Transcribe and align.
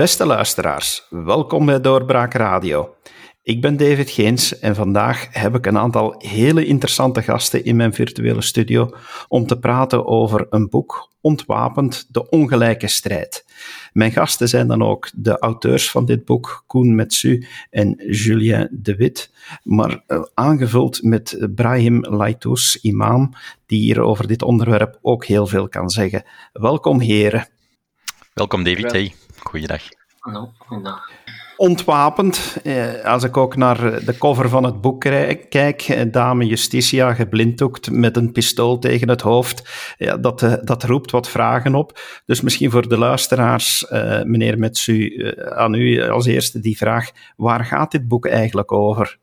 Beste 0.00 0.26
luisteraars, 0.26 1.06
welkom 1.10 1.66
bij 1.66 1.80
Doorbraak 1.80 2.34
Radio. 2.34 2.94
Ik 3.42 3.60
ben 3.60 3.76
David 3.76 4.10
Geens 4.10 4.58
en 4.58 4.74
vandaag 4.74 5.26
heb 5.30 5.54
ik 5.54 5.66
een 5.66 5.78
aantal 5.78 6.14
hele 6.18 6.64
interessante 6.66 7.22
gasten 7.22 7.64
in 7.64 7.76
mijn 7.76 7.92
virtuele 7.92 8.42
studio 8.42 8.90
om 9.28 9.46
te 9.46 9.58
praten 9.58 10.06
over 10.06 10.46
een 10.50 10.68
boek 10.68 11.08
Ontwapend 11.20 12.06
de 12.08 12.28
ongelijke 12.28 12.88
strijd. 12.88 13.44
Mijn 13.92 14.12
gasten 14.12 14.48
zijn 14.48 14.66
dan 14.66 14.82
ook 14.82 15.10
de 15.14 15.38
auteurs 15.38 15.90
van 15.90 16.04
dit 16.04 16.24
boek, 16.24 16.64
Koen 16.66 16.94
Metsu 16.94 17.46
en 17.70 18.02
Julien 18.06 18.68
de 18.70 18.96
Wit, 18.96 19.30
maar 19.62 20.02
uh, 20.06 20.22
aangevuld 20.34 21.02
met 21.02 21.48
Brahim 21.54 22.04
Laitous, 22.04 22.78
imam, 22.80 23.32
die 23.66 23.80
hier 23.80 24.00
over 24.00 24.26
dit 24.26 24.42
onderwerp 24.42 24.98
ook 25.02 25.24
heel 25.24 25.46
veel 25.46 25.68
kan 25.68 25.90
zeggen. 25.90 26.24
Welkom 26.52 27.00
heren. 27.00 27.48
Welkom 28.34 28.64
David, 28.64 28.92
hey, 28.92 29.14
goeiedag. 29.42 29.82
Hallo, 30.18 30.52
goeiedag 30.58 31.08
ontwapend. 31.60 32.56
Eh, 32.62 33.04
als 33.04 33.24
ik 33.24 33.36
ook 33.36 33.56
naar 33.56 34.04
de 34.04 34.18
cover 34.18 34.48
van 34.48 34.64
het 34.64 34.80
boek 34.80 35.00
kijk, 35.48 35.82
eh, 35.82 36.04
dame 36.10 36.46
Justitia 36.46 37.14
geblinddoekt 37.14 37.90
met 37.90 38.16
een 38.16 38.32
pistool 38.32 38.78
tegen 38.78 39.08
het 39.08 39.20
hoofd, 39.20 39.70
ja, 39.98 40.16
dat, 40.16 40.42
eh, 40.42 40.54
dat 40.62 40.84
roept 40.84 41.10
wat 41.10 41.28
vragen 41.28 41.74
op. 41.74 42.00
Dus 42.26 42.40
misschien 42.40 42.70
voor 42.70 42.88
de 42.88 42.98
luisteraars, 42.98 43.86
meneer 44.24 44.58
Metsu, 44.58 45.34
aan 45.54 45.74
u 45.74 46.08
als 46.08 46.26
eerste 46.26 46.60
die 46.60 46.76
vraag, 46.76 47.10
waar 47.36 47.64
gaat 47.64 47.90
dit 47.90 48.08
boek 48.08 48.26
eigenlijk 48.26 48.72
over? 48.72 49.18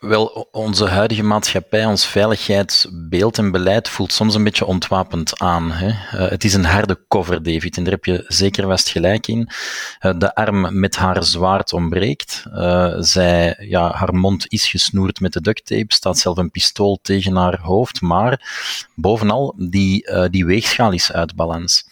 Wel, 0.00 0.48
onze 0.52 0.88
huidige 0.88 1.22
maatschappij, 1.22 1.84
ons 1.84 2.06
veiligheidsbeeld 2.06 3.38
en 3.38 3.50
beleid 3.50 3.88
voelt 3.88 4.12
soms 4.12 4.34
een 4.34 4.44
beetje 4.44 4.66
ontwapend 4.66 5.38
aan. 5.38 5.72
Hè? 5.72 5.86
Uh, 5.88 6.30
het 6.30 6.44
is 6.44 6.54
een 6.54 6.64
harde 6.64 7.04
cover, 7.08 7.42
David, 7.42 7.76
en 7.76 7.84
daar 7.84 7.92
heb 7.92 8.04
je 8.04 8.24
zeker 8.26 8.66
vast 8.66 8.88
gelijk 8.88 9.26
in. 9.26 9.48
Uh, 10.00 10.12
de 10.18 10.34
arm 10.34 10.78
met 10.78 10.96
haar 10.96 11.24
zwaard 11.24 11.72
ontbreekt. 11.72 12.44
Uh, 12.54 12.94
zij, 12.98 13.56
ja, 13.58 13.92
haar 13.92 14.14
mond 14.14 14.46
is 14.48 14.66
gesnoerd 14.66 15.20
met 15.20 15.32
de 15.32 15.40
duct 15.40 15.66
tape, 15.66 15.94
staat 15.94 16.18
zelf 16.18 16.36
een 16.36 16.50
pistool 16.50 16.98
tegen 17.02 17.36
haar 17.36 17.60
hoofd, 17.60 18.00
maar 18.00 18.50
bovenal, 18.94 19.54
die, 19.56 20.28
die 20.30 20.44
weegschaal 20.44 20.92
is 20.92 21.12
uit 21.12 21.34
balans. 21.34 21.84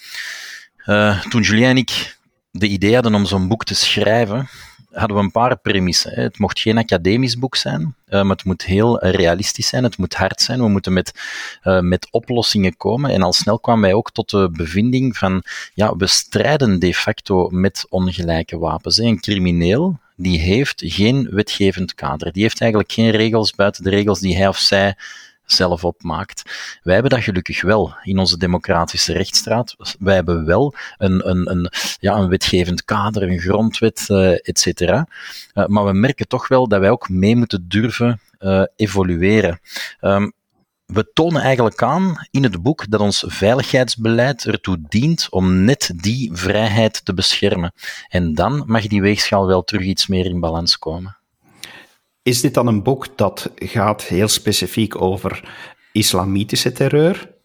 toen 1.29 1.43
Julien 1.43 1.65
en 1.65 1.77
ik 1.77 2.19
de 2.51 2.67
idee 2.67 2.95
hadden 2.95 3.15
om 3.15 3.27
zo'n 3.27 3.49
boek 3.49 3.65
te 3.65 3.75
schrijven, 3.75 4.49
hadden 4.93 5.17
we 5.17 5.23
een 5.23 5.31
paar 5.31 5.59
premissen. 5.59 6.13
Het 6.13 6.39
mocht 6.39 6.61
geen 6.61 6.79
academisch 6.79 7.39
boek 7.39 7.57
zijn, 7.57 7.95
maar 8.09 8.25
het 8.25 8.45
moet 8.45 8.63
heel 8.65 8.99
realistisch 9.05 9.69
zijn, 9.69 9.85
het 9.85 9.99
moet 9.99 10.15
hard 10.15 10.41
zijn, 10.41 10.61
we 10.61 10.69
moeten 10.69 10.93
met, 10.93 11.13
uh, 11.65 11.81
met 11.81 12.09
oplossingen 12.11 12.77
komen. 12.77 13.11
En 13.11 13.23
al 13.23 13.33
snel 13.33 13.59
kwamen 13.59 13.83
wij 13.83 13.95
ook 13.95 14.13
tot 14.13 14.31
de 14.31 14.51
bevinding 14.53 15.17
van, 15.17 15.43
ja, 15.75 15.97
we 15.97 16.07
strijden 16.07 16.79
de 16.79 16.95
facto 16.95 17.49
met 17.49 17.87
ongelijke 17.89 18.59
wapens. 18.59 18.99
Een 18.99 19.21
crimineel, 19.21 19.99
die 20.17 20.39
heeft 20.39 20.83
geen 20.87 21.29
wetgevend 21.31 21.95
kader. 21.95 22.33
Die 22.33 22.43
heeft 22.43 22.61
eigenlijk 22.61 22.93
geen 22.93 23.11
regels 23.11 23.55
buiten 23.55 23.85
de 23.85 23.91
regels 23.91 24.21
die 24.21 24.37
hij 24.37 24.49
of 24.49 24.59
zij 24.59 24.97
zelf 25.53 25.85
opmaakt. 25.85 26.43
Wij 26.83 26.95
hebben 26.95 27.13
dat 27.13 27.23
gelukkig 27.23 27.63
wel 27.63 27.95
in 28.03 28.19
onze 28.19 28.39
democratische 28.39 29.13
rechtsstraat. 29.13 29.77
Wij 29.99 30.15
hebben 30.15 30.45
wel 30.45 30.75
een, 30.99 31.29
een, 31.29 31.51
een, 31.51 31.71
ja, 31.99 32.17
een 32.17 32.29
wetgevend 32.29 32.85
kader, 32.85 33.23
een 33.23 33.41
grondwet, 33.41 34.07
uh, 34.09 34.33
et 34.33 34.59
cetera. 34.59 35.07
Uh, 35.55 35.67
maar 35.67 35.85
we 35.85 35.93
merken 35.93 36.29
toch 36.29 36.49
wel 36.49 36.69
dat 36.69 36.81
wij 36.81 36.91
ook 36.91 37.09
mee 37.09 37.37
moeten 37.37 37.65
durven 37.69 38.21
uh, 38.41 38.63
evolueren. 38.77 39.61
Um, 40.01 40.33
we 40.87 41.11
tonen 41.13 41.43
eigenlijk 41.43 41.83
aan 41.83 42.27
in 42.31 42.43
het 42.43 42.63
boek 42.63 42.91
dat 42.91 43.01
ons 43.01 43.25
veiligheidsbeleid 43.27 44.45
ertoe 44.45 44.79
dient 44.89 45.27
om 45.31 45.65
net 45.65 45.93
die 45.95 46.31
vrijheid 46.33 47.05
te 47.05 47.15
beschermen. 47.15 47.73
En 48.09 48.35
dan 48.35 48.63
mag 48.67 48.87
die 48.87 49.03
weegschaal 49.03 49.47
wel 49.47 49.65
terug 49.65 49.83
iets 49.83 50.07
meer 50.07 50.25
in 50.25 50.41
balans 50.41 50.79
komen. 50.79 51.17
Is 52.23 52.41
dit 52.41 52.55
dan 52.55 52.67
een 52.67 52.83
boek 52.83 53.17
dat 53.17 53.53
gaat 53.55 54.03
heel 54.03 54.29
specifiek 54.29 55.01
over 55.01 55.49
islamitische 55.93 56.73
terreur? 56.73 57.39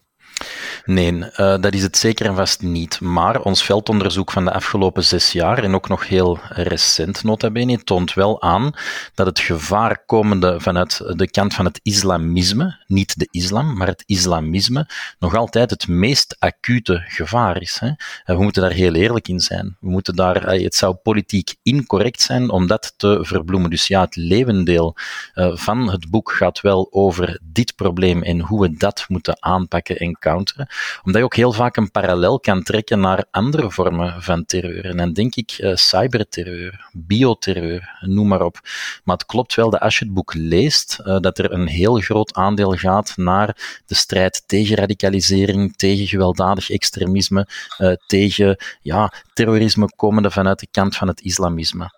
Nee, 0.85 1.13
uh, 1.13 1.27
dat 1.35 1.73
is 1.73 1.81
het 1.81 1.97
zeker 1.97 2.25
en 2.25 2.35
vast 2.35 2.61
niet. 2.61 3.01
Maar 3.01 3.41
ons 3.41 3.63
veldonderzoek 3.63 4.31
van 4.31 4.45
de 4.45 4.53
afgelopen 4.53 5.03
zes 5.03 5.31
jaar, 5.31 5.63
en 5.63 5.75
ook 5.75 5.87
nog 5.87 6.07
heel 6.07 6.39
recent 6.49 7.23
nota 7.23 7.51
bene, 7.51 7.83
toont 7.83 8.13
wel 8.13 8.41
aan 8.41 8.71
dat 9.13 9.25
het 9.25 9.39
gevaar 9.39 10.05
komende 10.05 10.59
vanuit 10.59 11.01
de 11.17 11.29
kant 11.29 11.53
van 11.53 11.65
het 11.65 11.79
islamisme, 11.83 12.83
niet 12.87 13.19
de 13.19 13.27
islam, 13.31 13.77
maar 13.77 13.87
het 13.87 14.03
islamisme, 14.05 14.87
nog 15.19 15.35
altijd 15.35 15.69
het 15.69 15.87
meest 15.87 16.35
acute 16.39 17.03
gevaar 17.07 17.61
is. 17.61 17.77
Hè. 17.79 17.91
We 18.35 18.43
moeten 18.43 18.61
daar 18.61 18.71
heel 18.71 18.93
eerlijk 18.93 19.27
in 19.27 19.39
zijn. 19.39 19.77
We 19.79 19.89
moeten 19.89 20.15
daar, 20.15 20.55
uh, 20.55 20.63
het 20.63 20.75
zou 20.75 20.95
politiek 20.95 21.55
incorrect 21.63 22.21
zijn 22.21 22.49
om 22.49 22.67
dat 22.67 22.93
te 22.97 23.19
verbloemen. 23.21 23.69
Dus 23.69 23.87
ja, 23.87 24.01
het 24.01 24.15
levendeel 24.15 24.95
uh, 25.35 25.55
van 25.55 25.91
het 25.91 26.09
boek 26.09 26.31
gaat 26.31 26.61
wel 26.61 26.87
over 26.91 27.39
dit 27.43 27.75
probleem 27.75 28.23
en 28.23 28.39
hoe 28.39 28.61
we 28.61 28.77
dat 28.77 29.05
moeten 29.07 29.43
aanpakken 29.43 29.97
en 29.97 30.17
counteren 30.25 30.67
omdat 31.03 31.21
je 31.21 31.23
ook 31.23 31.35
heel 31.35 31.51
vaak 31.51 31.77
een 31.77 31.91
parallel 31.91 32.39
kan 32.39 32.63
trekken 32.63 32.99
naar 32.99 33.25
andere 33.31 33.71
vormen 33.71 34.21
van 34.23 34.45
terreur. 34.45 34.85
En 34.85 34.97
dan 34.97 35.13
denk 35.13 35.35
ik 35.35 35.57
uh, 35.59 35.75
cyberterreur, 35.75 36.89
bioterreur, 36.93 37.97
noem 37.99 38.27
maar 38.27 38.41
op. 38.41 38.59
Maar 39.03 39.15
het 39.15 39.25
klopt 39.25 39.55
wel 39.55 39.69
dat 39.69 39.79
als 39.79 39.99
je 39.99 40.05
het 40.05 40.13
boek 40.13 40.33
leest, 40.33 40.99
uh, 40.99 41.19
dat 41.19 41.37
er 41.37 41.51
een 41.51 41.67
heel 41.67 41.99
groot 41.99 42.33
aandeel 42.33 42.71
gaat 42.71 43.13
naar 43.15 43.81
de 43.85 43.95
strijd 43.95 44.43
tegen 44.45 44.75
radicalisering, 44.75 45.75
tegen 45.75 46.07
gewelddadig 46.07 46.69
extremisme, 46.69 47.47
uh, 47.79 47.93
tegen 48.07 48.57
ja, 48.81 49.13
terrorisme 49.33 49.89
komende 49.95 50.31
vanuit 50.31 50.59
de 50.59 50.67
kant 50.71 50.95
van 50.95 51.07
het 51.07 51.21
islamisme. 51.21 51.89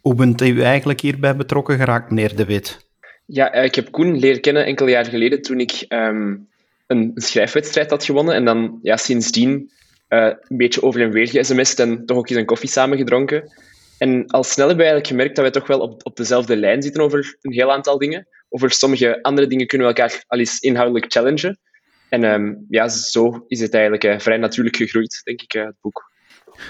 Hoe 0.00 0.14
bent 0.14 0.40
u 0.40 0.62
eigenlijk 0.62 1.00
hierbij 1.00 1.36
betrokken 1.36 1.76
geraakt, 1.76 2.10
meneer 2.10 2.36
De 2.36 2.44
Wit? 2.44 2.88
Ja, 3.26 3.52
ik 3.52 3.74
heb 3.74 3.90
Koen 3.90 4.18
leren 4.18 4.40
kennen 4.40 4.64
enkele 4.64 4.90
jaar 4.90 5.04
geleden 5.04 5.42
toen 5.42 5.60
ik 5.60 5.84
um, 5.88 6.49
een 6.90 7.12
schrijfwedstrijd 7.14 7.90
had 7.90 8.04
gewonnen. 8.04 8.34
En 8.34 8.44
dan 8.44 8.78
ja, 8.82 8.96
sindsdien 8.96 9.70
uh, 10.08 10.32
een 10.48 10.56
beetje 10.56 10.82
over 10.82 11.00
en 11.00 11.10
weer 11.10 11.28
ge 11.28 11.82
en 11.82 12.06
toch 12.06 12.16
ook 12.16 12.28
eens 12.28 12.38
een 12.38 12.44
koffie 12.44 12.68
samen 12.68 12.98
gedronken. 12.98 13.52
En 13.98 14.26
al 14.26 14.44
snel 14.44 14.66
hebben 14.66 14.86
we 14.86 14.90
eigenlijk 14.90 15.06
gemerkt 15.06 15.34
dat 15.36 15.44
wij 15.44 15.52
toch 15.52 15.66
wel 15.66 15.80
op, 15.80 16.06
op 16.06 16.16
dezelfde 16.16 16.56
lijn 16.56 16.82
zitten 16.82 17.02
over 17.02 17.36
een 17.40 17.52
heel 17.52 17.72
aantal 17.72 17.98
dingen. 17.98 18.26
Over 18.48 18.70
sommige 18.70 19.22
andere 19.22 19.46
dingen 19.46 19.66
kunnen 19.66 19.86
we 19.86 19.94
elkaar 19.94 20.24
al 20.26 20.38
eens 20.38 20.58
inhoudelijk 20.58 21.12
challengen. 21.12 21.58
En 22.08 22.24
um, 22.24 22.66
ja, 22.68 22.88
zo 22.88 23.44
is 23.46 23.60
het 23.60 23.74
eigenlijk 23.74 24.04
uh, 24.04 24.18
vrij 24.18 24.36
natuurlijk 24.36 24.76
gegroeid, 24.76 25.20
denk 25.24 25.42
ik, 25.42 25.54
uh, 25.54 25.64
het 25.64 25.76
boek. 25.80 26.09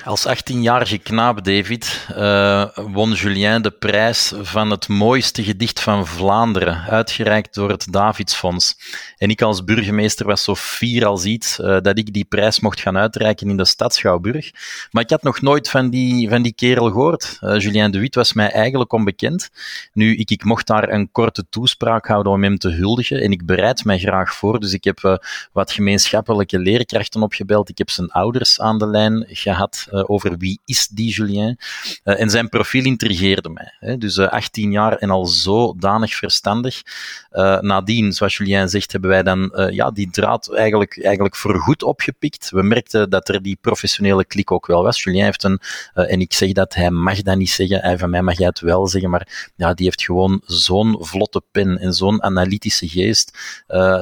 Als 0.05 0.27
18-jarige 0.29 0.99
knaap, 0.99 1.45
David, 1.45 2.07
uh, 2.17 2.65
won 2.75 3.13
Julien 3.13 3.63
de 3.63 3.71
prijs 3.71 4.33
van 4.41 4.71
het 4.71 4.89
mooiste 4.89 5.43
gedicht 5.43 5.81
van 5.81 6.07
Vlaanderen, 6.07 6.83
uitgereikt 6.83 7.55
door 7.55 7.71
het 7.71 7.87
Davidsfonds. 7.91 8.77
En 9.17 9.31
ik 9.31 9.43
als 9.43 9.65
burgemeester 9.65 10.27
was 10.27 10.45
zo 10.45 10.55
fier 10.55 11.07
als 11.07 11.25
iets 11.25 11.59
uh, 11.59 11.81
dat 11.81 11.99
ik 11.99 12.13
die 12.13 12.25
prijs 12.25 12.61
mocht 12.61 12.81
gaan 12.81 12.99
uitreiken 12.99 13.49
in 13.49 13.57
de 13.57 13.65
stad 13.65 13.95
Schouwburg. 13.95 14.51
Maar 14.91 15.03
ik 15.03 15.11
had 15.11 15.23
nog 15.23 15.41
nooit 15.41 15.71
van 15.71 15.91
die, 15.91 16.29
van 16.29 16.43
die 16.43 16.55
kerel 16.55 16.87
gehoord. 16.87 17.39
Uh, 17.41 17.59
Julien 17.59 17.91
de 17.91 17.99
Wit 17.99 18.15
was 18.15 18.33
mij 18.33 18.51
eigenlijk 18.51 18.93
onbekend. 18.93 19.51
Nu, 19.93 20.17
ik, 20.17 20.31
ik 20.31 20.45
mocht 20.45 20.67
daar 20.67 20.89
een 20.89 21.11
korte 21.13 21.45
toespraak 21.51 22.07
houden 22.07 22.33
om 22.33 22.43
hem 22.43 22.59
te 22.59 22.71
huldigen 22.71 23.21
en 23.21 23.33
ik 23.33 23.47
bereid 23.47 23.85
mij 23.85 23.99
graag 23.99 24.35
voor. 24.35 24.61
Dus 24.61 24.73
ik 24.73 24.85
heb 24.85 25.21
wat 25.53 25.73
gemeenschappelijke 25.73 26.59
leerkrachten 26.59 27.23
opgebeld. 27.23 27.69
Ik 27.69 27.79
heb 27.79 27.91
zijn 27.91 28.11
ouders 28.11 28.61
aan 28.61 28.79
de 28.79 28.87
lijn 28.87 29.25
gehad 29.29 29.80
uh, 29.93 30.11
over 30.11 30.37
wie 30.37 30.61
is 30.65 30.89
die 30.89 31.15
Julien. 31.15 31.59
Uh, 32.05 32.21
en 32.21 32.31
zijn 32.31 32.49
profiel 32.49 32.85
intrigeerde 32.85 33.49
mij. 33.49 33.75
Hè. 33.79 33.99
Dus 33.99 34.17
uh, 34.17 34.25
eh, 34.25 34.33
18 34.33 34.71
jaar 34.71 34.97
en 34.97 35.11
al 35.11 35.27
zodanig 35.27 36.15
verstandig. 36.15 36.83
nadien, 37.61 38.13
zoals 38.13 38.37
Julien 38.37 38.69
zegt, 38.69 38.93
hebben 38.93 39.11
wij 39.11 39.23
dan 39.23 39.53
ja, 39.71 39.91
die 39.91 40.11
draad 40.11 40.53
eigenlijk, 40.53 41.05
eigenlijk 41.05 41.37
voorgoed 41.37 41.83
opgepikt. 41.83 42.51
We 42.51 42.63
merkten 42.63 43.11
dat 43.11 43.29
er 43.29 43.43
die 43.43 43.59
professionele 43.61 44.25
klik 44.25 44.51
ook 44.51 44.67
wel 44.67 44.83
was. 44.83 45.03
Julien 45.03 45.25
heeft 45.25 45.45
een, 45.45 45.61
en 45.95 46.21
ik 46.21 46.33
zeg 46.33 46.53
dat, 46.53 46.75
hij 46.75 46.91
mag 46.91 47.23
dat 47.23 47.37
niet 47.37 47.51
zeggen, 47.51 47.81
hij, 47.81 47.99
van 47.99 48.11
mij 48.11 48.23
mag 48.23 48.37
hij 48.37 48.47
het 48.47 48.61
wel 48.61 48.87
zeggen, 48.87 49.11
maar 49.11 49.51
ja, 49.57 49.75
die 49.75 49.85
heeft 49.85 50.03
gewoon 50.03 50.43
zo'n 50.45 50.97
vlotte 51.01 51.43
pen 51.51 51.79
en 51.79 51.93
zo'n 51.93 52.23
analytische 52.23 52.89
geest, 52.89 53.39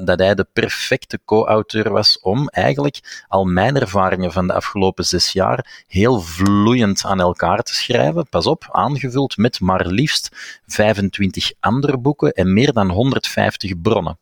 dat 0.05 0.19
hij 0.19 0.35
de 0.35 0.47
perfecte 0.53 1.21
co-auteur 1.25 1.91
was 1.91 2.21
om 2.21 2.49
eigenlijk 2.49 3.25
al 3.29 3.45
mijn 3.45 3.77
ervaringen 3.77 4.33
van 4.33 4.47
de 4.47 4.53
afgelopen 4.53 5.05
zes 5.05 5.33
jaar 5.33 5.68
heel 5.87 6.21
vloeiend 6.21 7.05
aan 7.05 7.21
elkaar 7.21 7.63
te 7.63 7.75
schrijven. 7.75 8.29
Pas 8.29 8.47
op, 8.47 8.69
aangevuld 8.71 9.37
met 9.37 9.61
maar 9.61 9.87
liefst 9.87 10.61
25 10.67 11.53
andere 11.61 11.99
boeken 11.99 12.33
en 12.33 12.53
meer 12.53 12.73
dan 12.73 12.91
150 12.91 13.81
bronnen. 13.81 14.19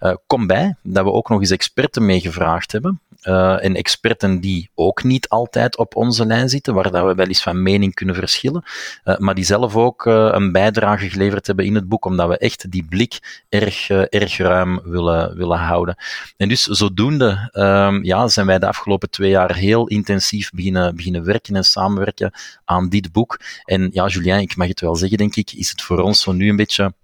Uh, 0.00 0.14
kom 0.26 0.46
bij 0.46 0.76
dat 0.82 1.04
we 1.04 1.12
ook 1.12 1.28
nog 1.28 1.40
eens 1.40 1.50
experten 1.50 2.06
meegevraagd 2.06 2.72
hebben. 2.72 3.00
Uh, 3.28 3.64
en 3.64 3.74
experten 3.74 4.40
die 4.40 4.70
ook 4.74 5.02
niet 5.02 5.28
altijd 5.28 5.76
op 5.76 5.96
onze 5.96 6.26
lijn 6.26 6.48
zitten, 6.48 6.74
waar 6.74 6.90
dat 6.90 7.06
we 7.06 7.14
wel 7.14 7.26
eens 7.26 7.42
van 7.42 7.62
mening 7.62 7.94
kunnen 7.94 8.14
verschillen, 8.14 8.62
uh, 9.04 9.16
maar 9.16 9.34
die 9.34 9.44
zelf 9.44 9.76
ook 9.76 10.06
uh, 10.06 10.28
een 10.32 10.52
bijdrage 10.52 11.10
geleverd 11.10 11.46
hebben 11.46 11.64
in 11.64 11.74
het 11.74 11.88
boek, 11.88 12.04
omdat 12.04 12.28
we 12.28 12.38
echt 12.38 12.70
die 12.70 12.84
blik 12.84 13.44
erg, 13.48 13.90
erg 13.90 14.36
ruim 14.36 14.80
willen, 14.84 15.36
willen 15.36 15.58
houden. 15.58 15.96
En 16.36 16.48
dus 16.48 16.62
zodoende 16.62 17.50
um, 17.52 18.04
ja, 18.04 18.28
zijn 18.28 18.46
wij 18.46 18.58
de 18.58 18.66
afgelopen 18.66 19.10
twee 19.10 19.30
jaar 19.30 19.54
heel 19.54 19.86
intensief 19.86 20.50
beginnen, 20.50 20.96
beginnen 20.96 21.24
werken 21.24 21.56
en 21.56 21.64
samenwerken 21.64 22.32
aan 22.64 22.88
dit 22.88 23.12
boek. 23.12 23.40
En 23.64 23.90
ja, 23.92 24.06
Julien, 24.06 24.40
ik 24.40 24.56
mag 24.56 24.68
het 24.68 24.80
wel 24.80 24.96
zeggen, 24.96 25.18
denk 25.18 25.36
ik, 25.36 25.52
is 25.52 25.70
het 25.70 25.82
voor 25.82 26.00
ons 26.00 26.20
zo 26.20 26.32
nu 26.32 26.48
een 26.48 26.56
beetje 26.56 26.94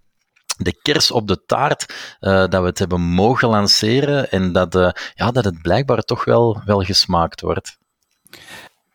de 0.59 0.79
kers 0.83 1.11
op 1.11 1.29
de 1.29 1.45
taart 1.45 1.95
uh, 2.21 2.33
dat 2.33 2.61
we 2.61 2.67
het 2.67 2.79
hebben 2.79 3.01
mogen 3.01 3.49
lanceren 3.49 4.31
en 4.31 4.53
dat, 4.53 4.75
uh, 4.75 4.91
ja, 5.15 5.31
dat 5.31 5.45
het 5.45 5.63
blijkbaar 5.63 6.03
toch 6.03 6.25
wel, 6.25 6.63
wel 6.65 6.83
gesmaakt 6.83 7.41
wordt. 7.41 7.79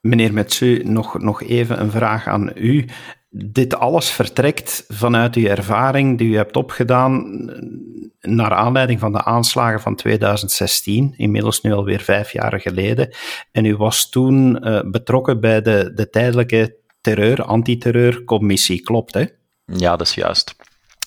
Meneer 0.01 0.33
Metsu, 0.33 0.81
nog, 0.86 1.19
nog 1.19 1.44
even 1.44 1.80
een 1.80 1.92
vraag 1.92 2.27
aan 2.27 2.51
u. 2.56 2.86
Dit 3.30 3.75
alles 3.75 4.10
vertrekt 4.12 4.86
vanuit 4.88 5.36
uw 5.36 5.45
ervaring 5.45 6.18
die 6.18 6.30
u 6.30 6.36
hebt 6.36 6.56
opgedaan 6.56 7.45
naar 8.21 8.54
aanleiding 8.54 9.00
van 9.00 9.12
de 9.12 9.24
aanslagen 9.24 9.81
van 9.81 9.95
2016, 9.95 11.13
inmiddels 11.18 11.62
nu 11.62 11.71
alweer 11.74 12.00
vijf 12.00 12.31
jaar 12.31 12.60
geleden. 12.60 13.15
En 13.51 13.65
u 13.65 13.75
was 13.75 14.10
toen 14.10 14.68
uh, 14.68 14.81
betrokken 14.86 15.39
bij 15.39 15.62
de, 15.62 15.92
de 15.95 16.10
tijdelijke 16.10 16.77
terreur, 17.01 17.44
antiterreurcommissie, 17.44 18.81
klopt 18.81 19.13
hè? 19.13 19.25
Ja, 19.65 19.95
dat 19.95 20.07
is 20.07 20.13
juist. 20.13 20.56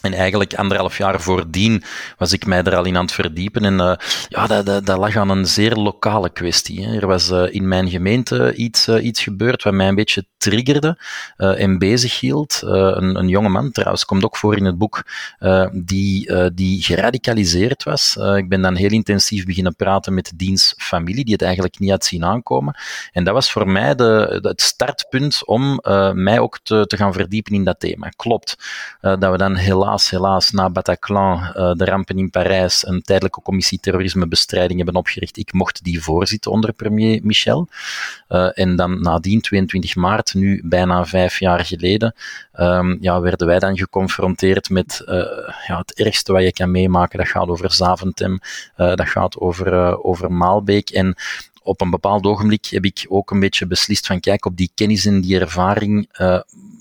En 0.01 0.13
eigenlijk 0.13 0.55
anderhalf 0.55 0.99
jaar 0.99 1.21
voordien 1.21 1.83
was 2.19 2.33
ik 2.33 2.47
mij 2.47 2.63
er 2.63 2.77
al 2.77 2.85
in 2.85 2.97
aan 2.97 3.05
het 3.05 3.13
verdiepen. 3.13 3.65
En 3.65 3.75
uh, 3.75 3.93
ja, 4.29 4.47
dat, 4.47 4.67
dat, 4.67 4.87
dat, 4.87 4.99
lag 4.99 5.17
aan 5.17 5.31
een 5.31 5.47
zeer 5.47 5.75
lokale 5.75 6.31
kwestie. 6.31 6.87
Hè. 6.87 7.01
Er 7.01 7.07
was 7.07 7.31
uh, 7.31 7.55
in 7.55 7.69
mijn 7.69 7.91
gemeente 7.91 8.55
iets, 8.55 8.89
uh, 8.89 9.05
iets 9.05 9.23
gebeurd 9.23 9.63
wat 9.63 9.73
mij 9.73 9.89
een 9.89 9.95
beetje 9.95 10.27
triggerde 10.37 10.99
en 11.37 11.79
bezig 11.79 12.21
hield. 12.21 12.61
Een, 12.63 13.17
een, 13.17 13.29
jonge 13.29 13.49
man, 13.49 13.73
trouwens, 13.73 14.05
komt 14.05 14.25
ook 14.25 14.37
voor 14.37 14.57
in 14.57 14.65
het 14.65 14.79
boek, 14.79 15.03
die, 15.73 16.53
die 16.55 16.83
geradicaliseerd 16.83 17.83
was. 17.83 18.17
ik 18.37 18.49
ben 18.49 18.63
dan 18.63 18.75
heel 18.75 18.91
intensief 18.91 19.45
beginnen 19.45 19.77
praten 19.77 20.15
met 20.15 20.33
diens 20.37 20.75
familie, 20.77 21.25
die 21.25 21.33
het 21.33 21.43
eigenlijk 21.43 21.79
niet 21.79 21.91
had 21.91 22.05
zien 22.05 22.25
aankomen. 22.25 22.77
En 23.13 23.25
dat 23.25 23.35
was 23.35 23.53
voor 23.53 23.69
mij 23.69 23.95
de, 23.95 24.39
het 24.43 24.63
startpunt 24.63 25.47
om 25.47 25.81
mij 26.13 26.39
ook 26.39 26.59
te, 26.63 26.87
te 26.87 26.97
gaan 26.97 27.13
verdiepen 27.13 27.55
in 27.55 27.65
dat 27.65 27.81
thema. 27.81 28.09
Klopt, 28.09 28.57
dat 29.01 29.31
we 29.31 29.37
dan 29.37 29.57
helaas 29.87 30.11
helaas, 30.11 30.51
na 30.51 30.71
Bataclan, 30.71 31.39
uh, 31.39 31.73
de 31.73 31.85
rampen 31.85 32.19
in 32.19 32.31
Parijs, 32.31 32.87
een 32.87 33.03
tijdelijke 33.03 33.43
commissie 33.43 33.81
terrorismebestrijding 33.81 34.77
hebben 34.79 34.97
opgericht. 34.97 35.37
Ik 35.37 35.53
mocht 35.53 35.85
die 35.85 36.03
voorzitten 36.03 36.51
onder 36.51 36.73
premier 36.73 37.21
Michel. 37.23 37.69
Uh, 38.29 38.59
en 38.59 38.77
dan 38.77 39.03
nadien, 39.03 39.41
22 39.41 39.97
maart, 39.97 40.35
nu 40.35 40.61
bijna 40.65 41.05
vijf 41.05 41.39
jaar 41.39 41.65
geleden, 41.65 42.15
um, 42.55 42.99
ja, 43.01 43.21
werden 43.21 43.47
wij 43.47 43.59
dan 43.59 43.77
geconfronteerd 43.77 44.71
met 44.71 45.03
uh, 45.07 45.15
ja, 45.67 45.79
het 45.79 45.95
ergste 45.95 46.33
wat 46.33 46.43
je 46.43 46.53
kan 46.53 46.71
meemaken. 46.71 47.19
Dat 47.19 47.29
gaat 47.29 47.49
over 47.49 47.73
Zaventem, 47.73 48.39
dat 48.77 49.09
gaat 49.09 49.39
over, 49.39 50.03
over 50.05 50.33
Maalbeek. 50.33 50.91
En 50.91 51.17
op 51.63 51.81
een 51.81 51.91
bepaald 51.91 52.27
ogenblik 52.27 52.67
heb 52.67 52.85
ik 52.85 53.07
ook 53.09 53.31
een 53.31 53.41
beetje 53.41 53.67
beslist 53.67 54.07
van 54.07 54.21
kijk, 54.21 54.47
op 54.47 54.57
die 54.57 54.71
kennis 54.75 55.07
en 55.07 55.21
die 55.21 55.41
ervaring 55.41 56.09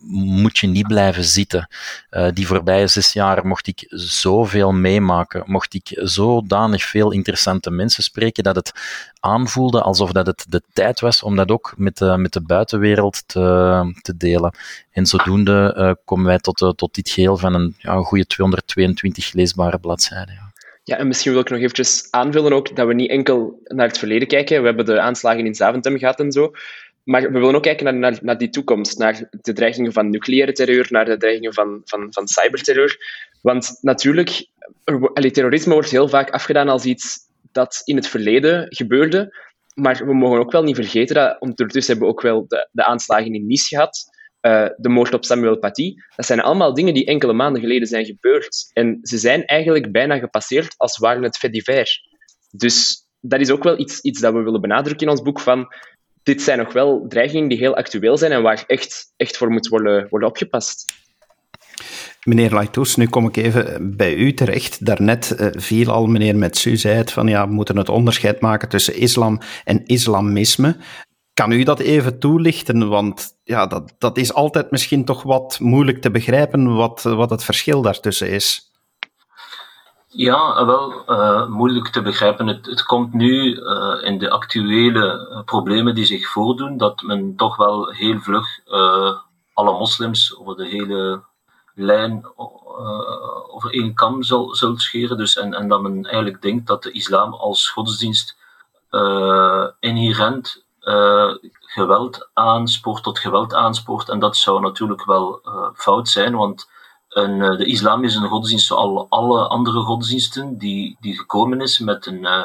moet 0.07 0.57
je 0.57 0.67
niet 0.67 0.87
blijven 0.87 1.23
zitten. 1.23 1.67
Uh, 2.11 2.27
die 2.33 2.47
voorbije 2.47 2.87
zes 2.87 3.13
jaar 3.13 3.47
mocht 3.47 3.67
ik 3.67 3.85
zoveel 3.89 4.71
meemaken, 4.71 5.43
mocht 5.45 5.73
ik 5.73 5.91
zodanig 5.93 6.83
veel 6.83 7.11
interessante 7.11 7.71
mensen 7.71 8.03
spreken, 8.03 8.43
dat 8.43 8.55
het 8.55 8.71
aanvoelde 9.19 9.81
alsof 9.81 10.11
dat 10.11 10.25
het 10.25 10.45
de 10.49 10.61
tijd 10.73 10.99
was 10.99 11.23
om 11.23 11.35
dat 11.35 11.49
ook 11.49 11.73
met 11.77 11.97
de, 11.97 12.17
met 12.17 12.33
de 12.33 12.41
buitenwereld 12.41 13.23
te, 13.25 13.99
te 14.01 14.17
delen. 14.17 14.55
En 14.91 15.05
zodoende 15.05 15.75
uh, 15.77 15.91
komen 16.05 16.25
wij 16.25 16.39
tot, 16.39 16.61
uh, 16.61 16.69
tot 16.69 16.95
dit 16.95 17.09
geheel 17.09 17.37
van 17.37 17.53
een, 17.53 17.75
ja, 17.77 17.95
goede 18.01 18.25
222 18.25 19.33
leesbare 19.33 19.79
bladzijden. 19.79 20.33
Ja. 20.33 20.53
Ja, 20.85 20.97
en 20.97 21.07
misschien 21.07 21.31
wil 21.31 21.41
ik 21.41 21.49
nog 21.49 21.59
eventjes 21.59 22.07
aanvullen 22.11 22.53
ook 22.53 22.75
dat 22.75 22.87
we 22.87 22.93
niet 22.93 23.09
enkel 23.09 23.61
naar 23.63 23.87
het 23.87 23.97
verleden 23.97 24.27
kijken. 24.27 24.59
We 24.59 24.67
hebben 24.67 24.85
de 24.85 24.99
aanslagen 24.99 25.45
in 25.45 25.55
Zaventem 25.55 25.97
gehad 25.97 26.19
en 26.19 26.31
zo. 26.31 26.51
Maar 27.05 27.21
we 27.21 27.39
willen 27.39 27.55
ook 27.55 27.63
kijken 27.63 27.99
naar, 27.99 28.19
naar, 28.21 28.37
die 28.37 28.49
toekomst, 28.49 28.97
naar 28.97 29.27
de 29.41 29.53
dreigingen 29.53 29.93
van 29.93 30.09
nucleaire 30.09 30.51
terreur, 30.51 30.87
naar 30.89 31.05
de 31.05 31.17
dreigingen 31.17 31.53
van, 31.53 31.81
van, 31.83 32.07
van 32.09 32.27
cyberterreur. 32.27 32.97
Want 33.41 33.77
natuurlijk, 33.81 34.47
allee, 35.13 35.31
terrorisme 35.31 35.73
wordt 35.73 35.89
heel 35.89 36.09
vaak 36.09 36.29
afgedaan 36.29 36.69
als 36.69 36.85
iets 36.85 37.17
dat 37.51 37.81
in 37.83 37.95
het 37.95 38.07
verleden 38.07 38.65
gebeurde. 38.69 39.43
Maar 39.73 40.05
we 40.05 40.13
mogen 40.13 40.39
ook 40.39 40.51
wel 40.51 40.63
niet 40.63 40.75
vergeten 40.75 41.15
dat 41.15 41.39
ondertussen 41.39 41.91
hebben 41.91 42.07
we 42.07 42.15
ook 42.15 42.21
wel 42.21 42.47
de, 42.47 42.69
de 42.71 42.83
aanslagen 42.83 43.33
in 43.33 43.47
Nice 43.47 43.67
gehad. 43.67 44.13
Uh, 44.41 44.67
de 44.77 44.89
moord 44.89 45.13
op 45.13 45.25
Samuel 45.25 45.57
Paty. 45.57 45.93
Dat 46.15 46.25
zijn 46.25 46.41
allemaal 46.41 46.73
dingen 46.73 46.93
die 46.93 47.05
enkele 47.05 47.33
maanden 47.33 47.61
geleden 47.61 47.87
zijn 47.87 48.05
gebeurd. 48.05 48.69
En 48.73 48.99
ze 49.01 49.17
zijn 49.17 49.45
eigenlijk 49.45 49.91
bijna 49.91 50.17
gepasseerd 50.17 50.73
als 50.77 50.97
waren 50.97 51.23
het 51.23 51.37
fait 51.37 51.51
divers. 51.51 52.01
Dus 52.51 53.07
dat 53.19 53.39
is 53.39 53.51
ook 53.51 53.63
wel 53.63 53.79
iets, 53.79 54.01
iets 54.01 54.19
dat 54.19 54.33
we 54.33 54.41
willen 54.41 54.61
benadrukken 54.61 55.05
in 55.07 55.11
ons 55.11 55.21
boek. 55.21 55.39
Van, 55.39 55.67
dit 56.25 56.41
zijn 56.41 56.57
nog 56.57 56.73
wel 56.73 57.05
dreigingen 57.07 57.47
die 57.47 57.57
heel 57.57 57.75
actueel 57.75 58.17
zijn 58.17 58.31
en 58.31 58.41
waar 58.41 58.63
echt, 58.67 59.13
echt 59.17 59.37
voor 59.37 59.49
moet 59.49 59.67
worden, 59.67 60.07
worden 60.09 60.29
opgepast. 60.29 60.85
Meneer 62.23 62.51
Laitous, 62.51 62.95
nu 62.95 63.07
kom 63.07 63.27
ik 63.27 63.35
even 63.35 63.95
bij 63.97 64.15
u 64.15 64.33
terecht. 64.33 64.85
Daarnet 64.85 65.35
uh, 65.39 65.47
viel 65.51 65.91
al 65.91 66.05
meneer 66.05 66.35
Metsu 66.35 66.77
zei 66.77 66.95
het 66.95 67.11
van 67.11 67.27
ja, 67.27 67.47
we 67.47 67.53
moeten 67.53 67.77
het 67.77 67.89
onderscheid 67.89 68.41
maken 68.41 68.69
tussen 68.69 68.95
islam 68.95 69.39
en 69.63 69.85
islamisme. 69.85 70.77
Kan 71.33 71.51
u 71.51 71.63
dat 71.63 71.79
even 71.79 72.19
toelichten? 72.19 72.89
Want 72.89 73.37
ja, 73.43 73.67
dat, 73.67 73.93
dat 73.97 74.17
is 74.17 74.33
altijd 74.33 74.71
misschien 74.71 75.05
toch 75.05 75.23
wat 75.23 75.59
moeilijk 75.59 76.01
te 76.01 76.11
begrijpen 76.11 76.75
wat, 76.75 77.01
wat 77.01 77.29
het 77.29 77.43
verschil 77.43 77.81
daartussen 77.81 78.29
is. 78.29 78.71
Ja, 80.17 80.65
wel 80.65 81.03
uh, 81.07 81.47
moeilijk 81.47 81.87
te 81.87 82.01
begrijpen. 82.01 82.47
Het, 82.47 82.65
het 82.65 82.83
komt 82.83 83.13
nu 83.13 83.55
uh, 83.55 83.95
in 84.01 84.17
de 84.17 84.29
actuele 84.29 85.27
uh, 85.31 85.43
problemen 85.43 85.95
die 85.95 86.05
zich 86.05 86.27
voordoen, 86.27 86.77
dat 86.77 87.01
men 87.01 87.35
toch 87.35 87.55
wel 87.55 87.89
heel 87.89 88.19
vlug 88.19 88.47
alle 89.53 89.71
moslims 89.71 90.37
over 90.37 90.55
de 90.55 90.65
hele 90.67 91.23
lijn 91.73 92.25
over 93.47 93.71
één 93.71 93.93
kam 93.93 94.23
zal, 94.23 94.55
zult 94.55 94.81
scheren. 94.81 95.17
Dus, 95.17 95.37
en, 95.37 95.53
en 95.53 95.67
dat 95.67 95.81
men 95.81 96.05
eigenlijk 96.05 96.41
denkt 96.41 96.67
dat 96.67 96.83
de 96.83 96.91
islam 96.91 97.33
als 97.33 97.69
godsdienst 97.69 98.37
inherent 99.79 100.65
geweld 101.59 102.29
aanspoort, 102.33 103.03
tot 103.03 103.19
geweld 103.19 103.53
aanspoort. 103.53 104.09
En 104.09 104.19
dat 104.19 104.37
zou 104.37 104.61
natuurlijk 104.61 105.05
wel 105.05 105.41
fout 105.75 106.09
zijn, 106.09 106.35
want 106.35 106.69
en, 107.15 107.39
uh, 107.39 107.57
de 107.57 107.65
islam 107.65 108.03
is 108.03 108.15
een 108.15 108.27
godsdienst 108.27 108.65
zoals 108.65 109.05
alle 109.09 109.47
andere 109.47 109.79
godsdiensten 109.79 110.57
die, 110.57 110.97
die 110.99 111.17
gekomen 111.17 111.61
is 111.61 111.79
met 111.79 112.05
een, 112.05 112.23
uh, 112.23 112.43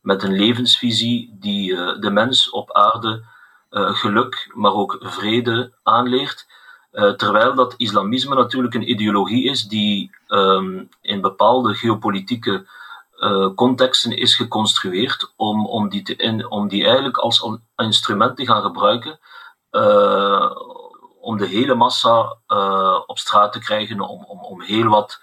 met 0.00 0.22
een 0.22 0.32
levensvisie 0.32 1.36
die 1.40 1.72
uh, 1.72 2.00
de 2.00 2.10
mens 2.10 2.50
op 2.50 2.72
aarde 2.72 3.38
geluk, 3.72 4.50
maar 4.54 4.72
ook 4.72 4.96
vrede 5.00 5.72
aanleert. 5.82 6.46
terwijl 7.16 7.54
dat 7.54 7.74
islamisme 7.76 8.34
natuurlijk 8.34 8.74
een 8.74 8.90
ideologie 8.90 9.44
is 9.44 9.68
die 9.68 10.10
um, 10.28 10.88
in 11.00 11.20
bepaalde 11.20 11.74
geopolitieke 11.74 12.66
contexten 13.54 14.16
is 14.16 14.34
geconstrueerd 14.34 15.32
om, 15.36 15.66
om, 15.66 15.88
die 15.88 16.02
te 16.02 16.16
in, 16.16 16.50
om 16.50 16.68
die 16.68 16.84
eigenlijk 16.84 17.16
als 17.16 17.58
instrument 17.76 18.36
te 18.36 18.46
gaan 18.46 18.62
gebruiken 18.62 19.18
om 21.20 21.36
de 21.36 21.46
hele 21.46 21.74
massa 21.74 22.36
uh, 22.48 22.98
op 23.06 23.18
straat 23.18 23.52
te 23.52 23.58
krijgen, 23.58 24.00
om, 24.00 24.24
om, 24.24 24.44
om 24.44 24.60
heel 24.60 24.88
wat 24.88 25.20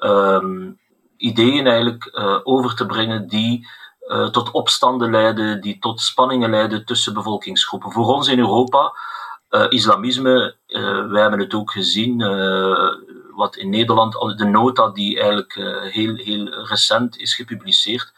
um, 0.00 0.78
ideeën 1.16 1.66
eigenlijk 1.66 2.10
uh, 2.14 2.38
over 2.42 2.76
te 2.76 2.86
brengen 2.86 3.28
die 3.28 3.68
uh, 4.08 4.28
tot 4.28 4.50
opstanden 4.50 5.10
leiden, 5.10 5.60
die 5.60 5.78
tot 5.78 6.00
spanningen 6.00 6.50
leiden 6.50 6.84
tussen 6.84 7.14
bevolkingsgroepen. 7.14 7.92
Voor 7.92 8.06
ons 8.06 8.28
in 8.28 8.38
Europa, 8.38 8.92
islamisme, 9.68 10.56
wij 11.08 11.20
hebben 11.20 11.38
het 11.38 11.54
ook 11.54 11.70
gezien, 11.70 12.18
wat 13.34 13.56
in 13.56 13.70
Nederland, 13.70 14.12
de 14.38 14.44
nota 14.44 14.88
die 14.88 15.16
eigenlijk 15.16 15.54
heel, 15.92 16.14
heel 16.14 16.48
recent 16.48 17.16
is 17.16 17.34
gepubliceerd, 17.34 18.12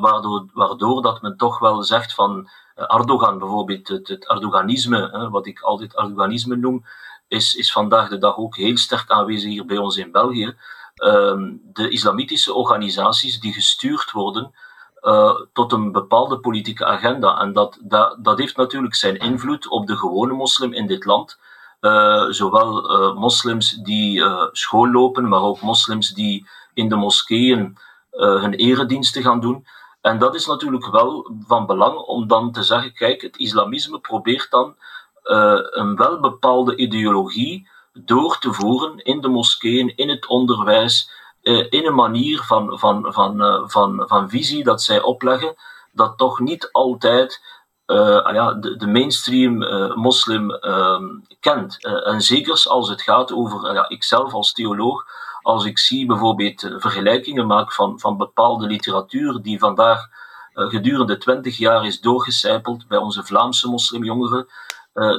waardoor, 0.00 0.46
waardoor 0.52 1.02
dat 1.02 1.22
men 1.22 1.36
toch 1.36 1.58
wel 1.58 1.82
zegt 1.82 2.14
van 2.14 2.48
Erdogan 2.86 3.38
bijvoorbeeld, 3.38 3.88
het, 3.88 4.08
het 4.08 4.28
Erdoganisme, 4.28 5.28
wat 5.30 5.46
ik 5.46 5.60
altijd 5.60 5.96
Erdoganisme 5.96 6.56
noem, 6.56 6.84
is, 7.28 7.54
is 7.54 7.72
vandaag 7.72 8.08
de 8.08 8.18
dag 8.18 8.36
ook 8.36 8.56
heel 8.56 8.76
sterk 8.76 9.10
aanwezig 9.10 9.50
hier 9.50 9.66
bij 9.66 9.76
ons 9.76 9.96
in 9.96 10.12
België. 10.12 10.56
Ehm, 10.94 11.52
de 11.62 11.88
islamitische 11.88 12.54
organisaties 12.54 13.40
die 13.40 13.52
gestuurd 13.52 14.10
worden 14.10 14.54
uh, 15.02 15.34
tot 15.52 15.72
een 15.72 15.92
bepaalde 15.92 16.38
politieke 16.38 16.84
agenda. 16.84 17.40
En 17.40 17.52
dat, 17.52 17.78
dat, 17.82 18.16
dat 18.20 18.38
heeft 18.38 18.56
natuurlijk 18.56 18.94
zijn 18.94 19.16
invloed 19.16 19.68
op 19.68 19.86
de 19.86 19.96
gewone 19.96 20.32
moslim 20.32 20.72
in 20.72 20.86
dit 20.86 21.04
land. 21.04 21.38
Uh, 21.80 22.24
zowel 22.28 22.90
uh, 22.90 23.14
moslims 23.14 23.70
die 23.70 24.24
school 24.52 24.90
lopen, 24.90 25.28
maar 25.28 25.42
ook 25.42 25.60
moslims 25.60 26.14
die 26.14 26.48
in 26.74 26.88
de 26.88 26.96
moskeeën 26.96 27.78
hun 28.10 28.54
erediensten 28.54 29.22
gaan 29.22 29.40
doen. 29.40 29.66
En 30.08 30.18
dat 30.18 30.34
is 30.34 30.46
natuurlijk 30.46 30.90
wel 30.90 31.30
van 31.46 31.66
belang 31.66 31.98
om 31.98 32.28
dan 32.28 32.52
te 32.52 32.62
zeggen, 32.62 32.92
kijk, 32.92 33.22
het 33.22 33.36
islamisme 33.36 33.98
probeert 33.98 34.50
dan 34.50 34.76
uh, 35.24 35.58
een 35.70 35.96
wel 35.96 36.20
bepaalde 36.20 36.76
ideologie 36.76 37.68
door 37.92 38.38
te 38.38 38.52
voeren 38.52 38.98
in 38.98 39.20
de 39.20 39.28
moskeeën, 39.28 39.96
in 39.96 40.08
het 40.08 40.26
onderwijs, 40.26 41.10
uh, 41.42 41.66
in 41.70 41.86
een 41.86 41.94
manier 41.94 42.42
van, 42.42 42.78
van, 42.78 43.12
van, 43.12 43.42
uh, 43.42 43.62
van, 43.66 44.04
van 44.06 44.28
visie 44.28 44.64
dat 44.64 44.82
zij 44.82 45.02
opleggen, 45.02 45.54
dat 45.92 46.18
toch 46.18 46.40
niet 46.40 46.68
altijd 46.72 47.40
uh, 47.86 48.28
ja, 48.32 48.52
de, 48.52 48.76
de 48.76 48.86
mainstream 48.86 49.58
moslim 49.94 50.50
uh, 50.50 51.00
kent. 51.40 51.84
en 51.84 52.20
zeker 52.20 52.64
als 52.68 52.88
het 52.88 53.02
gaat 53.02 53.32
over, 53.32 53.90
ikzelf 53.90 54.32
als 54.32 54.52
theoloog, 54.52 55.04
als 55.48 55.64
ik 55.64 55.78
zie 55.78 56.06
bijvoorbeeld 56.06 56.60
vergelijkingen 56.76 57.46
maak 57.46 57.72
van, 57.72 58.00
van 58.00 58.16
bepaalde 58.16 58.66
literatuur 58.66 59.42
die 59.42 59.58
vandaag 59.58 60.08
gedurende 60.52 61.18
twintig 61.18 61.56
jaar 61.56 61.86
is 61.86 62.00
doorgecijpeld 62.00 62.88
bij 62.88 62.98
onze 62.98 63.24
Vlaamse 63.24 63.68
moslimjongeren, 63.68 64.46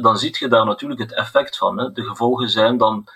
dan 0.02 0.18
zie 0.18 0.36
je 0.40 0.48
daar 0.48 0.66
natuurlijk 0.66 1.00
het 1.00 1.14
effect 1.14 1.58
van. 1.58 1.80
Hè. 1.80 1.92
De 1.92 2.04
gevolgen 2.04 2.50
zijn 2.50 2.78
dan 2.78 3.08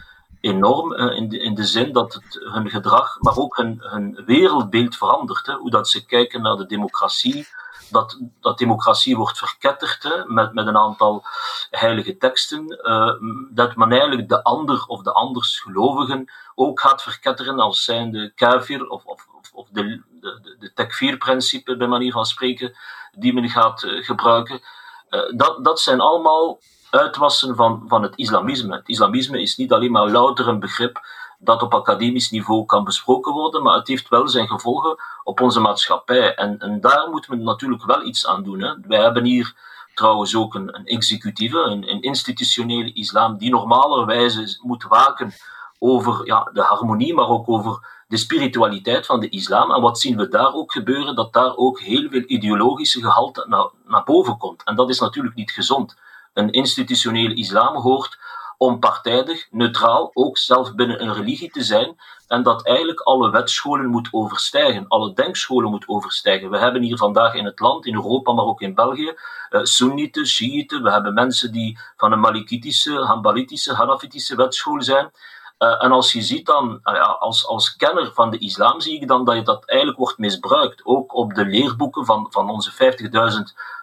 enorm 0.41 0.93
in, 0.93 1.29
de, 1.29 1.39
in 1.39 1.53
de 1.53 1.65
zin 1.65 1.91
dat 1.91 2.13
het 2.13 2.39
hun 2.53 2.69
gedrag, 2.69 3.17
maar 3.19 3.37
ook 3.37 3.57
hun, 3.57 3.77
hun 3.79 4.21
wereldbeeld 4.25 4.95
verandert. 4.95 5.45
Hè. 5.45 5.53
Hoe 5.53 5.69
dat 5.69 5.89
ze 5.89 6.05
kijken 6.05 6.41
naar 6.41 6.55
de 6.55 6.65
democratie, 6.65 7.47
dat, 7.93 8.19
dat 8.41 8.57
democratie 8.57 9.17
wordt 9.17 9.37
verketterd 9.37 10.23
met, 10.27 10.53
met 10.53 10.67
een 10.67 10.77
aantal 10.77 11.23
heilige 11.69 12.17
teksten, 12.17 12.79
uh, 12.83 13.13
dat 13.49 13.75
men 13.75 13.91
eigenlijk 13.91 14.29
de 14.29 14.43
ander 14.43 14.83
of 14.87 15.01
de 15.01 15.11
andersgelovigen 15.11 16.31
ook 16.55 16.79
gaat 16.79 17.01
verketteren 17.01 17.59
als 17.59 17.83
zijnde 17.83 18.31
kafir 18.35 18.87
of, 18.87 19.05
of, 19.05 19.27
of 19.53 19.67
de, 19.71 20.01
de, 20.21 20.55
de 20.59 20.73
tekfir-principe, 20.73 21.77
bij 21.77 21.87
manier 21.87 22.11
van 22.11 22.25
spreken, 22.25 22.73
die 23.11 23.33
men 23.33 23.49
gaat 23.49 23.83
uh, 23.83 24.03
gebruiken. 24.03 24.61
Uh, 25.09 25.21
dat, 25.35 25.63
dat 25.63 25.79
zijn 25.79 25.99
allemaal 25.99 26.59
uitwassen 26.89 27.55
van, 27.55 27.83
van 27.87 28.03
het 28.03 28.15
islamisme. 28.15 28.75
Het 28.75 28.89
islamisme 28.89 29.41
is 29.41 29.55
niet 29.55 29.73
alleen 29.73 29.91
maar 29.91 30.09
louter 30.09 30.47
een 30.47 30.59
begrip 30.59 31.01
dat 31.43 31.61
op 31.61 31.73
academisch 31.73 32.29
niveau 32.29 32.65
kan 32.65 32.83
besproken 32.83 33.33
worden, 33.33 33.63
maar 33.63 33.75
het 33.75 33.87
heeft 33.87 34.09
wel 34.09 34.27
zijn 34.27 34.47
gevolgen 34.47 34.95
op 35.23 35.41
onze 35.41 35.59
maatschappij. 35.59 36.35
En, 36.35 36.59
en 36.59 36.81
daar 36.81 37.09
moeten 37.09 37.31
we 37.31 37.37
natuurlijk 37.37 37.85
wel 37.85 38.03
iets 38.03 38.27
aan 38.27 38.43
doen. 38.43 38.61
Hè. 38.61 38.73
Wij 38.87 38.99
hebben 38.99 39.25
hier 39.25 39.53
trouwens 39.93 40.35
ook 40.35 40.55
een, 40.55 40.75
een 40.75 40.85
executieve, 40.85 41.57
een, 41.57 41.89
een 41.89 42.01
institutionele 42.01 42.93
islam, 42.93 43.37
die 43.37 43.49
normalerwijze 43.49 44.57
moet 44.61 44.83
waken 44.83 45.33
over 45.79 46.25
ja, 46.25 46.49
de 46.53 46.61
harmonie, 46.61 47.13
maar 47.13 47.27
ook 47.27 47.49
over 47.49 48.03
de 48.07 48.17
spiritualiteit 48.17 49.05
van 49.05 49.19
de 49.19 49.29
islam. 49.29 49.71
En 49.71 49.81
wat 49.81 49.99
zien 49.99 50.17
we 50.17 50.27
daar 50.27 50.53
ook 50.53 50.71
gebeuren? 50.71 51.15
Dat 51.15 51.33
daar 51.33 51.55
ook 51.55 51.79
heel 51.79 52.09
veel 52.09 52.23
ideologische 52.25 53.01
gehalte 53.01 53.45
naar, 53.47 53.69
naar 53.85 54.03
boven 54.03 54.37
komt. 54.37 54.63
En 54.63 54.75
dat 54.75 54.89
is 54.89 54.99
natuurlijk 54.99 55.35
niet 55.35 55.51
gezond. 55.51 55.95
Een 56.33 56.51
institutionele 56.51 57.33
islam 57.33 57.75
hoort 57.75 58.17
onpartijdig, 58.63 59.47
neutraal, 59.51 60.11
ook 60.13 60.37
zelf 60.37 60.75
binnen 60.75 61.01
een 61.01 61.13
religie 61.13 61.51
te 61.51 61.63
zijn, 61.63 61.95
en 62.27 62.43
dat 62.43 62.65
eigenlijk 62.65 62.99
alle 62.99 63.29
wetscholen 63.29 63.89
moet 63.89 64.07
overstijgen, 64.11 64.87
alle 64.87 65.13
denkscholen 65.13 65.69
moet 65.69 65.87
overstijgen. 65.87 66.49
We 66.49 66.57
hebben 66.57 66.81
hier 66.81 66.97
vandaag 66.97 67.33
in 67.33 67.45
het 67.45 67.59
land, 67.59 67.85
in 67.85 67.93
Europa, 67.93 68.33
maar 68.33 68.45
ook 68.45 68.61
in 68.61 68.75
België, 68.75 69.13
uh, 69.49 69.63
Soenieten, 69.63 70.27
Shiiten, 70.27 70.83
we 70.83 70.91
hebben 70.91 71.13
mensen 71.13 71.51
die 71.51 71.79
van 71.97 72.11
een 72.11 72.19
Malikitische, 72.19 72.93
Hanbalitische, 72.93 73.73
Hanafitische 73.73 74.35
wetschool 74.35 74.81
zijn. 74.81 75.11
Uh, 75.59 75.83
en 75.83 75.91
als 75.91 76.11
je 76.11 76.21
ziet 76.21 76.45
dan, 76.45 76.79
ja, 76.83 77.17
als, 77.19 77.47
als 77.47 77.75
kenner 77.75 78.13
van 78.13 78.29
de 78.29 78.37
islam, 78.37 78.81
zie 78.81 79.01
ik 79.01 79.07
dan 79.07 79.25
dat 79.25 79.35
je 79.35 79.41
dat 79.41 79.65
eigenlijk 79.65 79.99
wordt 79.99 80.17
misbruikt. 80.17 80.85
Ook 80.85 81.15
op 81.15 81.33
de 81.33 81.45
leerboeken 81.45 82.05
van, 82.05 82.27
van 82.29 82.49
onze 82.49 82.71
50.000 82.71 82.77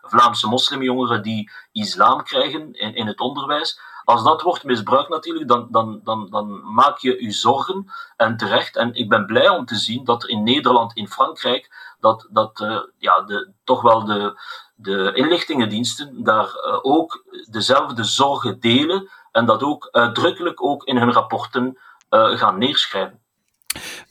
Vlaamse 0.03 0.49
moslimjongeren 0.49 1.23
die 1.23 1.51
islam 1.73 2.23
krijgen 2.23 2.73
in, 2.73 2.95
in 2.95 3.07
het 3.07 3.21
onderwijs. 3.21 3.81
Als 4.11 4.25
dat 4.25 4.43
wordt 4.43 4.65
misbruikt 4.65 5.09
natuurlijk, 5.09 5.49
dan, 5.49 5.69
dan, 5.71 6.01
dan, 6.05 6.27
dan 6.31 6.73
maak 6.75 6.99
je 6.99 7.25
je 7.25 7.31
zorgen 7.31 7.91
en 8.17 8.37
terecht. 8.37 8.77
En 8.77 8.95
ik 8.95 9.09
ben 9.09 9.27
blij 9.27 9.49
om 9.49 9.65
te 9.65 9.77
zien 9.77 10.05
dat 10.05 10.25
in 10.25 10.43
Nederland, 10.43 10.97
in 10.97 11.09
Frankrijk, 11.09 11.95
dat, 12.01 12.29
dat 12.31 12.61
uh, 12.61 12.79
ja, 12.99 13.21
de, 13.21 13.51
toch 13.65 13.83
wel 13.83 14.05
de, 14.05 14.41
de 14.75 15.13
inlichtingendiensten 15.15 16.23
daar 16.23 16.45
uh, 16.45 16.79
ook 16.83 17.25
dezelfde 17.51 18.05
zorgen 18.05 18.61
delen 18.61 19.09
en 19.33 19.47
dat 19.47 19.63
ook 19.63 19.89
uitdrukkelijk 19.91 20.63
ook 20.63 20.85
in 20.85 20.97
hun 20.97 21.13
rapporten 21.13 21.79
uh, 22.11 22.39
gaan 22.39 22.59
neerschrijven. 22.59 23.19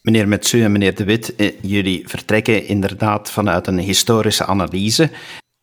Meneer 0.02 0.28
Metsu 0.28 0.64
en 0.64 0.72
meneer 0.72 0.96
De 0.96 1.04
Wit, 1.04 1.34
jullie 1.62 2.10
vertrekken 2.10 2.66
inderdaad 2.66 3.32
vanuit 3.32 3.68
een 3.68 3.80
historische 3.80 4.46
analyse 4.46 5.12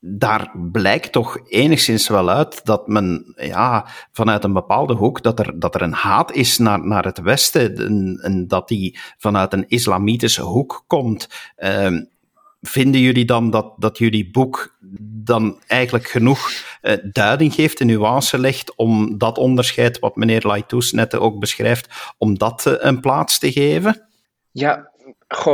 daar 0.09 0.51
blijkt 0.73 1.13
toch 1.13 1.39
enigszins 1.49 2.09
wel 2.09 2.31
uit 2.31 2.65
dat 2.65 2.89
men 2.89 3.35
ja, 3.37 3.87
vanuit 4.13 4.45
een 4.45 4.53
bepaalde 4.53 4.95
hoek, 4.95 5.23
dat 5.23 5.39
er, 5.39 5.61
dat 5.61 5.75
er 5.75 5.83
een 5.83 5.93
haat 5.93 6.33
is 6.33 6.59
naar, 6.59 6.87
naar 6.87 7.05
het 7.05 7.19
Westen 7.19 7.77
en, 7.77 8.19
en 8.23 8.49
dat 8.49 8.69
die 8.69 8.99
vanuit 9.19 9.53
een 9.53 9.69
islamitische 9.69 10.43
hoek 10.43 10.85
komt. 10.87 11.29
Uh, 11.59 12.01
vinden 12.61 13.01
jullie 13.01 13.25
dan 13.25 13.51
dat, 13.51 13.75
dat 13.77 13.99
jullie 13.99 14.31
boek 14.31 14.77
dan 15.25 15.61
eigenlijk 15.67 16.09
genoeg 16.09 16.51
uh, 16.83 16.93
duiding 17.13 17.55
geeft, 17.55 17.81
een 17.81 17.87
nuance 17.87 18.39
legt 18.39 18.75
om 18.77 19.19
dat 19.19 19.39
onderscheid, 19.39 19.99
wat 19.99 20.17
meneer 20.17 20.47
Laitous 20.47 20.93
net 20.93 21.15
ook 21.15 21.39
beschrijft, 21.39 22.15
om 22.19 22.39
dat 22.39 22.65
uh, 22.69 22.75
een 22.77 23.01
plaats 23.01 23.39
te 23.39 23.53
geven? 23.53 24.07
Ja, 24.51 24.91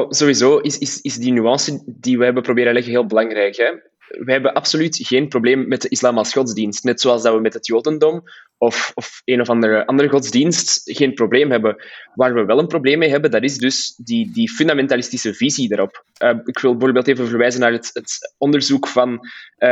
sowieso 0.09 0.59
is, 0.59 0.79
is, 0.79 1.01
is 1.01 1.17
die 1.17 1.33
nuance 1.33 1.83
die 1.87 2.19
we 2.19 2.25
hebben 2.25 2.43
proberen 2.43 2.73
leggen 2.73 2.93
heel 2.93 3.07
belangrijk. 3.07 3.57
Hè? 3.57 3.91
Wij 4.19 4.35
hebben 4.35 4.53
absoluut 4.53 4.97
geen 5.07 5.29
probleem 5.29 5.69
met 5.69 5.83
de 5.83 5.89
islam 5.89 6.19
als 6.19 6.33
godsdienst. 6.33 6.85
Net 6.85 7.01
zoals 7.01 7.23
dat 7.23 7.35
we 7.35 7.41
met 7.41 7.55
het 7.55 7.67
jodendom 7.67 8.23
of, 8.59 8.93
of 8.95 9.23
een 9.25 9.41
of 9.41 9.49
andere, 9.49 9.87
andere 9.87 10.09
godsdienst 10.09 10.81
geen 10.85 11.15
probleem 11.15 11.51
hebben. 11.51 11.77
Waar 12.15 12.35
we 12.35 12.45
wel 12.45 12.59
een 12.59 12.67
probleem 12.67 12.99
mee 12.99 13.11
hebben, 13.11 13.31
dat 13.31 13.43
is 13.43 13.59
dus 13.59 13.95
die, 13.97 14.33
die 14.33 14.51
fundamentalistische 14.51 15.35
visie 15.35 15.69
daarop. 15.69 16.05
Uh, 16.23 16.31
ik 16.45 16.59
wil 16.59 16.71
bijvoorbeeld 16.71 17.09
even 17.09 17.29
verwijzen 17.29 17.61
naar 17.61 17.73
het, 17.73 17.91
het 17.93 18.35
onderzoek 18.39 18.89
van 18.89 19.11
uh, 19.13 19.19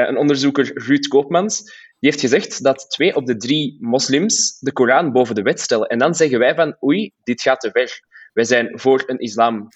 een 0.09 0.17
onderzoeker 0.17 0.71
Ruud 0.75 1.07
Koopmans. 1.07 1.63
Die 1.99 2.11
heeft 2.11 2.21
gezegd 2.21 2.63
dat 2.63 2.91
twee 2.91 3.17
op 3.17 3.27
de 3.27 3.37
drie 3.37 3.77
moslims 3.81 4.59
de 4.59 4.73
Koran 4.73 5.13
boven 5.13 5.35
de 5.35 5.43
wet 5.43 5.61
stellen. 5.61 5.89
En 5.89 5.99
dan 5.99 6.15
zeggen 6.15 6.39
wij 6.39 6.55
van, 6.55 6.77
oei, 6.85 7.13
dit 7.23 7.43
gaat 7.43 7.61
te 7.61 7.71
ver. 7.71 8.01
Wij 8.33 8.45
zijn 8.45 8.79
voor 8.79 9.03
een 9.07 9.19
islam 9.19 9.69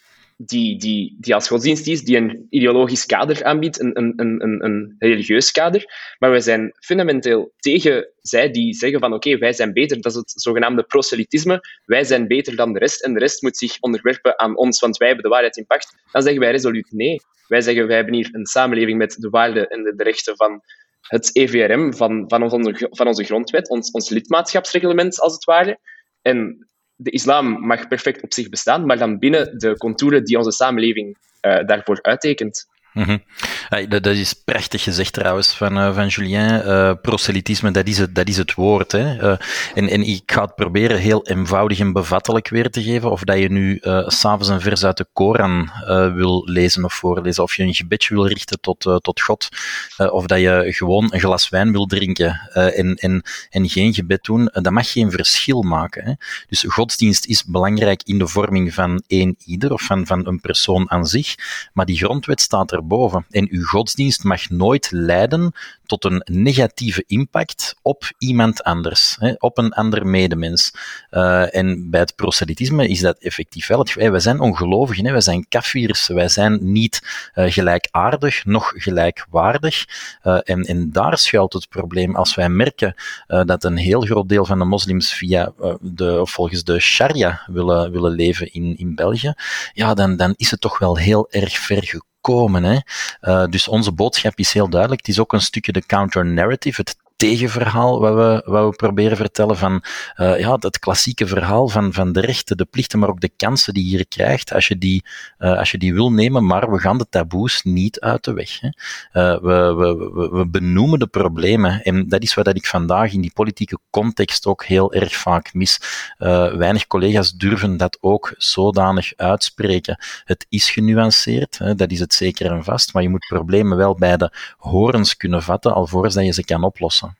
die, 0.46 0.78
die, 0.78 1.16
die 1.20 1.34
als 1.34 1.48
godsdienst 1.48 1.86
is, 1.86 2.02
die 2.02 2.16
een 2.16 2.46
ideologisch 2.50 3.06
kader 3.06 3.44
aanbiedt, 3.44 3.80
een, 3.80 3.98
een, 3.98 4.12
een, 4.16 4.64
een 4.64 4.94
religieus 4.98 5.50
kader. 5.50 5.84
Maar 6.18 6.30
wij 6.30 6.40
zijn 6.40 6.72
fundamenteel 6.80 7.52
tegen 7.58 8.08
zij 8.20 8.50
die 8.50 8.74
zeggen 8.74 9.00
van 9.00 9.12
oké, 9.12 9.38
wij 9.38 9.52
zijn 9.52 9.72
beter, 9.72 10.00
dat 10.00 10.12
is 10.12 10.18
het 10.18 10.32
zogenaamde 10.36 10.82
proselytisme, 10.82 11.60
wij 11.84 12.04
zijn 12.04 12.26
beter 12.26 12.56
dan 12.56 12.72
de 12.72 12.78
rest 12.78 13.04
en 13.04 13.12
de 13.12 13.18
rest 13.18 13.42
moet 13.42 13.56
zich 13.56 13.80
onderwerpen 13.80 14.38
aan 14.38 14.56
ons, 14.56 14.80
want 14.80 14.96
wij 14.96 15.06
hebben 15.06 15.24
de 15.24 15.30
waarheid 15.30 15.56
in 15.56 15.66
pacht. 15.66 16.02
Dan 16.12 16.22
zeggen 16.22 16.40
wij 16.40 16.50
resoluut 16.50 16.90
nee. 16.90 17.20
Wij 17.48 17.60
zeggen 17.60 17.86
wij 17.86 17.96
hebben 17.96 18.14
hier 18.14 18.28
een 18.32 18.46
samenleving 18.46 18.98
met 18.98 19.16
de 19.18 19.28
waarden 19.28 19.68
en 19.68 19.82
de, 19.82 20.02
rechten 20.02 20.36
van 20.36 20.60
het 21.00 21.30
EVRM, 21.36 21.94
van, 21.94 22.24
van, 22.26 22.42
onze, 22.42 22.86
van 22.90 23.06
onze 23.06 23.24
grondwet, 23.24 23.68
ons, 23.68 23.90
ons 23.90 24.08
lidmaatschapsreglement 24.08 25.20
als 25.20 25.32
het 25.32 25.44
ware. 25.44 25.78
En 26.22 26.68
de 26.96 27.10
islam 27.10 27.66
mag 27.66 27.88
perfect 27.88 28.22
op 28.22 28.32
zich 28.32 28.48
bestaan, 28.48 28.86
maar 28.86 28.98
dan 28.98 29.18
binnen 29.18 29.58
de 29.58 29.76
contouren 29.76 30.24
die 30.24 30.36
onze 30.36 30.52
samenleving 30.52 31.16
uh, 31.42 31.64
daarvoor 31.64 32.02
uittekent. 32.02 32.66
Mm 32.94 33.02
-hmm. 33.02 33.88
dat, 33.88 34.06
is 34.06 34.32
prachtig 34.32 34.82
gezegd 34.82 35.12
trouwens 35.12 35.56
van, 35.56 35.78
uh, 35.78 35.94
van 35.94 36.06
Julien. 36.06 36.62
Uh, 36.66 36.92
proselytisme, 37.02 37.70
dat 37.70 37.86
is 37.86 37.98
het, 37.98 38.14
dat 38.14 38.28
is 38.28 38.36
het 38.36 38.54
woord. 38.54 38.92
Hè. 38.92 39.22
Uh, 39.22 39.36
en, 39.74 39.88
en 39.88 40.02
ik 40.02 40.22
ga 40.26 40.42
het 40.42 40.54
proberen 40.54 40.98
heel 40.98 41.26
eenvoudig 41.26 41.78
en 41.78 41.92
bevattelijk 41.92 42.48
weer 42.48 42.70
te 42.70 42.82
geven. 42.82 43.10
Of 43.10 43.20
dat 43.20 43.38
je 43.38 43.50
nu 43.50 43.78
s'avonds 44.06 44.48
een 44.48 44.60
vers 44.60 44.84
uit 44.84 44.96
de 44.96 45.06
Koran 45.12 45.70
wil 46.14 46.42
lezen 46.44 46.84
of 46.84 46.94
voorlezen. 46.94 47.42
Of 47.42 47.56
je 47.56 47.62
een 47.62 47.74
gebedje 47.74 48.14
wil 48.14 48.26
richten 48.26 48.60
tot, 48.60 48.80
tot 49.00 49.20
God. 49.20 49.48
of 49.96 50.26
dat 50.26 50.40
je 50.40 50.64
gewoon 50.68 51.08
een 51.10 51.20
glas 51.20 51.48
wijn 51.48 51.72
wil 51.72 51.86
drinken 51.86 52.40
en, 52.52 52.94
en, 52.94 53.22
en 53.50 53.68
geen 53.68 53.94
gebed 53.94 54.24
doen. 54.24 54.50
dat 54.52 54.70
mag 54.70 54.92
geen 54.92 55.10
verschil 55.10 55.62
maken. 55.62 56.04
Hè. 56.04 56.12
Dus 56.48 56.64
godsdienst 56.68 57.26
is 57.26 57.44
belangrijk 57.44 58.02
in 58.02 58.18
de 58.18 58.28
vorming 58.28 58.74
van 58.74 59.02
één 59.06 59.36
ieder 59.44 59.72
of 59.72 59.82
van, 59.82 60.06
van 60.06 60.26
een 60.26 60.40
persoon 60.40 60.90
aan 60.90 61.06
zich. 61.06 61.34
Maar 61.72 61.86
die 61.86 61.96
grondwet 61.96 62.40
staat 62.40 62.72
er 62.72 62.83
En 63.30 63.48
uw 63.50 63.64
godsdienst 63.64 64.24
mag 64.24 64.50
nooit 64.50 64.90
leiden 64.90 65.52
tot 65.86 66.04
een 66.04 66.22
negatieve 66.24 67.04
impact 67.06 67.76
op 67.82 68.12
iemand 68.18 68.62
anders, 68.62 69.16
hè, 69.20 69.32
op 69.38 69.58
een 69.58 69.72
ander 69.72 70.06
medemens. 70.06 70.74
Uh, 71.10 71.54
en 71.54 71.90
bij 71.90 72.00
het 72.00 72.14
proselytisme 72.14 72.88
is 72.88 73.00
dat 73.00 73.18
effectief 73.18 73.66
wel 73.66 73.78
het 73.78 73.90
geval. 73.90 74.10
Wij 74.10 74.20
zijn 74.20 74.40
ongelovigen, 74.40 75.04
hè, 75.04 75.12
wij 75.12 75.20
zijn 75.20 75.48
kafirs, 75.48 76.06
wij 76.06 76.28
zijn 76.28 76.72
niet 76.72 77.30
uh, 77.34 77.52
gelijkaardig, 77.52 78.44
nog 78.44 78.72
gelijkwaardig. 78.76 79.84
Uh, 80.24 80.38
en, 80.42 80.62
en 80.62 80.90
daar 80.92 81.18
schuilt 81.18 81.52
het 81.52 81.68
probleem. 81.68 82.16
Als 82.16 82.34
wij 82.34 82.48
merken 82.48 82.94
dat 83.26 83.64
een 83.64 83.76
heel 83.76 84.00
groot 84.00 84.28
deel 84.28 84.44
van 84.44 84.58
de 84.58 84.64
moslims 84.64 85.12
via 85.12 85.52
de, 85.80 86.20
volgens 86.26 86.64
de 86.64 86.80
sharia 86.80 87.42
willen, 87.46 87.92
willen 87.92 88.12
leven 88.12 88.52
in, 88.52 88.76
in 88.76 88.94
België, 88.94 89.34
ja, 89.72 89.94
dan, 89.94 90.16
dan 90.16 90.34
is 90.36 90.50
het 90.50 90.60
toch 90.60 90.78
wel 90.78 90.96
heel 90.96 91.30
erg 91.30 91.58
ver 91.58 91.82
gekomen 91.82 92.12
voorkomen. 92.24 92.64
Hè. 92.64 92.78
Uh, 93.20 93.46
dus 93.50 93.68
onze 93.68 93.92
boodschap 93.92 94.38
is 94.38 94.52
heel 94.52 94.68
duidelijk. 94.68 95.00
Het 95.00 95.10
is 95.10 95.20
ook 95.20 95.32
een 95.32 95.40
stukje 95.40 95.72
de 95.72 95.86
counter-narrative, 95.86 96.80
het 96.80 96.96
tegenverhaal 97.16 98.00
wat 98.00 98.14
we, 98.14 98.50
wat 98.50 98.70
we 98.70 98.76
proberen 98.76 99.16
vertellen 99.16 99.56
van 99.56 99.84
uh, 100.16 100.38
ja, 100.38 100.56
het 100.60 100.78
klassieke 100.78 101.26
verhaal 101.26 101.68
van, 101.68 101.92
van 101.92 102.12
de 102.12 102.20
rechten, 102.20 102.56
de 102.56 102.64
plichten, 102.64 102.98
maar 102.98 103.08
ook 103.08 103.20
de 103.20 103.32
kansen 103.36 103.74
die 103.74 103.98
je 103.98 104.04
krijgt 104.04 104.52
als 104.52 104.68
je 104.68 104.78
die, 104.78 105.04
uh, 105.38 105.58
als 105.58 105.70
je 105.70 105.78
die 105.78 105.94
wil 105.94 106.12
nemen, 106.12 106.46
maar 106.46 106.70
we 106.70 106.78
gaan 106.78 106.98
de 106.98 107.06
taboes 107.08 107.62
niet 107.62 108.00
uit 108.00 108.24
de 108.24 108.32
weg. 108.32 108.60
Hè. 108.60 108.68
Uh, 108.68 109.40
we, 109.42 109.74
we, 109.74 110.28
we, 110.30 110.48
benoemen 110.48 110.98
de 110.98 111.06
problemen 111.06 111.82
en 111.82 112.08
dat 112.08 112.22
is 112.22 112.34
wat 112.34 112.48
ik 112.48 112.66
vandaag 112.66 113.12
in 113.12 113.20
die 113.20 113.32
politieke 113.34 113.78
context 113.90 114.46
ook 114.46 114.64
heel 114.64 114.92
erg 114.92 115.14
vaak 115.14 115.54
mis. 115.54 115.80
weinig 116.18 116.86
collega's 116.86 117.32
durven 117.32 117.76
dat 117.76 117.98
ook 118.00 118.34
zodanig 118.36 119.12
uitspreken. 119.16 119.98
Het 120.24 120.46
is 120.48 120.70
genuanceerd, 120.70 121.58
hè, 121.58 121.74
dat 121.74 121.90
is 121.90 122.00
het 122.00 122.14
zeker 122.14 122.50
en 122.50 122.64
vast, 122.64 122.92
maar 122.92 123.02
je 123.02 123.08
moet 123.08 123.26
problemen 123.28 123.76
wel 123.76 123.94
bij 123.94 124.16
de 124.16 124.32
horens 124.56 125.16
kunnen 125.16 125.42
vatten 125.42 125.74
alvorens 125.74 126.14
dat 126.14 126.24
je 126.24 126.32
ze 126.32 126.44
kan 126.44 126.64
oplossen. 126.64 127.13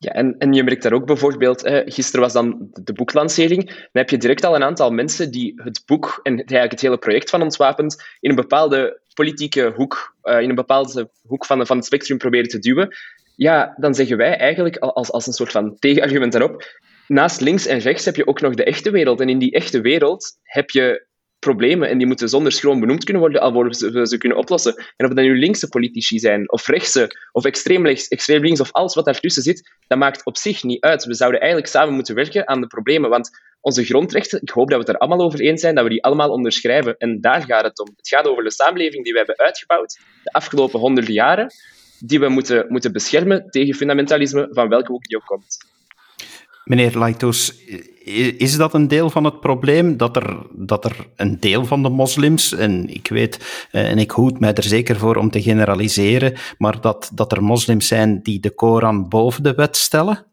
Ja, 0.00 0.12
en, 0.12 0.34
en 0.38 0.52
je 0.52 0.62
merkt 0.62 0.82
daar 0.82 0.92
ook 0.92 1.06
bijvoorbeeld, 1.06 1.62
eh, 1.62 1.80
gisteren 1.84 2.20
was 2.20 2.32
dan 2.32 2.68
de 2.72 2.92
boeklancering, 2.92 3.66
dan 3.66 3.88
heb 3.92 4.10
je 4.10 4.16
direct 4.16 4.44
al 4.44 4.54
een 4.54 4.62
aantal 4.62 4.90
mensen 4.90 5.30
die 5.30 5.52
het 5.62 5.82
boek 5.86 6.20
en 6.22 6.36
eigenlijk 6.36 6.70
het 6.70 6.80
hele 6.80 6.98
project 6.98 7.30
van 7.30 7.42
Ontwapend 7.42 8.02
in 8.20 8.30
een 8.30 8.36
bepaalde 8.36 9.00
politieke 9.14 9.72
hoek, 9.74 10.16
uh, 10.22 10.40
in 10.40 10.48
een 10.48 10.54
bepaalde 10.54 11.10
hoek 11.26 11.44
van, 11.44 11.66
van 11.66 11.76
het 11.76 11.86
spectrum 11.86 12.18
proberen 12.18 12.48
te 12.48 12.58
duwen. 12.58 12.96
Ja, 13.36 13.74
dan 13.76 13.94
zeggen 13.94 14.16
wij 14.16 14.36
eigenlijk 14.36 14.76
als, 14.76 15.10
als 15.10 15.26
een 15.26 15.32
soort 15.32 15.50
van 15.50 15.76
tegenargument 15.78 16.32
daarop, 16.32 16.64
naast 17.06 17.40
links 17.40 17.66
en 17.66 17.78
rechts 17.78 18.04
heb 18.04 18.16
je 18.16 18.26
ook 18.26 18.40
nog 18.40 18.54
de 18.54 18.64
echte 18.64 18.90
wereld. 18.90 19.20
En 19.20 19.28
in 19.28 19.38
die 19.38 19.52
echte 19.52 19.80
wereld 19.80 20.38
heb 20.42 20.70
je 20.70 21.06
problemen 21.48 21.88
en 21.88 21.98
die 21.98 22.06
moeten 22.06 22.28
zonder 22.28 22.52
schroom 22.52 22.80
benoemd 22.80 23.04
kunnen 23.04 23.22
worden, 23.22 23.40
alvorens 23.40 23.80
we 23.80 24.06
ze 24.06 24.18
kunnen 24.18 24.38
oplossen. 24.38 24.74
En 24.96 25.06
of 25.06 25.12
dat 25.12 25.24
nu 25.24 25.38
linkse 25.38 25.68
politici 25.68 26.18
zijn, 26.18 26.50
of 26.52 26.66
rechtse, 26.66 27.10
of 27.32 27.44
extreem 27.44 27.86
rechts, 27.86 28.08
extreem 28.08 28.42
links, 28.42 28.60
of 28.60 28.72
alles 28.72 28.94
wat 28.94 29.04
daartussen 29.04 29.42
zit, 29.42 29.70
dat 29.86 29.98
maakt 29.98 30.24
op 30.24 30.36
zich 30.36 30.62
niet 30.62 30.80
uit. 30.80 31.04
We 31.04 31.14
zouden 31.14 31.40
eigenlijk 31.40 31.70
samen 31.70 31.94
moeten 31.94 32.14
werken 32.14 32.48
aan 32.48 32.60
de 32.60 32.66
problemen, 32.66 33.10
want 33.10 33.30
onze 33.60 33.84
grondrechten, 33.84 34.42
ik 34.42 34.50
hoop 34.50 34.70
dat 34.70 34.78
we 34.78 34.84
het 34.84 34.94
er 34.94 35.00
allemaal 35.00 35.26
over 35.26 35.40
eens 35.40 35.60
zijn, 35.60 35.74
dat 35.74 35.84
we 35.84 35.90
die 35.90 36.04
allemaal 36.04 36.30
onderschrijven. 36.30 36.96
En 36.98 37.20
daar 37.20 37.42
gaat 37.42 37.64
het 37.64 37.78
om. 37.78 37.88
Het 37.96 38.08
gaat 38.08 38.26
over 38.26 38.44
de 38.44 38.52
samenleving 38.52 39.04
die 39.04 39.12
we 39.12 39.18
hebben 39.18 39.38
uitgebouwd 39.38 39.98
de 40.22 40.32
afgelopen 40.32 40.80
honderden 40.80 41.14
jaren, 41.14 41.52
die 41.98 42.20
we 42.20 42.28
moeten, 42.28 42.64
moeten 42.68 42.92
beschermen 42.92 43.50
tegen 43.50 43.74
fundamentalisme, 43.74 44.48
van 44.50 44.68
welke 44.68 44.92
hoek 44.92 45.04
die 45.04 45.16
ook 45.16 45.26
komt. 45.26 45.58
Meneer 46.68 46.98
Laitos, 46.98 47.54
is 48.38 48.56
dat 48.56 48.74
een 48.74 48.88
deel 48.88 49.10
van 49.10 49.24
het 49.24 49.40
probleem? 49.40 49.96
Dat 49.96 50.16
er, 50.16 50.36
dat 50.50 50.84
er 50.84 51.06
een 51.16 51.40
deel 51.40 51.64
van 51.64 51.82
de 51.82 51.88
moslims, 51.88 52.52
en 52.52 52.88
ik 52.88 53.08
weet, 53.08 53.66
eh, 53.70 53.90
en 53.90 53.98
ik 53.98 54.10
hoed 54.10 54.40
mij 54.40 54.54
er 54.54 54.62
zeker 54.62 54.96
voor 54.96 55.16
om 55.16 55.30
te 55.30 55.42
generaliseren, 55.42 56.36
maar 56.58 56.80
dat, 56.80 57.10
dat 57.14 57.32
er 57.32 57.42
moslims 57.42 57.86
zijn 57.86 58.22
die 58.22 58.40
de 58.40 58.50
Koran 58.50 59.08
boven 59.08 59.42
de 59.42 59.54
wet 59.54 59.76
stellen? 59.76 60.26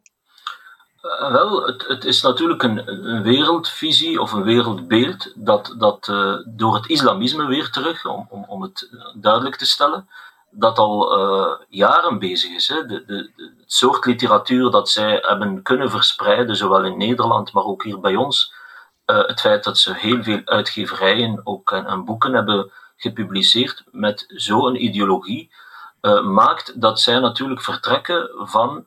Uh, 1.02 1.32
wel, 1.32 1.66
het, 1.66 1.88
het, 1.88 2.06
is 2.06 2.22
natuurlijk 2.22 2.64
een, 2.64 2.88
een, 2.88 3.24
wereldvisie 3.24 4.22
of 4.22 4.32
een 4.32 4.44
wereldbeeld 4.44 5.34
dat, 5.36 5.76
dat 5.78 6.08
uh, 6.12 6.34
door 6.46 6.76
het 6.76 6.90
islamisme 6.90 7.46
weer 7.46 7.70
terug, 7.70 8.06
om, 8.06 8.28
om, 8.30 8.46
om 8.48 8.62
het 8.62 8.90
duidelijk 9.14 9.56
te 9.56 9.66
stellen, 9.66 10.08
dat 10.58 10.78
al 10.78 11.20
uh, 11.20 11.52
jaren 11.70 12.20
bezig 12.20 12.52
is. 12.52 12.68
Hè. 12.68 12.86
De, 12.86 13.06
de, 13.06 13.32
de, 13.36 13.54
het 13.60 13.74
soort 13.74 14.06
literatuur 14.06 14.72
dat 14.72 14.90
zij 14.90 15.20
hebben 15.22 15.62
kunnen 15.62 15.90
verspreiden, 15.92 16.56
zowel 16.56 16.84
in 16.84 16.98
Nederland, 16.98 17.54
maar 17.54 17.64
ook 17.64 17.84
hier 17.84 18.00
bij 18.00 18.16
ons. 18.16 18.54
Uh, 19.06 19.28
het 19.28 19.40
feit 19.40 19.64
dat 19.64 19.78
ze 19.78 19.94
heel 19.94 20.24
veel 20.24 20.42
uitgeverijen 20.46 21.42
ook 21.44 21.72
en, 21.72 21.86
en 21.86 22.06
boeken 22.06 22.34
hebben 22.34 22.72
gepubliceerd 22.98 23.84
met 23.92 24.26
zo'n 24.28 24.84
ideologie, 24.84 25.52
uh, 26.02 26.24
maakt 26.24 26.82
dat 26.82 27.00
zij 27.00 27.20
natuurlijk 27.20 27.62
vertrekken 27.62 28.30
van 28.36 28.86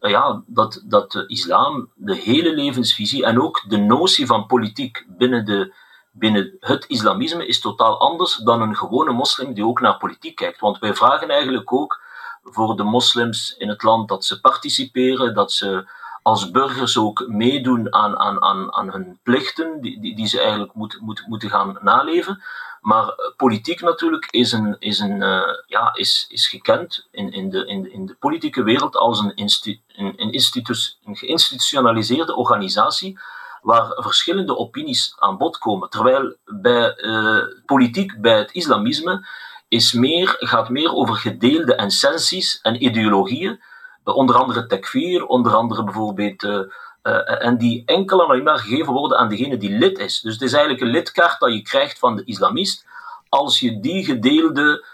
ja, 0.00 0.42
dat, 0.46 0.82
dat 0.84 1.12
de 1.12 1.26
islam 1.26 1.90
de 1.94 2.16
hele 2.16 2.54
levensvisie 2.54 3.24
en 3.24 3.42
ook 3.42 3.64
de 3.68 3.76
notie 3.76 4.26
van 4.26 4.46
politiek 4.46 5.06
binnen 5.08 5.44
de 5.44 5.72
binnen 6.20 6.56
het 6.60 6.84
islamisme 6.86 7.46
is 7.46 7.60
totaal 7.60 8.00
anders 8.00 8.36
dan 8.36 8.62
een 8.62 8.76
gewone 8.76 9.12
moslim 9.12 9.54
die 9.54 9.66
ook 9.66 9.80
naar 9.80 9.96
politiek 9.96 10.36
kijkt. 10.36 10.60
Want 10.60 10.78
wij 10.78 10.94
vragen 10.94 11.30
eigenlijk 11.30 11.72
ook 11.72 12.00
voor 12.42 12.76
de 12.76 12.82
moslims 12.82 13.54
in 13.58 13.68
het 13.68 13.82
land 13.82 14.08
dat 14.08 14.24
ze 14.24 14.40
participeren, 14.40 15.34
dat 15.34 15.52
ze 15.52 15.88
als 16.22 16.50
burgers 16.50 16.98
ook 16.98 17.24
meedoen 17.28 17.94
aan, 17.94 18.18
aan, 18.18 18.42
aan, 18.42 18.72
aan 18.72 18.90
hun 18.90 19.18
plichten, 19.22 19.80
die, 19.80 20.00
die, 20.00 20.16
die 20.16 20.26
ze 20.26 20.40
eigenlijk 20.40 20.74
moet, 20.74 20.98
moet, 21.00 21.24
moeten 21.26 21.50
gaan 21.50 21.78
naleven. 21.80 22.42
Maar 22.80 23.08
eh, 23.08 23.36
politiek 23.36 23.80
natuurlijk 23.80 24.26
is, 24.30 24.52
een, 24.52 24.76
is, 24.78 24.98
een, 24.98 25.22
uh, 25.22 25.42
ja, 25.66 25.94
is, 25.94 26.26
is 26.28 26.48
gekend 26.48 27.08
in, 27.10 27.32
in, 27.32 27.50
de, 27.50 27.66
in, 27.66 27.92
in 27.92 28.06
de 28.06 28.14
politieke 28.18 28.62
wereld 28.62 28.96
als 28.96 29.18
een, 29.20 29.34
institu 29.34 29.80
een, 29.96 30.32
institu 30.32 30.74
een 31.04 31.16
geïnstitutionaliseerde 31.16 32.36
organisatie 32.36 33.18
waar 33.62 33.92
verschillende 33.94 34.56
opinies 34.56 35.14
aan 35.18 35.36
bod 35.36 35.58
komen. 35.58 35.90
Terwijl 35.90 36.36
bij 36.44 36.96
uh, 36.96 37.42
politiek, 37.66 38.20
bij 38.20 38.38
het 38.38 38.52
islamisme, 38.52 39.26
is 39.68 39.92
meer, 39.92 40.36
gaat 40.38 40.68
meer 40.68 40.94
over 40.94 41.14
gedeelde 41.14 41.74
essenties 41.74 42.60
en 42.62 42.84
ideologieën. 42.84 43.60
Uh, 44.04 44.16
onder 44.16 44.36
andere 44.36 44.66
tekfir, 44.66 45.26
onder 45.26 45.54
andere 45.54 45.84
bijvoorbeeld. 45.84 46.42
Uh, 46.42 46.62
en 47.44 47.58
die 47.58 47.82
enkel 47.86 48.20
en 48.20 48.26
alleen 48.26 48.42
maar 48.42 48.58
gegeven 48.58 48.92
worden 48.92 49.18
aan 49.18 49.28
degene 49.28 49.56
die 49.56 49.78
lid 49.78 49.98
is. 49.98 50.20
Dus 50.20 50.32
het 50.32 50.42
is 50.42 50.52
eigenlijk 50.52 50.82
een 50.82 50.90
lidkaart 50.90 51.40
dat 51.40 51.52
je 51.52 51.62
krijgt 51.62 51.98
van 51.98 52.16
de 52.16 52.24
islamist. 52.24 52.86
Als 53.28 53.60
je 53.60 53.80
die 53.80 54.04
gedeelde 54.04 54.84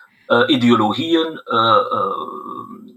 ideologieën 0.47 1.41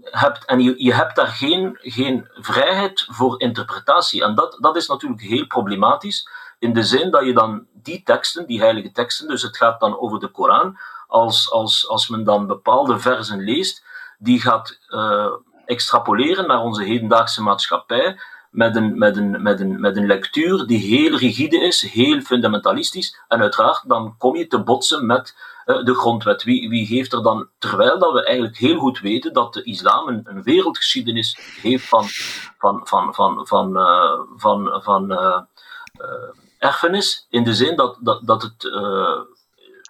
hebt 0.02 0.44
en 0.44 0.60
je, 0.60 0.74
je 0.76 0.94
hebt 0.94 1.16
daar 1.16 1.26
geen, 1.26 1.78
geen 1.80 2.28
vrijheid 2.34 3.06
voor 3.08 3.40
interpretatie. 3.40 4.24
En 4.24 4.34
dat, 4.34 4.56
dat 4.60 4.76
is 4.76 4.86
natuurlijk 4.86 5.22
heel 5.22 5.46
problematisch, 5.46 6.28
in 6.58 6.72
de 6.72 6.82
zin 6.82 7.10
dat 7.10 7.24
je 7.24 7.32
dan 7.32 7.66
die 7.72 8.02
teksten, 8.02 8.46
die 8.46 8.60
heilige 8.60 8.92
teksten, 8.92 9.28
dus 9.28 9.42
het 9.42 9.56
gaat 9.56 9.80
dan 9.80 9.98
over 9.98 10.20
de 10.20 10.28
Koran, 10.28 10.78
als, 11.06 11.50
als, 11.50 11.88
als 11.88 12.08
men 12.08 12.24
dan 12.24 12.46
bepaalde 12.46 12.98
versen 12.98 13.44
leest, 13.44 13.84
die 14.18 14.40
gaat 14.40 14.78
extrapoleren 15.64 16.46
naar 16.46 16.60
onze 16.60 16.84
hedendaagse 16.84 17.42
maatschappij, 17.42 18.18
met 18.50 18.76
een, 18.76 18.98
met, 18.98 19.16
een, 19.16 19.42
met, 19.42 19.60
een, 19.60 19.80
met 19.80 19.96
een 19.96 20.06
lectuur 20.06 20.66
die 20.66 20.78
heel 20.78 21.18
rigide 21.18 21.60
is, 21.60 21.82
heel 21.82 22.20
fundamentalistisch. 22.20 23.20
En 23.28 23.40
uiteraard, 23.40 23.88
dan 23.88 24.14
kom 24.18 24.36
je 24.36 24.46
te 24.46 24.62
botsen 24.62 25.06
met 25.06 25.36
de 25.84 25.94
grondwet. 25.94 26.42
Wie, 26.42 26.68
wie 26.68 26.86
heeft 26.86 27.12
er 27.12 27.22
dan, 27.22 27.48
terwijl 27.58 27.98
dat 27.98 28.12
we 28.12 28.24
eigenlijk 28.24 28.56
heel 28.56 28.78
goed 28.78 29.00
weten 29.00 29.32
dat 29.32 29.54
de 29.54 29.62
islam 29.62 30.08
een, 30.08 30.20
een 30.24 30.42
wereldgeschiedenis 30.42 31.38
heeft 31.62 31.88
van, 31.88 32.04
van, 32.58 32.80
van, 32.86 33.14
van, 33.14 33.46
van, 33.46 33.76
uh, 33.76 34.20
van, 34.36 34.82
van 34.82 35.12
uh, 35.12 35.40
erfenis, 36.58 37.26
in 37.30 37.44
de 37.44 37.54
zin 37.54 37.76
dat, 37.76 37.96
dat, 38.00 38.26
dat 38.26 38.42
het 38.42 38.72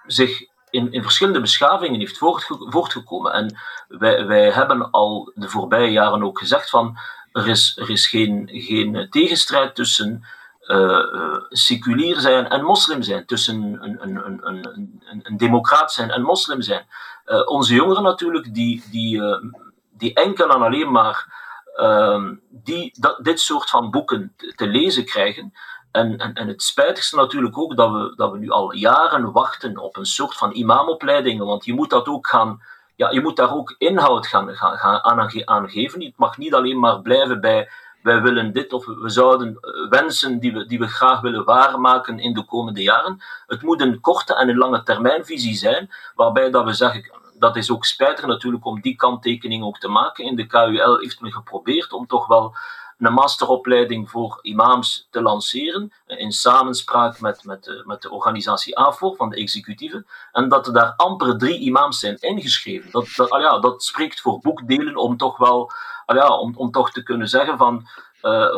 zich 0.07 0.49
in, 0.71 0.93
in 0.93 1.03
verschillende 1.03 1.41
beschavingen 1.41 2.01
heeft 2.01 2.19
voortgekomen. 2.49 3.33
En 3.33 3.59
wij, 3.89 4.27
wij 4.27 4.51
hebben 4.51 4.91
al 4.91 5.33
de 5.35 5.49
voorbije 5.49 5.91
jaren 5.91 6.23
ook 6.23 6.39
gezegd 6.39 6.71
van 6.71 6.99
er 7.33 7.49
is, 7.49 7.77
er 7.77 7.91
is 7.91 8.07
geen, 8.07 8.49
geen 8.53 9.07
tegenstrijd 9.11 9.75
tussen 9.75 10.25
seculier 11.49 12.21
zijn 12.21 12.49
en 12.49 12.65
moslim 12.65 13.03
zijn, 13.03 13.27
tussen 13.27 13.63
een, 13.63 13.99
een, 14.03 14.27
een, 14.27 14.47
een, 14.47 15.23
een 15.23 15.37
democraat 15.37 15.93
zijn 15.93 16.11
en 16.11 16.23
moslim 16.23 16.63
zijn. 16.63 16.87
Uh, 17.27 17.49
onze 17.49 17.75
jongeren 17.75 18.03
natuurlijk, 18.03 18.55
die, 18.55 18.85
die, 18.91 19.23
die 19.91 20.15
enkel 20.15 20.49
en 20.49 20.63
alleen 20.63 20.91
maar 20.91 21.39
uh, 21.77 22.25
die, 22.49 22.93
dat, 22.99 23.25
dit 23.25 23.41
soort 23.41 23.71
van 23.71 23.91
boeken 23.91 24.35
te, 24.57 24.67
lezen 24.67 25.05
krijgen. 25.05 25.53
En, 25.91 26.17
en, 26.17 26.35
en, 26.35 26.49
het 26.49 26.63
spijtigste 26.63 27.17
natuurlijk 27.17 27.59
ook 27.59 27.77
dat 27.77 27.91
we, 27.93 28.13
dat 28.17 28.33
we 28.33 28.39
nu 28.39 28.51
al 28.51 28.73
jaren 28.73 29.33
wachten 29.33 29.79
op 29.79 29.97
een 29.97 30.07
soort 30.07 30.37
van 30.37 30.53
imamopleidingen, 30.53 31.47
want 31.47 31.65
je 31.65 31.75
moet 31.75 31.91
dat 31.91 32.07
ook 32.07 32.27
gaan 32.27 32.63
ja, 33.01 33.11
je 33.11 33.21
moet 33.21 33.37
daar 33.37 33.55
ook 33.55 33.75
inhoud 33.79 34.27
gaan, 34.27 34.57
gaan, 34.57 34.79
gaan 34.79 35.03
aan, 35.45 35.71
geven. 35.71 36.05
Het 36.05 36.17
mag 36.17 36.39
niet 36.39 36.55
alleen 36.55 36.79
maar 36.79 37.01
blijven 37.01 37.41
bij 37.41 37.71
wij 38.03 38.23
willen 38.23 38.53
dit 38.53 38.73
of 38.73 38.87
we 38.87 39.09
zouden 39.09 39.59
eh, 39.61 39.89
wensen 39.89 40.39
die 40.39 40.53
we, 40.53 40.67
die 40.67 40.79
we 40.79 40.87
graag 40.87 41.21
willen 41.21 41.45
waarmaken 41.45 42.19
in 42.19 42.35
de 42.35 42.45
komende 42.45 42.83
jaren. 42.83 43.21
Het 43.47 43.63
moet 43.63 43.81
een 43.81 44.01
korte 44.01 44.35
en 44.35 44.49
een 44.49 44.57
lange 44.57 44.83
termijnvisie 44.83 45.55
zijn, 45.55 45.91
waarbij 46.15 46.51
dat 46.51 46.65
we 46.65 46.73
zeggen, 46.73 47.11
dat 47.35 47.57
is 47.57 47.71
ook 47.71 47.85
spijtig 47.85 48.27
natuurlijk 48.27 48.65
om 48.65 48.81
die 48.81 48.97
kanttekening 48.97 49.65
ook 49.65 49.79
te 49.79 49.89
maken. 49.89 50.25
In 50.25 50.37
de 50.37 50.47
KUL 50.47 50.99
heeft 50.99 51.21
men 51.21 51.33
geprobeerd 51.33 51.93
om 51.93 52.07
toch 52.07 52.27
wel 52.27 52.55
een 53.01 53.13
masteropleiding 53.13 54.11
voor 54.11 54.39
imams 54.43 55.09
te 55.11 55.23
lanceren, 55.23 55.93
in 56.07 56.33
samenspraak 56.33 57.21
met, 57.21 57.45
met, 57.45 57.65
de, 57.65 57.83
met 57.87 58.03
de 58.03 58.11
organisatie 58.11 58.79
AFOR 58.79 59.17
van 59.17 59.29
de 59.31 59.37
executieve, 59.37 60.05
en 60.33 60.49
dat 60.49 60.67
er 60.67 60.73
daar 60.73 60.95
amper 60.97 61.39
drie 61.39 61.59
imams 61.59 61.99
zijn 61.99 62.17
ingeschreven. 62.21 62.91
Dat, 62.91 63.09
dat, 63.17 63.29
ja, 63.29 63.59
dat 63.59 63.83
spreekt 63.83 64.21
voor 64.21 64.39
boekdelen 64.41 64.97
om 64.97 65.17
toch 65.17 65.37
wel, 65.39 65.71
ja, 66.07 66.39
om, 66.39 66.53
om 66.57 66.71
toch 66.71 66.91
te 66.91 67.03
kunnen 67.03 67.29
zeggen 67.29 67.59
van, 67.59 67.89
uh, 68.23 68.49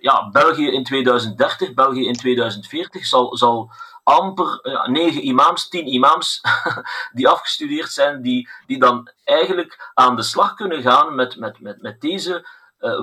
ja, 0.00 0.28
België 0.30 0.70
in 0.70 0.84
2030, 0.84 1.74
België 1.74 2.06
in 2.06 2.16
2040 2.16 3.06
zal, 3.06 3.36
zal 3.36 3.70
amper 4.02 4.60
negen 4.86 5.26
imams, 5.26 5.68
tien 5.68 5.86
imams 5.86 6.40
die 7.12 7.28
afgestudeerd 7.28 7.90
zijn, 7.90 8.22
die, 8.22 8.48
die 8.66 8.78
dan 8.78 9.08
eigenlijk 9.24 9.90
aan 9.94 10.16
de 10.16 10.22
slag 10.22 10.54
kunnen 10.54 10.82
gaan 10.82 11.14
met, 11.14 11.36
met, 11.36 11.60
met, 11.60 11.82
met 11.82 12.00
deze 12.00 12.46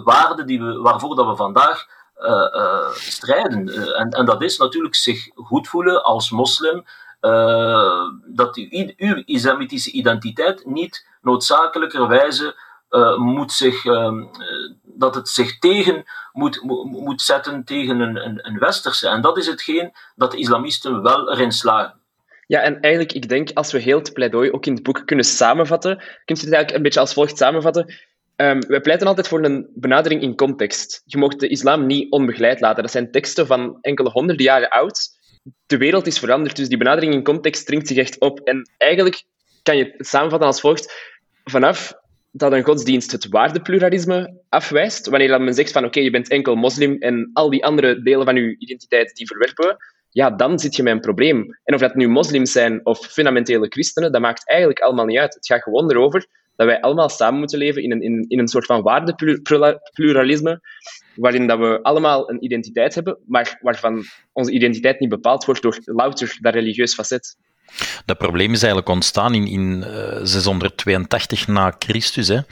waarden 0.03 0.45
die 0.45 0.61
we, 0.61 0.79
waarvoor 0.79 1.15
dat 1.15 1.27
we 1.27 1.35
vandaag 1.35 1.87
strijden. 2.93 3.69
en, 3.95 4.09
en 4.09 4.25
dat 4.25 4.41
is 4.41 4.57
natuurlijk 4.57 4.95
zich 4.95 5.29
goed 5.35 5.67
voelen 5.67 6.03
als 6.03 6.31
moslim, 6.31 6.85
dat 8.25 8.55
uw, 8.55 8.91
uw 8.97 9.21
islamitische 9.25 9.91
identiteit 9.91 10.65
niet 10.65 11.05
noodzakelijkerwijze 11.21 12.55
uh, 12.91 13.17
moet 13.17 13.51
zich, 13.51 13.85
uh, 13.85 14.23
dat 14.83 15.15
het 15.15 15.29
zich 15.29 15.59
tegen 15.59 16.03
moet, 16.31 16.61
moet 16.83 17.21
zetten 17.21 17.63
tegen 17.63 17.99
een, 17.99 18.25
een, 18.25 18.47
een 18.47 18.59
westerse. 18.59 19.07
En 19.07 19.21
dat 19.21 19.37
is 19.37 19.47
hetgeen 19.47 19.93
dat 20.15 20.31
de 20.31 20.37
islamisten 20.37 21.01
wel 21.01 21.31
erin 21.31 21.51
slagen. 21.51 21.99
Ja, 22.47 22.59
en 22.59 22.79
eigenlijk, 22.79 23.13
ik 23.13 23.29
denk, 23.29 23.49
als 23.53 23.71
we 23.71 23.79
heel 23.79 23.97
het 23.97 24.13
pleidooi 24.13 24.51
ook 24.51 24.65
in 24.65 24.73
het 24.73 24.83
boek 24.83 25.01
kunnen 25.05 25.25
samenvatten, 25.25 25.97
kun 25.97 26.05
je 26.25 26.33
het 26.33 26.43
eigenlijk 26.43 26.75
een 26.75 26.81
beetje 26.81 26.99
als 26.99 27.13
volgt 27.13 27.37
samenvatten. 27.37 27.93
Um, 28.41 28.59
wij 28.67 28.81
pleiten 28.81 29.07
altijd 29.07 29.27
voor 29.27 29.43
een 29.43 29.69
benadering 29.73 30.21
in 30.21 30.35
context. 30.35 31.01
Je 31.05 31.17
mocht 31.17 31.39
de 31.39 31.47
islam 31.47 31.85
niet 31.85 32.11
onbegeleid 32.11 32.59
laten. 32.59 32.83
Dat 32.83 32.91
zijn 32.91 33.11
teksten 33.11 33.47
van 33.47 33.77
enkele 33.81 34.09
honderden 34.09 34.45
jaren 34.45 34.69
oud. 34.69 35.09
De 35.65 35.77
wereld 35.77 36.07
is 36.07 36.19
veranderd, 36.19 36.55
dus 36.55 36.67
die 36.67 36.77
benadering 36.77 37.13
in 37.13 37.23
context 37.23 37.65
dringt 37.65 37.87
zich 37.87 37.97
echt 37.97 38.19
op. 38.19 38.39
En 38.39 38.71
eigenlijk 38.77 39.23
kan 39.63 39.77
je 39.77 39.93
het 39.97 40.07
samenvatten 40.07 40.47
als 40.47 40.59
volgt. 40.59 41.11
Vanaf 41.43 41.93
dat 42.31 42.51
een 42.51 42.63
godsdienst 42.63 43.11
het 43.11 43.27
waardepluralisme 43.27 44.41
afwijst, 44.49 45.07
wanneer 45.07 45.27
dat 45.27 45.41
men 45.41 45.53
zegt 45.53 45.71
van 45.71 45.85
oké, 45.85 45.99
je 45.99 46.11
bent 46.11 46.29
enkel 46.29 46.55
moslim 46.55 46.97
en 46.97 47.29
al 47.33 47.49
die 47.49 47.65
andere 47.65 48.01
delen 48.01 48.25
van 48.25 48.35
je 48.35 48.55
identiteit 48.57 49.15
die 49.15 49.27
verwerpen 49.27 49.67
we, 49.67 49.75
ja, 50.09 50.29
dan 50.29 50.59
zit 50.59 50.75
je 50.75 50.83
met 50.83 50.93
een 50.93 50.99
probleem. 50.99 51.59
En 51.63 51.73
of 51.73 51.79
dat 51.79 51.95
nu 51.95 52.07
moslims 52.07 52.51
zijn 52.51 52.85
of 52.85 52.99
fundamentele 52.99 53.67
christenen, 53.67 54.11
dat 54.11 54.21
maakt 54.21 54.49
eigenlijk 54.49 54.79
allemaal 54.79 55.05
niet 55.05 55.17
uit. 55.17 55.33
Het 55.33 55.45
gaat 55.45 55.63
gewoon 55.63 55.91
erover 55.91 56.27
dat 56.55 56.67
wij 56.67 56.81
allemaal 56.81 57.09
samen 57.09 57.39
moeten 57.39 57.57
leven 57.57 57.83
in 57.83 57.91
een, 57.91 58.01
in, 58.01 58.25
in 58.27 58.39
een 58.39 58.47
soort 58.47 58.65
van 58.65 58.81
waardepluralisme, 58.81 60.61
waarin 61.15 61.47
dat 61.47 61.59
we 61.59 61.79
allemaal 61.81 62.29
een 62.29 62.43
identiteit 62.43 62.95
hebben, 62.95 63.17
maar 63.25 63.57
waarvan 63.61 64.03
onze 64.33 64.51
identiteit 64.51 64.99
niet 64.99 65.09
bepaald 65.09 65.45
wordt 65.45 65.61
door 65.61 65.79
louter 65.83 66.37
dat 66.41 66.53
religieus 66.53 66.93
facet. 66.93 67.37
Dat 68.05 68.17
probleem 68.17 68.51
is 68.51 68.63
eigenlijk 68.63 68.89
ontstaan 68.89 69.33
in, 69.33 69.47
in 69.47 69.85
682 70.23 71.41
eh, 71.41 71.47
na 71.47 71.75
Christus, 71.79 72.27
hè, 72.27 72.35
uh, 72.35 72.43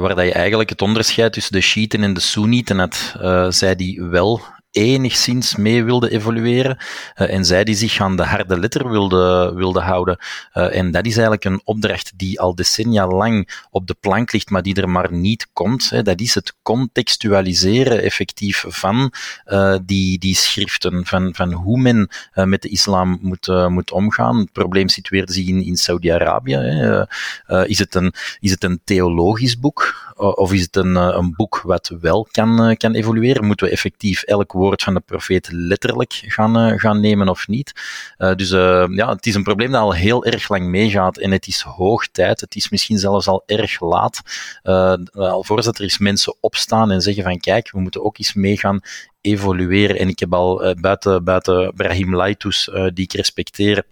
waar 0.00 0.14
dat 0.14 0.24
je 0.24 0.32
eigenlijk 0.32 0.70
het 0.70 0.82
onderscheid 0.82 1.32
tussen 1.32 1.52
de 1.52 1.60
Shiiten 1.60 2.02
en 2.02 2.14
de 2.14 2.20
Soenieten 2.20 2.78
had. 2.78 3.14
Uh, 3.20 3.50
zij 3.50 3.74
die 3.74 4.02
wel 4.02 4.40
enigszins 4.70 5.56
mee 5.56 5.84
wilde 5.84 6.10
evolueren 6.10 6.76
uh, 7.16 7.32
en 7.32 7.44
zij 7.44 7.64
die 7.64 7.74
zich 7.74 8.00
aan 8.00 8.16
de 8.16 8.24
harde 8.24 8.58
letter 8.58 8.90
wilde, 8.90 9.52
wilde 9.54 9.80
houden. 9.80 10.18
Uh, 10.54 10.76
en 10.76 10.90
dat 10.90 11.06
is 11.06 11.12
eigenlijk 11.12 11.44
een 11.44 11.60
opdracht 11.64 12.12
die 12.16 12.40
al 12.40 12.54
decennia 12.54 13.06
lang 13.06 13.64
op 13.70 13.86
de 13.86 13.96
plank 14.00 14.32
ligt, 14.32 14.50
maar 14.50 14.62
die 14.62 14.74
er 14.74 14.88
maar 14.88 15.12
niet 15.12 15.48
komt. 15.52 15.90
Hè. 15.90 16.02
Dat 16.02 16.20
is 16.20 16.34
het 16.34 16.54
contextualiseren 16.62 18.02
effectief 18.02 18.64
van 18.68 19.12
uh, 19.46 19.76
die, 19.82 20.18
die 20.18 20.34
schriften, 20.34 21.06
van, 21.06 21.34
van 21.34 21.52
hoe 21.52 21.80
men 21.80 22.08
met 22.34 22.62
de 22.62 22.68
islam 22.68 23.18
moet, 23.22 23.68
moet 23.68 23.92
omgaan. 23.92 24.38
Het 24.38 24.52
probleem 24.52 24.88
situeert 24.88 25.32
zich 25.32 25.46
in, 25.46 25.64
in 25.64 25.76
Saudi-Arabië. 25.76 26.56
is, 27.66 27.78
het 27.78 27.94
een, 27.94 28.14
is 28.40 28.50
het 28.50 28.64
een 28.64 28.80
theologisch 28.84 29.58
boek? 29.58 30.09
Of 30.20 30.52
is 30.52 30.60
het 30.60 30.76
een, 30.76 30.94
een 30.94 31.34
boek 31.36 31.60
wat 31.60 31.92
wel 32.00 32.28
kan, 32.30 32.76
kan 32.76 32.94
evolueren? 32.94 33.44
Moeten 33.44 33.66
we 33.66 33.72
effectief 33.72 34.22
elk 34.22 34.52
woord 34.52 34.82
van 34.82 34.94
de 34.94 35.00
profeet 35.00 35.48
letterlijk 35.52 36.12
gaan, 36.12 36.58
uh, 36.58 36.78
gaan 36.78 37.00
nemen 37.00 37.28
of 37.28 37.48
niet. 37.48 37.72
Dus 38.36 38.50
ja, 38.50 39.08
het 39.08 39.26
is 39.26 39.34
een 39.34 39.42
probleem 39.42 39.70
dat 39.70 39.80
al 39.80 39.92
heel 39.92 40.24
erg 40.24 40.48
lang 40.48 40.66
meegaat 40.66 41.18
en 41.18 41.30
het 41.30 41.46
is 41.46 41.60
hoog 41.60 42.08
tijd. 42.08 42.40
Het 42.40 42.54
is 42.54 42.68
misschien 42.68 42.98
zelfs 42.98 43.26
al 43.26 43.42
erg 43.46 43.80
laat. 43.80 44.20
alvorens 45.12 45.66
dat 45.66 45.76
er 45.76 45.82
eens 45.82 45.98
mensen 45.98 46.36
opstaan 46.40 46.90
en 46.90 47.00
zeggen 47.00 47.22
van 47.22 47.38
kijk, 47.38 47.70
we 47.70 47.80
moeten 47.80 48.04
ook 48.04 48.18
eens 48.18 48.34
meegaan 48.34 48.80
evolueren. 49.20 49.98
En 49.98 50.08
ik 50.08 50.18
heb 50.18 50.34
al 50.34 50.74
buiten, 50.80 51.24
buiten 51.24 51.72
Brahim 51.74 52.14
Laitus, 52.14 52.70
die 52.92 53.04
ik 53.04 53.12
respecteer, 53.12 53.84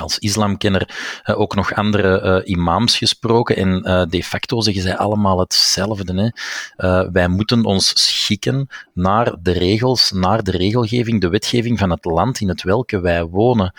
als 0.00 0.18
islamkenner 0.18 0.88
uh, 1.24 1.40
ook 1.40 1.54
nog 1.54 1.74
andere 1.74 2.42
uh, 2.44 2.50
imams 2.50 2.96
gesproken 2.96 3.56
en 3.56 3.82
uh, 3.84 4.02
de 4.08 4.22
facto 4.22 4.60
zeggen 4.60 4.82
zij 4.82 4.96
allemaal 4.96 5.38
hetzelfde. 5.38 6.32
Hè. 6.76 7.10
wij 7.10 7.28
moeten 7.28 7.64
ons 7.64 7.92
schikken 8.06 8.68
naar 8.94 9.34
de 9.42 9.52
regels, 9.52 10.10
naar 10.10 10.42
de 10.42 10.50
regelgeving, 10.50 11.20
de 11.20 11.28
wetgeving 11.28 11.78
van 11.78 11.90
het 11.90 12.04
land 12.04 12.40
in 12.40 12.48
het 12.48 12.62
welke 12.62 13.00
wij 13.00 13.24
wonen. 13.24 13.72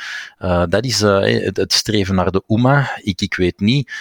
dat 0.70 0.86
is 0.86 1.00
het, 1.00 1.58
het, 1.58 1.74
streven 1.74 2.16
naar 2.16 2.32
de 2.32 2.44
Ummah. 2.48 2.88
Ik, 3.02 3.22
ik 3.22 3.36
weet 3.36 3.60
niet 3.60 3.92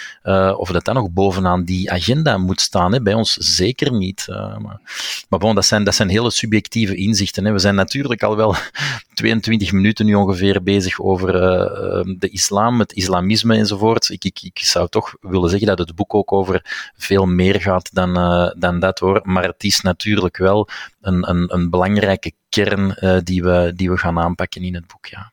of 0.57 0.71
dat 0.71 0.85
dan 0.85 0.95
nog 0.95 1.11
bovenaan 1.11 1.63
die 1.63 1.91
agenda 1.91 2.37
moet 2.37 2.61
staan. 2.61 2.93
Hè. 2.93 3.01
Bij 3.01 3.13
ons 3.13 3.33
zeker 3.33 3.93
niet. 3.93 4.25
maar 4.27 4.81
maar 5.29 5.39
bon, 5.39 5.55
dat, 5.55 5.65
zijn, 5.65 5.83
dat 5.83 5.95
zijn 5.95 6.09
hele 6.09 6.31
subjectieve 6.31 6.95
inzichten. 6.95 7.45
Hè. 7.45 7.51
We 7.51 7.59
zijn 7.59 7.75
natuurlijk 7.75 8.23
al 8.23 8.35
wel 8.35 8.55
22 9.13 9.71
minuten 9.71 10.05
nu 10.05 10.15
ongeveer 10.15 10.63
bezig 10.63 11.01
over 11.01 12.00
de 12.05 12.29
islam, 12.29 12.79
het 12.79 12.93
islamisme 12.93 13.55
enzovoort. 13.55 14.09
Ik, 14.09 14.23
ik, 14.23 14.41
ik 14.41 14.59
zou 14.59 14.89
toch 14.89 15.15
willen 15.21 15.49
zeggen 15.49 15.67
dat 15.67 15.79
het 15.79 15.95
boek 15.95 16.13
ook 16.13 16.31
over 16.31 16.91
veel 16.97 17.25
meer 17.25 17.61
gaat 17.61 17.93
dan, 17.93 18.17
uh, 18.17 18.51
dan 18.57 18.79
dat 18.79 18.99
hoor. 18.99 19.19
Maar 19.23 19.43
het 19.43 19.63
is 19.63 19.81
natuurlijk 19.81 20.37
wel 20.37 20.67
een, 21.01 21.29
een, 21.29 21.53
een 21.53 21.69
belangrijke 21.69 22.33
kern 22.49 22.95
uh, 22.99 23.17
die, 23.23 23.43
we, 23.43 23.73
die 23.75 23.89
we 23.89 23.97
gaan 23.97 24.19
aanpakken 24.19 24.63
in 24.63 24.73
het 24.73 24.87
boek. 24.87 25.05
Ja. 25.05 25.31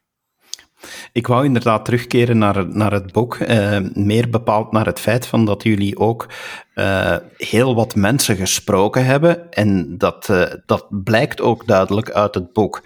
Ik 1.12 1.26
wou 1.26 1.44
inderdaad 1.44 1.84
terugkeren 1.84 2.38
naar, 2.38 2.68
naar 2.68 2.92
het 2.92 3.12
boek, 3.12 3.38
uh, 3.38 3.78
meer 3.92 4.30
bepaald 4.30 4.72
naar 4.72 4.86
het 4.86 5.00
feit 5.00 5.26
van 5.26 5.44
dat 5.44 5.62
jullie 5.62 5.98
ook 5.98 6.28
uh, 6.74 7.16
heel 7.36 7.74
wat 7.74 7.94
mensen 7.94 8.36
gesproken 8.36 9.04
hebben. 9.04 9.50
En 9.50 9.98
dat, 9.98 10.28
uh, 10.30 10.42
dat 10.66 10.86
blijkt 10.90 11.40
ook 11.40 11.66
duidelijk 11.66 12.10
uit 12.10 12.34
het 12.34 12.52
boek. 12.52 12.82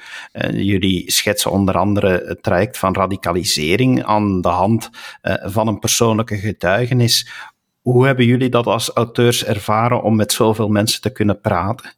jullie 0.52 1.10
schetsen 1.10 1.50
onder 1.50 1.78
andere 1.78 2.24
het 2.26 2.42
traject 2.42 2.78
van 2.78 2.94
radicalisering 2.94 4.04
aan 4.04 4.40
de 4.40 4.48
hand 4.48 4.90
van 5.42 5.68
een 5.68 5.78
persoonlijke 5.78 6.36
getuigenis. 6.36 7.30
Hoe 7.80 8.06
hebben 8.06 8.24
jullie 8.24 8.48
dat 8.48 8.66
als 8.66 8.90
auteurs 8.90 9.44
ervaren 9.44 10.02
om 10.02 10.16
met 10.16 10.32
zoveel 10.32 10.68
mensen 10.68 11.00
te 11.00 11.12
kunnen 11.12 11.40
praten? 11.40 11.92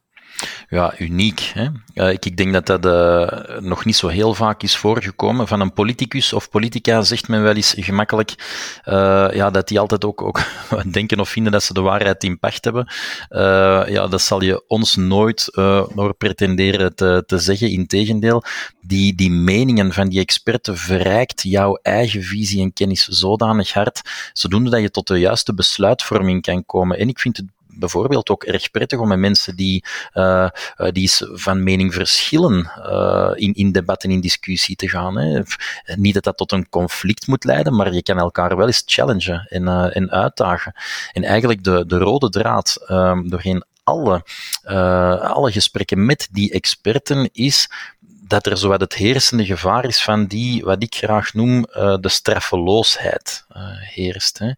Ja, 0.69 0.93
uniek. 0.99 1.51
Hè? 1.53 1.67
Ik, 2.09 2.25
ik, 2.25 2.37
denk 2.37 2.53
dat 2.53 2.65
dat 2.65 2.85
uh, 2.85 3.59
nog 3.59 3.85
niet 3.85 3.95
zo 3.95 4.07
heel 4.07 4.33
vaak 4.33 4.63
is 4.63 4.77
voorgekomen. 4.77 5.47
Van 5.47 5.59
een 5.59 5.73
politicus 5.73 6.33
of 6.33 6.49
politica 6.49 7.01
zegt 7.01 7.27
men 7.27 7.41
wel 7.41 7.55
eens 7.55 7.73
gemakkelijk 7.77 8.35
uh, 8.85 9.27
ja, 9.33 9.49
dat 9.49 9.67
die 9.67 9.79
altijd 9.79 10.05
ook, 10.05 10.21
ook 10.21 10.41
denken 10.91 11.19
of 11.19 11.29
vinden 11.29 11.51
dat 11.51 11.63
ze 11.63 11.73
de 11.73 11.81
waarheid 11.81 12.23
in 12.23 12.39
pacht 12.39 12.63
hebben. 12.63 12.87
ja, 13.91 14.07
dat 14.07 14.21
zal 14.21 14.41
je 14.41 14.63
ons 14.67 14.95
nooit 14.95 15.49
door 15.95 16.15
pretenderen 16.17 16.95
te, 16.95 17.23
te 17.25 17.37
zeggen. 17.37 17.69
Integendeel, 17.69 18.43
die, 18.81 19.15
die 19.15 19.31
meningen 19.31 19.93
van 19.93 20.09
die 20.09 20.19
experten 20.19 20.77
verrijkt 20.77 21.41
jouw 21.41 21.79
eigen 21.81 22.23
visie 22.23 22.61
en 22.61 22.73
kennis 22.73 23.07
zodanig 23.07 23.73
hard, 23.73 24.01
zodoende 24.33 24.69
dat 24.69 24.81
je 24.81 24.91
tot 24.91 25.07
de 25.07 25.19
juiste 25.19 25.53
besluitvorming 25.53 26.41
kan 26.41 26.65
komen. 26.65 26.99
En 26.99 27.07
ik 27.07 27.19
vind 27.19 27.37
het 27.37 27.45
bijvoorbeeld 27.77 28.29
ook 28.29 28.43
erg 28.43 28.71
prettig 28.71 28.99
om 28.99 29.07
met 29.07 29.19
mensen 29.19 29.55
die, 29.55 29.83
uh, 30.13 30.49
die 30.91 31.11
van 31.33 31.63
mening 31.63 31.93
verschillen 31.93 32.71
uh, 32.77 33.31
in, 33.35 33.53
in 33.53 33.71
debat 33.71 34.03
en 34.03 34.11
in 34.11 34.21
discussie 34.21 34.75
te 34.75 34.89
gaan. 34.89 35.17
Hè. 35.17 35.41
Niet 35.95 36.13
dat 36.13 36.23
dat 36.23 36.37
tot 36.37 36.51
een 36.51 36.69
conflict 36.69 37.27
moet 37.27 37.43
leiden, 37.43 37.75
maar 37.75 37.93
je 37.93 38.03
kan 38.03 38.17
elkaar 38.17 38.57
wel 38.57 38.67
eens 38.67 38.83
challengen 38.85 39.47
en, 39.49 39.67
en 39.93 40.11
uitdagen. 40.11 40.73
En 41.13 41.23
eigenlijk 41.23 41.63
de, 41.63 41.85
de 41.85 41.97
rode 41.97 42.29
draad 42.29 42.85
um, 42.87 43.29
doorheen 43.29 43.63
alle, 43.83 44.23
alle 45.21 45.51
gesprekken 45.51 46.05
met 46.05 46.27
die 46.31 46.51
experten 46.51 47.29
is 47.33 47.69
dat 48.27 48.45
er 48.45 48.57
zowat 48.57 48.79
het 48.79 48.93
heersende 48.93 49.45
gevaar 49.45 49.85
is 49.85 50.03
van 50.03 50.25
die, 50.25 50.63
wat 50.63 50.83
ik 50.83 50.95
graag 50.95 51.33
noem, 51.33 51.65
uh, 51.77 51.97
de 51.99 52.09
straffeloosheid 52.09 53.45
uh, 53.55 53.63
heerst. 53.69 54.37
Hè. 54.37 54.51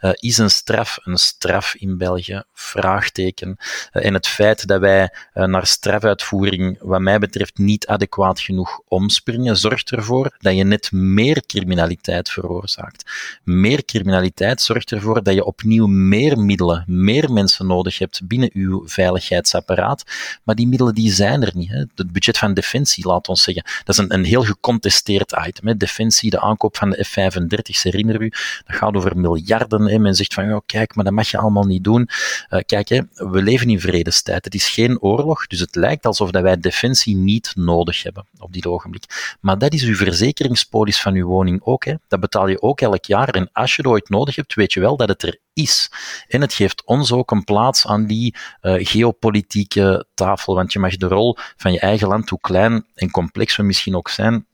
Uh, 0.00 0.10
is 0.14 0.38
een 0.38 0.50
straf 0.50 0.98
een 1.02 1.16
straf 1.16 1.74
in 1.74 1.98
België? 1.98 2.42
Vraagteken. 2.52 3.56
en 3.92 4.14
het 4.14 4.26
feit 4.26 4.66
dat 4.66 4.80
wij 4.80 5.14
naar 5.32 5.66
strafuitvoering, 5.66 6.78
wat 6.80 7.00
mij 7.00 7.18
betreft, 7.18 7.58
niet 7.58 7.86
adequaat 7.86 8.40
genoeg 8.40 8.80
omspringen, 8.88 9.56
zorgt 9.56 9.90
ervoor 9.90 10.36
dat 10.38 10.56
je 10.56 10.64
net 10.64 10.92
meer 10.92 11.42
criminaliteit 11.46 12.30
veroorzaakt. 12.30 13.10
Meer 13.44 13.84
criminaliteit 13.84 14.60
zorgt 14.60 14.92
ervoor 14.92 15.22
dat 15.22 15.34
je 15.34 15.44
opnieuw 15.44 15.86
meer 15.86 16.38
middelen, 16.38 16.84
meer 16.86 17.32
mensen 17.32 17.66
nodig 17.66 17.98
hebt 17.98 18.26
binnen 18.26 18.50
uw 18.52 18.88
veiligheidsapparaat. 18.88 20.04
Maar 20.42 20.54
die 20.54 20.68
middelen 20.68 20.94
die 20.94 21.12
zijn 21.12 21.42
er 21.42 21.52
niet. 21.54 21.70
Hè. 21.70 21.84
Het 21.94 22.12
budget 22.12 22.38
van 22.38 22.54
Defensie 22.54 23.04
laat 23.14 23.28
ons 23.28 23.42
zeggen. 23.42 23.64
Dat 23.84 23.98
is 23.98 24.02
een, 24.02 24.14
een 24.14 24.24
heel 24.24 24.42
gecontesteerd 24.42 25.34
item. 25.46 25.66
Hè. 25.66 25.76
Defensie, 25.76 26.30
de 26.30 26.40
aankoop 26.40 26.76
van 26.76 26.90
de 26.90 27.04
F-35, 27.04 27.82
herinner 27.82 28.20
u, 28.20 28.28
dat 28.66 28.76
gaat 28.76 28.94
over 28.94 29.18
miljarden. 29.18 29.88
Hè. 29.88 29.98
Men 29.98 30.14
zegt 30.14 30.34
van, 30.34 30.46
ja, 30.46 30.60
kijk, 30.66 30.94
maar 30.94 31.04
dat 31.04 31.14
mag 31.14 31.30
je 31.30 31.38
allemaal 31.38 31.64
niet 31.64 31.84
doen. 31.84 32.08
Uh, 32.50 32.60
kijk, 32.66 32.88
hè, 32.88 33.00
we 33.14 33.42
leven 33.42 33.70
in 33.70 33.80
vredestijd. 33.80 34.44
Het 34.44 34.54
is 34.54 34.68
geen 34.68 35.00
oorlog, 35.00 35.46
dus 35.46 35.60
het 35.60 35.74
lijkt 35.74 36.06
alsof 36.06 36.30
dat 36.30 36.42
wij 36.42 36.60
defensie 36.60 37.16
niet 37.16 37.52
nodig 37.56 38.02
hebben 38.02 38.26
op 38.38 38.52
dit 38.52 38.66
ogenblik. 38.66 39.36
Maar 39.40 39.58
dat 39.58 39.72
is 39.72 39.82
uw 39.82 39.94
verzekeringspolis 39.94 41.00
van 41.00 41.14
uw 41.14 41.26
woning 41.26 41.60
ook. 41.62 41.84
Hè. 41.84 41.94
Dat 42.08 42.20
betaal 42.20 42.48
je 42.48 42.62
ook 42.62 42.80
elk 42.80 43.04
jaar. 43.04 43.28
En 43.28 43.48
als 43.52 43.76
je 43.76 43.82
het 43.82 43.90
ooit 43.90 44.08
nodig 44.08 44.36
hebt, 44.36 44.54
weet 44.54 44.72
je 44.72 44.80
wel 44.80 44.96
dat 44.96 45.08
het 45.08 45.22
er 45.22 45.38
is. 45.54 45.90
En 46.28 46.40
het 46.40 46.52
geeft 46.52 46.84
ons 46.84 47.12
ook 47.12 47.30
een 47.30 47.44
plaats 47.44 47.86
aan 47.86 48.06
die 48.06 48.36
uh, 48.62 48.74
geopolitieke 48.86 50.06
tafel, 50.14 50.54
want 50.54 50.72
je 50.72 50.78
mag 50.78 50.96
de 50.96 51.06
rol 51.06 51.36
van 51.56 51.72
je 51.72 51.80
eigen 51.80 52.08
land, 52.08 52.30
hoe 52.30 52.40
klein 52.40 52.86
en 52.94 53.10
complex 53.10 53.56
we 53.56 53.62
misschien 53.62 53.96
ook 53.96 54.08
zijn, 54.08 54.46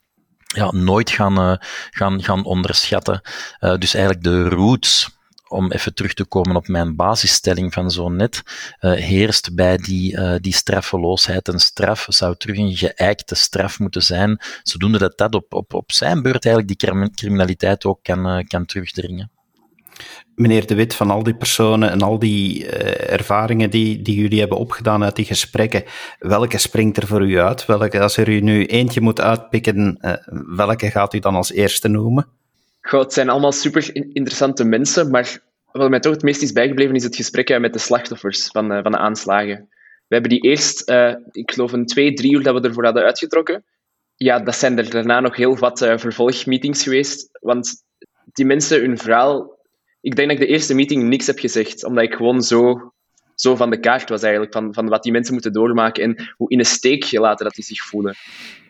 ja, 0.46 0.70
nooit 0.70 1.10
gaan, 1.10 1.50
uh, 1.50 1.56
gaan, 1.90 2.22
gaan 2.22 2.44
onderschatten. 2.44 3.20
Uh, 3.60 3.76
dus 3.76 3.94
eigenlijk 3.94 4.24
de 4.24 4.48
roots 4.48 5.18
om 5.48 5.72
even 5.72 5.94
terug 5.94 6.14
te 6.14 6.24
komen 6.24 6.56
op 6.56 6.68
mijn 6.68 6.96
basisstelling 6.96 7.72
van 7.72 7.90
zo 7.90 8.08
net, 8.08 8.42
heerst 8.80 9.54
bij 9.54 9.76
die, 9.76 10.40
die 10.40 10.54
straffeloosheid. 10.54 11.48
Een 11.48 11.60
straf 11.60 12.06
zou 12.08 12.36
terug 12.36 12.56
een 12.56 12.76
geëikte 12.76 13.34
straf 13.34 13.78
moeten 13.78 14.02
zijn, 14.02 14.40
zodoende 14.62 14.98
dat 14.98 15.18
dat 15.18 15.34
op, 15.34 15.54
op, 15.54 15.74
op 15.74 15.92
zijn 15.92 16.22
beurt 16.22 16.44
eigenlijk 16.46 16.80
die 16.80 17.10
criminaliteit 17.14 17.84
ook 17.84 18.02
kan, 18.02 18.44
kan 18.46 18.66
terugdringen 18.66 19.30
meneer 20.34 20.66
De 20.66 20.74
Wit, 20.74 20.94
van 20.94 21.10
al 21.10 21.22
die 21.22 21.34
personen 21.34 21.90
en 21.90 22.02
al 22.02 22.18
die 22.18 22.64
uh, 22.64 23.12
ervaringen 23.12 23.70
die, 23.70 24.02
die 24.02 24.20
jullie 24.20 24.38
hebben 24.38 24.58
opgedaan 24.58 25.04
uit 25.04 25.16
die 25.16 25.24
gesprekken, 25.24 25.84
welke 26.18 26.58
springt 26.58 26.96
er 26.96 27.06
voor 27.06 27.28
u 27.28 27.38
uit? 27.38 27.66
Welke, 27.66 28.00
als 28.00 28.16
er 28.16 28.28
u 28.28 28.40
nu 28.40 28.66
eentje 28.66 29.00
moet 29.00 29.20
uitpikken, 29.20 29.98
uh, 30.00 30.12
welke 30.56 30.90
gaat 30.90 31.14
u 31.14 31.18
dan 31.18 31.34
als 31.34 31.52
eerste 31.52 31.88
noemen? 31.88 32.26
Goh, 32.80 33.00
het 33.00 33.12
zijn 33.12 33.28
allemaal 33.28 33.52
super 33.52 33.90
interessante 33.92 34.64
mensen, 34.64 35.10
maar 35.10 35.38
wat 35.72 35.90
mij 35.90 36.00
toch 36.00 36.12
het 36.12 36.22
meest 36.22 36.42
is 36.42 36.52
bijgebleven 36.52 36.94
is 36.94 37.04
het 37.04 37.16
gesprek 37.16 37.58
met 37.58 37.72
de 37.72 37.78
slachtoffers 37.78 38.46
van, 38.46 38.82
van 38.82 38.92
de 38.92 38.98
aanslagen. 38.98 39.68
We 40.08 40.16
hebben 40.16 40.30
die 40.30 40.40
eerst, 40.40 40.90
ik 41.30 41.50
geloof 41.50 41.72
een 41.72 41.86
twee, 41.86 42.12
drie 42.12 42.32
uur 42.32 42.42
dat 42.42 42.60
we 42.60 42.68
ervoor 42.68 42.84
hadden 42.84 43.02
uitgetrokken. 43.02 43.64
Ja, 44.16 44.38
dat 44.38 44.54
zijn 44.54 44.78
er 44.78 44.90
daarna 44.90 45.20
nog 45.20 45.36
heel 45.36 45.56
wat 45.56 45.78
vervolgmeetings 45.78 46.82
geweest, 46.82 47.28
want 47.40 47.84
die 48.32 48.44
mensen, 48.44 48.80
hun 48.80 48.98
verhaal 48.98 49.58
ik 50.00 50.16
denk 50.16 50.28
dat 50.30 50.40
ik 50.40 50.46
de 50.46 50.52
eerste 50.52 50.74
meeting 50.74 51.02
niks 51.02 51.26
heb 51.26 51.38
gezegd, 51.38 51.84
omdat 51.84 52.04
ik 52.04 52.14
gewoon 52.14 52.42
zo, 52.42 52.92
zo 53.34 53.56
van 53.56 53.70
de 53.70 53.80
kaart 53.80 54.08
was 54.08 54.22
eigenlijk, 54.22 54.52
van, 54.52 54.74
van 54.74 54.88
wat 54.88 55.02
die 55.02 55.12
mensen 55.12 55.32
moeten 55.32 55.52
doormaken 55.52 56.02
en 56.02 56.34
hoe 56.36 56.50
in 56.50 56.58
een 56.58 56.64
steek 56.64 57.04
gelaten 57.04 57.44
dat 57.44 57.54
die 57.54 57.64
zich 57.64 57.82
voelen. 57.82 58.14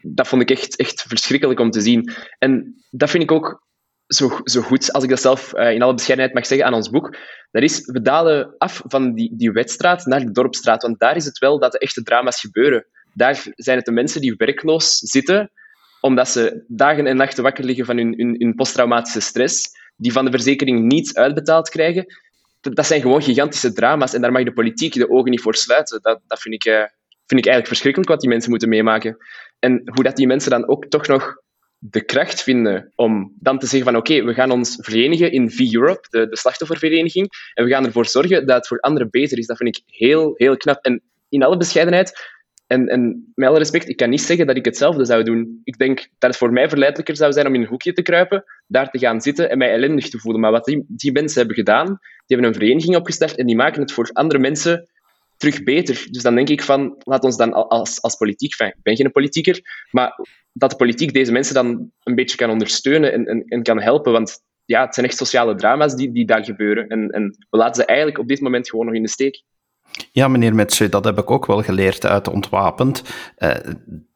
Dat 0.03 0.29
vond 0.29 0.43
ik 0.43 0.51
echt, 0.51 0.77
echt 0.77 1.03
verschrikkelijk 1.09 1.61
om 1.61 1.71
te 1.71 1.81
zien. 1.81 2.13
En 2.39 2.75
dat 2.91 3.11
vind 3.11 3.23
ik 3.23 3.33
ook 3.33 3.67
zo, 4.07 4.41
zo 4.45 4.61
goed, 4.61 4.93
als 4.93 5.05
ik 5.05 5.11
dat 5.11 5.21
zelf 5.21 5.55
uh, 5.55 5.73
in 5.73 5.83
alle 5.83 5.95
bescheidenheid 5.95 6.37
mag 6.37 6.47
zeggen, 6.47 6.67
aan 6.67 6.75
ons 6.75 6.91
boek. 6.91 7.17
Dat 7.51 7.63
is, 7.63 7.81
we 7.85 8.03
dalen 8.03 8.55
af 8.59 8.83
van 8.87 9.15
die, 9.15 9.37
die 9.37 9.53
wetstraat 9.53 10.07
naar 10.07 10.21
de 10.21 10.33
dorpstraat, 10.33 10.83
want 10.83 10.99
daar 10.99 11.17
is 11.17 11.25
het 11.25 11.39
wel 11.39 11.59
dat 11.59 11.73
de 11.73 11.79
echte 11.79 12.03
drama's 12.03 12.41
gebeuren. 12.41 12.87
Daar 13.15 13.43
zijn 13.55 13.77
het 13.77 13.87
de 13.87 13.93
mensen 13.93 14.21
die 14.21 14.35
werkloos 14.37 14.97
zitten, 14.99 15.51
omdat 16.01 16.29
ze 16.29 16.65
dagen 16.69 17.07
en 17.07 17.17
nachten 17.17 17.43
wakker 17.43 17.65
liggen 17.65 17.85
van 17.85 17.97
hun, 17.97 18.37
hun 18.39 18.55
posttraumatische 18.55 19.21
stress 19.21 19.79
die 20.01 20.13
van 20.13 20.25
de 20.25 20.31
verzekering 20.31 20.81
niets 20.83 21.15
uitbetaald 21.15 21.69
krijgen, 21.69 22.07
dat 22.61 22.87
zijn 22.87 23.01
gewoon 23.01 23.23
gigantische 23.23 23.73
drama's. 23.73 24.15
En 24.15 24.21
daar 24.21 24.33
mag 24.33 24.45
de 24.45 24.53
politiek 24.53 24.95
de 24.95 25.11
ogen 25.11 25.31
niet 25.31 25.41
voor 25.41 25.55
sluiten. 25.55 25.99
Dat, 26.03 26.21
dat 26.27 26.41
vind, 26.41 26.55
ik, 26.55 26.65
uh, 26.65 26.75
vind 27.27 27.41
ik 27.41 27.47
eigenlijk 27.47 27.67
verschrikkelijk 27.67 28.11
wat 28.11 28.21
die 28.21 28.29
mensen 28.29 28.51
moeten 28.51 28.69
meemaken. 28.69 29.17
En 29.59 29.83
hoe 29.85 30.05
dat 30.05 30.17
die 30.17 30.27
mensen 30.27 30.51
dan 30.51 30.69
ook 30.69 30.87
toch 30.87 31.07
nog 31.07 31.37
de 31.79 32.05
kracht 32.05 32.43
vinden 32.43 32.93
om 32.95 33.33
dan 33.39 33.59
te 33.59 33.67
zeggen 33.67 33.91
van 33.91 34.01
oké, 34.01 34.25
we 34.25 34.35
gaan 34.35 34.51
ons 34.51 34.77
verenigen 34.81 35.33
in 35.33 35.51
V-Europe, 35.51 36.07
de, 36.11 36.29
de 36.29 36.37
slachtoffervereniging, 36.37 37.29
en 37.55 37.65
we 37.65 37.71
gaan 37.71 37.87
ervoor 37.87 38.07
zorgen 38.07 38.47
dat 38.47 38.57
het 38.57 38.67
voor 38.67 38.81
anderen 38.81 39.11
beter 39.11 39.39
is. 39.39 39.47
Dat 39.47 39.57
vind 39.57 39.77
ik 39.77 39.83
heel, 39.87 40.33
heel 40.37 40.57
knap. 40.57 40.85
En 40.85 41.03
in 41.29 41.43
alle 41.43 41.57
bescheidenheid, 41.57 42.13
en, 42.71 42.87
en 42.87 43.33
met 43.35 43.49
alle 43.49 43.59
respect, 43.59 43.89
ik 43.89 43.97
kan 43.97 44.11
niet 44.11 44.23
zeggen 44.23 44.47
dat 44.47 44.57
ik 44.57 44.65
hetzelfde 44.65 45.05
zou 45.05 45.23
doen. 45.23 45.61
Ik 45.65 45.79
denk 45.79 45.99
dat 46.19 46.31
het 46.31 46.37
voor 46.39 46.53
mij 46.53 46.69
verleidelijker 46.69 47.17
zou 47.17 47.33
zijn 47.33 47.47
om 47.47 47.55
in 47.55 47.61
een 47.61 47.67
hoekje 47.67 47.93
te 47.93 48.03
kruipen, 48.03 48.45
daar 48.67 48.91
te 48.91 48.99
gaan 48.99 49.21
zitten 49.21 49.51
en 49.51 49.59
mij 49.59 49.73
ellendig 49.73 50.09
te 50.09 50.19
voelen. 50.19 50.41
Maar 50.41 50.51
wat 50.51 50.65
die, 50.65 50.85
die 50.89 51.13
mensen 51.13 51.39
hebben 51.39 51.57
gedaan, 51.57 51.87
die 51.87 52.37
hebben 52.37 52.47
een 52.47 52.55
vereniging 52.55 52.97
opgestart 52.97 53.37
en 53.37 53.47
die 53.47 53.57
maken 53.57 53.81
het 53.81 53.93
voor 53.93 54.11
andere 54.13 54.41
mensen 54.41 54.89
terug 55.37 55.63
beter. 55.63 56.07
Dus 56.11 56.23
dan 56.23 56.35
denk 56.35 56.49
ik 56.49 56.63
van, 56.63 56.97
laat 56.99 57.25
ons 57.25 57.37
dan 57.37 57.53
als, 57.53 58.03
als 58.03 58.17
politiek, 58.17 58.55
ik 58.59 58.75
ben 58.83 58.97
geen 58.97 59.13
politieker, 59.13 59.61
maar 59.91 60.13
dat 60.53 60.71
de 60.71 60.77
politiek 60.77 61.13
deze 61.13 61.33
mensen 61.33 61.55
dan 61.55 61.91
een 62.03 62.15
beetje 62.15 62.37
kan 62.37 62.51
ondersteunen 62.51 63.13
en, 63.13 63.27
en, 63.27 63.45
en 63.45 63.63
kan 63.63 63.81
helpen. 63.81 64.13
Want 64.13 64.39
ja, 64.65 64.85
het 64.85 64.95
zijn 64.95 65.07
echt 65.07 65.17
sociale 65.17 65.55
drama's 65.55 65.95
die, 65.95 66.13
die 66.13 66.27
daar 66.27 66.45
gebeuren. 66.45 66.89
En, 66.89 67.09
en 67.09 67.37
we 67.51 67.57
laten 67.57 67.83
ze 67.83 67.85
eigenlijk 67.85 68.19
op 68.19 68.29
dit 68.29 68.41
moment 68.41 68.71
gewoon 68.71 68.87
nog 68.87 68.95
in 68.95 69.03
de 69.03 69.09
steek. 69.09 69.43
Ja, 70.13 70.29
meneer 70.29 70.55
Metsu, 70.55 70.89
dat 70.89 71.05
heb 71.05 71.19
ik 71.19 71.31
ook 71.31 71.47
wel 71.47 71.63
geleerd 71.63 72.07
uit 72.07 72.29
Ontwapend. 72.29 73.03
Uh, 73.39 73.51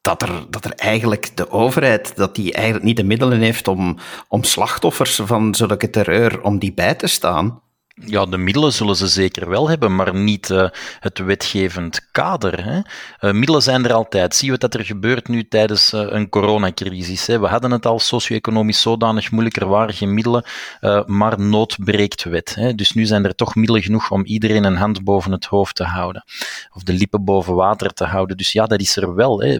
dat, 0.00 0.22
er, 0.22 0.46
dat 0.50 0.64
er 0.64 0.72
eigenlijk 0.74 1.36
de 1.36 1.50
overheid 1.50 2.16
dat 2.16 2.34
die 2.34 2.52
eigenlijk 2.52 2.84
niet 2.84 2.96
de 2.96 3.04
middelen 3.04 3.40
heeft 3.40 3.68
om, 3.68 3.98
om 4.28 4.42
slachtoffers 4.42 5.20
van 5.24 5.54
zulke 5.54 5.90
terreur 5.90 6.42
om 6.42 6.58
die 6.58 6.72
bij 6.72 6.94
te 6.94 7.06
staan. 7.06 7.62
Ja, 7.94 8.26
de 8.26 8.36
middelen 8.36 8.72
zullen 8.72 8.96
ze 8.96 9.06
zeker 9.06 9.48
wel 9.48 9.68
hebben, 9.68 9.94
maar 9.94 10.14
niet 10.14 10.48
uh, 10.50 10.68
het 11.00 11.18
wetgevend 11.18 12.10
kader. 12.10 12.64
Hè. 12.64 12.80
Uh, 13.20 13.34
middelen 13.34 13.62
zijn 13.62 13.84
er 13.84 13.92
altijd. 13.92 14.34
Zie 14.34 14.50
je 14.50 14.56
wat 14.58 14.74
er 14.74 14.84
gebeurt 14.84 15.28
nu 15.28 15.48
tijdens 15.48 15.92
uh, 15.92 16.06
een 16.08 16.28
coronacrisis. 16.28 17.26
Hè. 17.26 17.38
We 17.38 17.46
hadden 17.46 17.70
het 17.70 17.86
al 17.86 17.98
socio-economisch 17.98 18.80
zodanig 18.80 19.30
moeilijker, 19.30 19.68
waren 19.68 19.94
geen 19.94 20.14
middelen, 20.14 20.44
maar 21.06 21.40
nood 21.40 21.76
breekt 21.84 22.24
wet. 22.24 22.54
Hè. 22.54 22.74
Dus 22.74 22.92
nu 22.92 23.04
zijn 23.04 23.24
er 23.24 23.34
toch 23.34 23.54
middelen 23.54 23.82
genoeg 23.82 24.10
om 24.10 24.24
iedereen 24.24 24.64
een 24.64 24.76
hand 24.76 25.04
boven 25.04 25.32
het 25.32 25.44
hoofd 25.44 25.74
te 25.74 25.84
houden. 25.84 26.24
Of 26.72 26.82
de 26.82 26.92
lippen 26.92 27.24
boven 27.24 27.54
water 27.54 27.92
te 27.92 28.04
houden. 28.04 28.36
Dus 28.36 28.52
ja, 28.52 28.66
dat 28.66 28.80
is 28.80 28.96
er 28.96 29.14
wel. 29.14 29.40
Hè. 29.40 29.58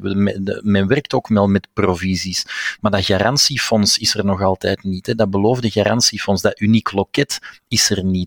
Men 0.62 0.86
werkt 0.86 1.14
ook 1.14 1.28
wel 1.28 1.48
met 1.48 1.68
provisies. 1.72 2.46
Maar 2.80 2.90
dat 2.90 3.04
garantiefonds 3.04 3.98
is 3.98 4.14
er 4.14 4.24
nog 4.24 4.42
altijd 4.42 4.82
niet. 4.82 5.06
Hè. 5.06 5.14
Dat 5.14 5.30
beloofde 5.30 5.70
garantiefonds, 5.70 6.42
dat 6.42 6.60
uniek 6.60 6.92
loket, 6.92 7.38
is 7.68 7.90
er 7.90 8.04
niet. 8.04 8.22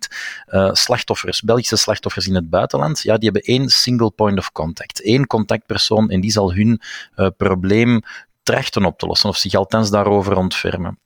Uh, 0.48 0.70
slachtoffers, 0.74 1.42
Belgische 1.42 1.76
slachtoffers 1.76 2.28
in 2.28 2.36
het 2.36 2.50
buitenland, 2.50 3.02
ja, 3.02 3.18
die 3.18 3.30
hebben 3.32 3.54
één 3.54 3.70
single 3.70 4.12
point 4.12 4.38
of 4.38 4.52
contact. 4.52 5.06
Eén 5.06 5.28
contactpersoon 5.28 6.10
en 6.10 6.22
die 6.22 6.32
zal 6.32 6.54
hun 6.54 6.82
uh, 7.16 7.28
probleem 7.38 8.02
trachten 8.44 8.86
op 8.86 9.00
te 9.00 9.06
lossen, 9.06 9.30
of 9.30 9.38
zich 9.38 9.54
althans 9.54 9.90
daarover 9.90 10.38
ontfermen 10.38 11.00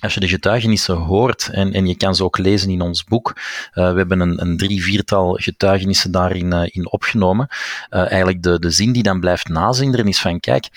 als 0.00 0.14
je 0.14 0.20
de 0.20 0.28
getuigenissen 0.28 0.96
hoort, 0.96 1.48
en, 1.52 1.72
en 1.72 1.86
je 1.86 1.96
kan 1.96 2.14
ze 2.14 2.24
ook 2.24 2.38
lezen 2.38 2.70
in 2.70 2.80
ons 2.80 3.04
boek, 3.04 3.32
uh, 3.36 3.42
we 3.74 3.98
hebben 3.98 4.20
een, 4.20 4.40
een 4.40 4.56
drie, 4.56 4.82
viertal 4.82 5.32
getuigenissen 5.32 6.10
daarin 6.10 6.52
in 6.52 6.90
opgenomen. 6.90 7.48
Eigenlijk 7.88 8.42
de, 8.42 8.58
de 8.58 8.70
zin 8.70 8.92
die 8.92 9.02
dan 9.02 9.20
blijft 9.20 9.48
nazinderen 9.48 10.08
is 10.08 10.20
van, 10.20 10.40
kijk, 10.40 10.68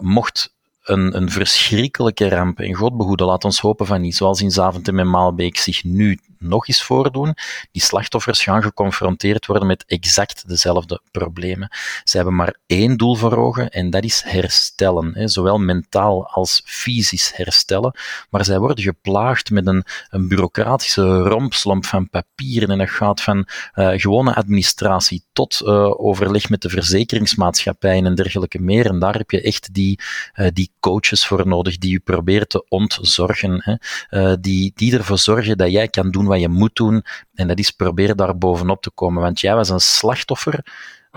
mocht 0.00 0.54
een, 0.82 1.16
een 1.16 1.30
verschrikkelijke 1.30 2.28
ramp, 2.28 2.60
en 2.60 2.74
God 2.74 2.96
behoede, 2.96 3.24
laat 3.24 3.44
ons 3.44 3.60
hopen 3.60 3.86
van 3.86 4.00
niet, 4.00 4.16
zoals 4.16 4.40
in 4.40 4.50
Zaventem 4.50 4.98
en 4.98 5.10
Maalbeek 5.10 5.56
zich 5.56 5.84
nu 5.84 6.18
nog 6.38 6.68
eens 6.68 6.82
voordoen. 6.82 7.34
Die 7.72 7.82
slachtoffers 7.82 8.42
gaan 8.42 8.62
geconfronteerd 8.62 9.46
worden 9.46 9.68
met 9.68 9.84
exact 9.86 10.48
dezelfde 10.48 11.00
problemen. 11.10 11.68
Ze 12.04 12.16
hebben 12.16 12.34
maar 12.34 12.56
één 12.66 12.96
doel 12.96 13.14
voor 13.14 13.36
ogen 13.36 13.70
en 13.70 13.90
dat 13.90 14.04
is 14.04 14.22
herstellen. 14.26 15.14
Hè, 15.14 15.28
zowel 15.28 15.58
mentaal 15.58 16.26
als 16.26 16.62
fysisch 16.64 17.32
herstellen. 17.34 17.94
Maar 18.30 18.44
zij 18.44 18.58
worden 18.58 18.84
geplaagd 18.84 19.50
met 19.50 19.66
een, 19.66 19.84
een 20.08 20.28
bureaucratische 20.28 21.18
rompslomp 21.18 21.84
van 21.84 22.10
papieren 22.10 22.70
en 22.70 22.78
dat 22.78 22.90
gaat 22.90 23.22
van 23.22 23.46
uh, 23.74 23.90
gewone 23.96 24.34
administratie 24.34 25.24
tot 25.32 25.60
uh, 25.64 26.00
overleg 26.00 26.48
met 26.48 26.62
de 26.62 26.68
verzekeringsmaatschappij 26.68 28.02
en 28.04 28.14
dergelijke 28.14 28.60
meer. 28.60 28.86
En 28.86 28.98
daar 28.98 29.16
heb 29.16 29.30
je 29.30 29.42
echt 29.42 29.74
die, 29.74 30.00
uh, 30.34 30.46
die 30.52 30.70
coaches 30.80 31.26
voor 31.26 31.46
nodig 31.46 31.78
die 31.78 31.90
je 31.90 32.00
proberen 32.00 32.48
te 32.48 32.64
ontzorgen. 32.68 33.78
Hè, 34.08 34.40
die, 34.40 34.72
die 34.74 34.96
ervoor 34.96 35.18
zorgen 35.18 35.58
dat 35.58 35.70
jij 35.70 35.88
kan 35.88 36.10
doen 36.10 36.25
wat 36.26 36.40
je 36.40 36.48
moet 36.48 36.76
doen. 36.76 37.04
En 37.34 37.48
dat 37.48 37.58
is 37.58 37.70
proberen 37.70 38.16
daar 38.16 38.38
bovenop 38.38 38.82
te 38.82 38.90
komen. 38.90 39.22
Want 39.22 39.40
jij 39.40 39.54
was 39.54 39.68
een 39.68 39.80
slachtoffer. 39.80 40.64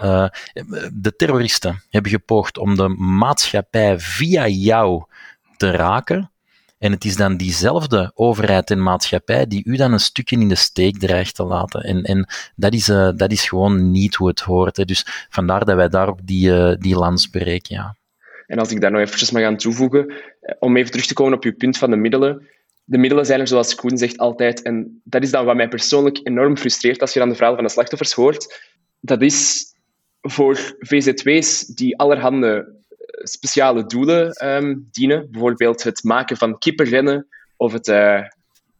Uh, 0.04 0.28
de 0.94 1.16
terroristen 1.16 1.82
hebben 1.90 2.12
gepoogd 2.12 2.58
om 2.58 2.76
de 2.76 2.88
maatschappij 2.98 4.00
via 4.00 4.48
jou 4.48 5.04
te 5.58 5.72
raken. 5.72 6.32
En 6.78 6.92
het 6.92 7.06
is 7.06 7.16
dan 7.16 7.38
diezelfde 7.38 8.12
overheid 8.14 8.72
en 8.72 8.84
maatschappij 8.84 9.48
die 9.48 9.64
u 9.66 9.76
dan 9.76 9.94
een 9.94 10.00
stukje 10.00 10.40
in 10.40 10.50
de 10.50 10.56
steek 10.56 11.00
dreigt 11.00 11.36
te 11.36 11.44
laten. 11.44 11.82
En, 11.82 12.04
en 12.04 12.28
dat, 12.56 12.74
is, 12.74 12.90
uh, 12.90 13.10
dat 13.16 13.32
is 13.32 13.48
gewoon 13.48 13.92
niet 13.92 14.16
hoe 14.16 14.28
het 14.28 14.40
hoort. 14.40 14.78
Hè. 14.78 14.86
Dus 14.86 15.28
vandaar 15.30 15.66
dat 15.66 15.76
wij 15.76 15.90
daar 15.90 16.08
ook 16.08 16.20
die, 16.24 16.50
uh, 16.50 16.74
die 16.78 16.96
lans 16.96 17.28
breken. 17.28 17.76
Ja. 17.76 17.96
En 18.48 18.60
als 18.60 18.72
ik 18.72 18.82
daar 18.82 18.92
nog 18.92 19.02
eventjes 19.02 19.32
mag 19.32 19.44
aan 19.44 19.58
toevoegen, 19.58 20.14
om 20.60 20.78
even 20.78 20.92
terug 20.92 21.06
te 21.06 21.14
komen 21.14 21.34
op 21.34 21.44
uw 21.44 21.56
punt 21.56 21.78
van 21.78 21.90
de 21.90 21.96
middelen 21.96 22.48
de 22.90 22.98
middelen 22.98 23.26
zijn 23.26 23.40
er, 23.40 23.48
zoals 23.48 23.76
Koen 23.76 23.98
zegt, 23.98 24.18
altijd. 24.18 24.62
En 24.62 25.02
dat 25.04 25.24
is 25.24 25.32
dan 25.32 25.46
wat 25.46 25.56
mij 25.56 25.68
persoonlijk 25.68 26.20
enorm 26.24 26.58
frustreert 26.58 27.02
als 27.02 27.14
je 27.14 27.20
dan 27.20 27.30
de 27.30 27.36
verhalen 27.36 27.58
van 27.58 27.68
de 27.68 27.74
slachtoffers 27.74 28.14
hoort. 28.14 28.62
Dat 29.00 29.22
is 29.22 29.66
voor 30.22 30.76
VZW's 30.80 31.66
die 31.66 31.98
allerhande 31.98 32.76
speciale 33.24 33.86
doelen 33.86 34.32
ehm, 34.32 34.76
dienen. 34.92 35.32
Bijvoorbeeld 35.32 35.84
het 35.84 36.04
maken 36.04 36.38
van 36.38 36.58
kippenrennen 36.58 37.28
of 37.58 37.74
het, 37.74 37.88
uh, 37.88 38.22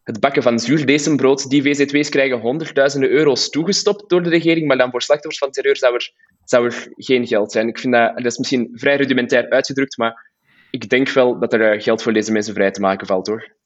het 0.04 0.20
bakken 0.20 0.42
van 0.42 0.58
zuurdezenbrood. 0.58 1.50
Die 1.50 1.62
VZW's 1.62 2.08
krijgen 2.08 2.38
honderdduizenden 2.38 3.10
euro's 3.10 3.48
toegestopt 3.48 4.10
door 4.10 4.22
de 4.22 4.28
regering, 4.28 4.66
maar 4.66 4.78
dan 4.78 4.90
voor 4.90 5.02
slachtoffers 5.02 5.38
van 5.38 5.50
terreur 5.50 5.76
zou 5.76 5.94
er, 5.94 6.12
zou 6.44 6.66
er 6.66 6.88
geen 6.96 7.26
geld 7.26 7.52
zijn. 7.52 7.68
Ik 7.68 7.78
vind 7.78 7.92
dat, 7.94 8.16
dat 8.16 8.24
is 8.24 8.38
misschien 8.38 8.70
vrij 8.74 8.96
rudimentair 8.96 9.50
uitgedrukt, 9.50 9.96
maar 9.96 10.30
ik 10.70 10.88
denk 10.88 11.08
wel 11.10 11.38
dat 11.38 11.52
er 11.52 11.72
eh, 11.72 11.82
geld 11.82 12.02
voor 12.02 12.12
deze 12.12 12.32
mensen 12.32 12.54
vrij 12.54 12.70
te 12.70 12.80
maken 12.80 13.06
valt, 13.06 13.26
hoor. 13.26 13.58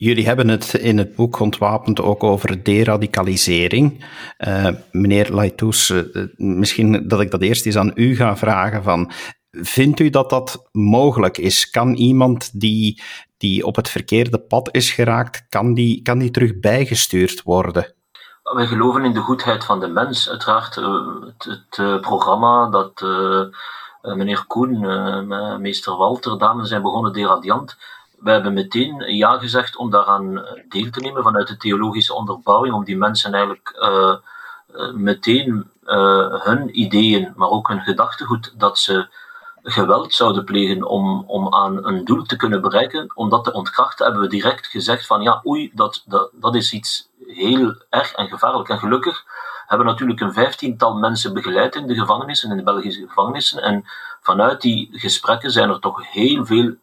Jullie 0.00 0.26
hebben 0.26 0.48
het 0.48 0.74
in 0.74 0.98
het 0.98 1.14
boek 1.14 1.40
Ontwapend 1.40 2.00
ook 2.00 2.24
over 2.24 2.62
deradicalisering. 2.62 4.04
Uh, 4.38 4.68
meneer 4.90 5.32
Laitous, 5.32 5.90
uh, 5.90 6.26
misschien 6.36 7.08
dat 7.08 7.20
ik 7.20 7.30
dat 7.30 7.42
eerst 7.42 7.66
eens 7.66 7.76
aan 7.76 7.92
u 7.94 8.16
ga 8.16 8.36
vragen 8.36 8.82
van, 8.82 9.10
vindt 9.50 10.00
u 10.00 10.10
dat 10.10 10.30
dat 10.30 10.68
mogelijk 10.72 11.38
is? 11.38 11.70
Kan 11.70 11.94
iemand 11.94 12.60
die, 12.60 13.02
die 13.36 13.66
op 13.66 13.76
het 13.76 13.88
verkeerde 13.88 14.38
pad 14.38 14.74
is 14.74 14.90
geraakt, 14.90 15.46
kan 15.48 15.74
die, 15.74 16.02
kan 16.02 16.18
die 16.18 16.30
terug 16.30 16.58
bijgestuurd 16.58 17.42
worden? 17.42 17.94
Wij 18.42 18.66
geloven 18.66 19.04
in 19.04 19.12
de 19.12 19.20
goedheid 19.20 19.64
van 19.64 19.80
de 19.80 19.88
mens. 19.88 20.30
Uiteraard, 20.30 20.74
het, 20.74 21.60
het 21.76 22.00
programma 22.00 22.70
dat 22.70 23.00
meneer 24.16 24.44
Koen, 24.46 24.80
meester 25.60 25.96
Walter, 25.96 26.38
dames 26.38 26.68
zijn 26.68 26.82
begonnen 26.82 27.12
deradiant 27.12 27.76
wij 28.20 28.34
hebben 28.34 28.52
meteen 28.52 29.16
ja 29.16 29.38
gezegd 29.38 29.76
om 29.76 29.90
daaraan 29.90 30.46
deel 30.68 30.90
te 30.90 31.00
nemen 31.00 31.22
vanuit 31.22 31.48
de 31.48 31.56
theologische 31.56 32.14
onderbouwing, 32.14 32.74
om 32.74 32.84
die 32.84 32.96
mensen 32.96 33.34
eigenlijk 33.34 33.76
uh, 33.80 34.16
meteen 34.94 35.70
uh, 35.84 36.44
hun 36.44 36.80
ideeën, 36.80 37.32
maar 37.36 37.48
ook 37.48 37.68
hun 37.68 37.80
gedachtegoed, 37.80 38.54
dat 38.56 38.78
ze 38.78 39.08
geweld 39.62 40.14
zouden 40.14 40.44
plegen 40.44 40.84
om, 40.84 41.24
om 41.26 41.54
aan 41.54 41.86
een 41.86 42.04
doel 42.04 42.22
te 42.22 42.36
kunnen 42.36 42.60
bereiken, 42.60 43.10
om 43.14 43.28
dat 43.28 43.44
te 43.44 43.52
ontkrachten, 43.52 44.04
hebben 44.04 44.22
we 44.22 44.28
direct 44.28 44.66
gezegd 44.66 45.06
van 45.06 45.22
ja, 45.22 45.42
oei, 45.46 45.70
dat, 45.74 46.02
dat, 46.06 46.30
dat 46.32 46.54
is 46.54 46.72
iets 46.72 47.08
heel 47.26 47.74
erg 47.90 48.12
en 48.12 48.28
gevaarlijk. 48.28 48.68
En 48.68 48.78
gelukkig 48.78 49.24
hebben 49.66 49.86
we 49.86 49.92
natuurlijk 49.92 50.20
een 50.20 50.32
vijftiental 50.32 50.94
mensen 50.94 51.34
begeleid 51.34 51.74
in 51.74 51.86
de 51.86 51.94
gevangenissen, 51.94 52.50
in 52.50 52.56
de 52.56 52.62
Belgische 52.62 53.06
gevangenissen. 53.06 53.62
En 53.62 53.84
vanuit 54.20 54.60
die 54.60 54.88
gesprekken 54.92 55.50
zijn 55.50 55.70
er 55.70 55.80
toch 55.80 56.12
heel 56.12 56.44
veel 56.46 56.74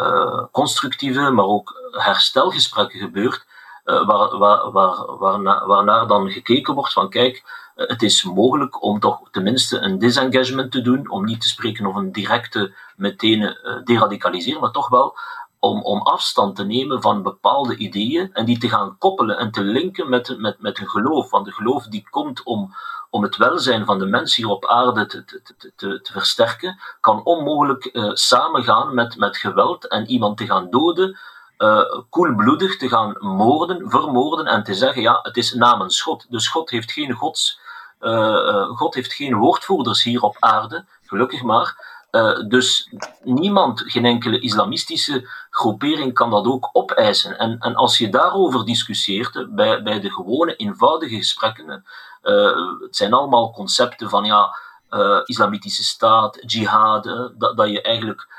uh, 0.00 0.44
constructieve, 0.52 1.30
maar 1.30 1.44
ook 1.44 1.74
herstelgesprekken 1.90 2.98
gebeurt, 2.98 3.46
uh, 3.84 4.06
waar, 4.06 4.38
waar, 4.38 4.70
waar, 4.70 5.16
waarna, 5.18 5.66
waarnaar 5.66 6.06
dan 6.06 6.30
gekeken 6.30 6.74
wordt 6.74 6.92
van 6.92 7.10
kijk, 7.10 7.42
uh, 7.76 7.88
het 7.88 8.02
is 8.02 8.22
mogelijk 8.22 8.82
om 8.82 9.00
toch 9.00 9.20
tenminste 9.30 9.78
een 9.78 9.98
disengagement 9.98 10.72
te 10.72 10.82
doen, 10.82 11.10
om 11.10 11.24
niet 11.24 11.40
te 11.40 11.48
spreken 11.48 11.86
over 11.86 12.00
een 12.00 12.12
directe 12.12 12.74
meteen 12.96 13.56
deradicaliseren, 13.84 14.60
maar 14.60 14.70
toch 14.70 14.88
wel 14.88 15.16
om, 15.60 15.82
om 15.82 16.00
afstand 16.00 16.56
te 16.56 16.64
nemen 16.64 17.02
van 17.02 17.22
bepaalde 17.22 17.76
ideeën 17.76 18.30
en 18.32 18.44
die 18.44 18.58
te 18.58 18.68
gaan 18.68 18.96
koppelen 18.98 19.38
en 19.38 19.50
te 19.50 19.62
linken 19.62 20.08
met, 20.08 20.38
met, 20.38 20.60
met 20.60 20.78
een 20.78 20.88
geloof. 20.88 21.30
Want 21.30 21.44
de 21.44 21.52
geloof 21.52 21.84
die 21.84 22.08
komt 22.10 22.42
om, 22.42 22.74
om 23.10 23.22
het 23.22 23.36
welzijn 23.36 23.84
van 23.84 23.98
de 23.98 24.06
mens 24.06 24.36
hier 24.36 24.48
op 24.48 24.66
aarde 24.66 25.06
te, 25.06 25.24
te, 25.24 25.42
te, 25.76 26.00
te 26.00 26.12
versterken, 26.12 26.80
kan 27.00 27.24
onmogelijk 27.24 27.88
uh, 27.92 28.10
samengaan 28.14 28.94
met, 28.94 29.16
met 29.16 29.36
geweld 29.36 29.88
en 29.88 30.06
iemand 30.06 30.36
te 30.36 30.46
gaan 30.46 30.70
doden, 30.70 31.18
uh, 31.58 31.82
koelbloedig 32.10 32.76
te 32.76 32.88
gaan 32.88 33.16
moorden, 33.18 33.90
vermoorden 33.90 34.46
en 34.46 34.64
te 34.64 34.74
zeggen, 34.74 35.02
ja, 35.02 35.18
het 35.22 35.36
is 35.36 35.54
namens 35.54 36.00
God. 36.02 36.26
Dus 36.28 36.48
God 36.48 36.70
heeft 36.70 36.92
geen 36.92 37.12
gods, 37.12 37.60
uh, 38.00 38.68
God 38.68 38.94
heeft 38.94 39.12
geen 39.12 39.34
woordvoerders 39.34 40.02
hier 40.02 40.22
op 40.22 40.36
aarde, 40.38 40.84
gelukkig 41.06 41.42
maar. 41.42 41.98
Uh, 42.10 42.48
dus 42.48 42.92
niemand, 43.22 43.82
geen 43.86 44.04
enkele 44.04 44.38
islamistische 44.38 45.28
groepering 45.50 46.14
kan 46.14 46.30
dat 46.30 46.46
ook 46.46 46.70
opeisen. 46.72 47.38
En, 47.38 47.58
en 47.58 47.74
als 47.74 47.98
je 47.98 48.08
daarover 48.08 48.64
discussieert, 48.64 49.54
bij, 49.54 49.82
bij 49.82 50.00
de 50.00 50.10
gewone, 50.10 50.56
eenvoudige 50.56 51.16
gesprekken, 51.16 51.84
uh, 52.22 52.80
het 52.80 52.96
zijn 52.96 53.12
allemaal 53.12 53.52
concepten 53.52 54.08
van 54.08 54.24
ja, 54.24 54.56
uh, 54.90 55.20
islamitische 55.24 55.84
staat, 55.84 56.38
jihad, 56.40 57.04
dat, 57.38 57.56
dat 57.56 57.68
je 57.68 57.82
eigenlijk 57.82 58.38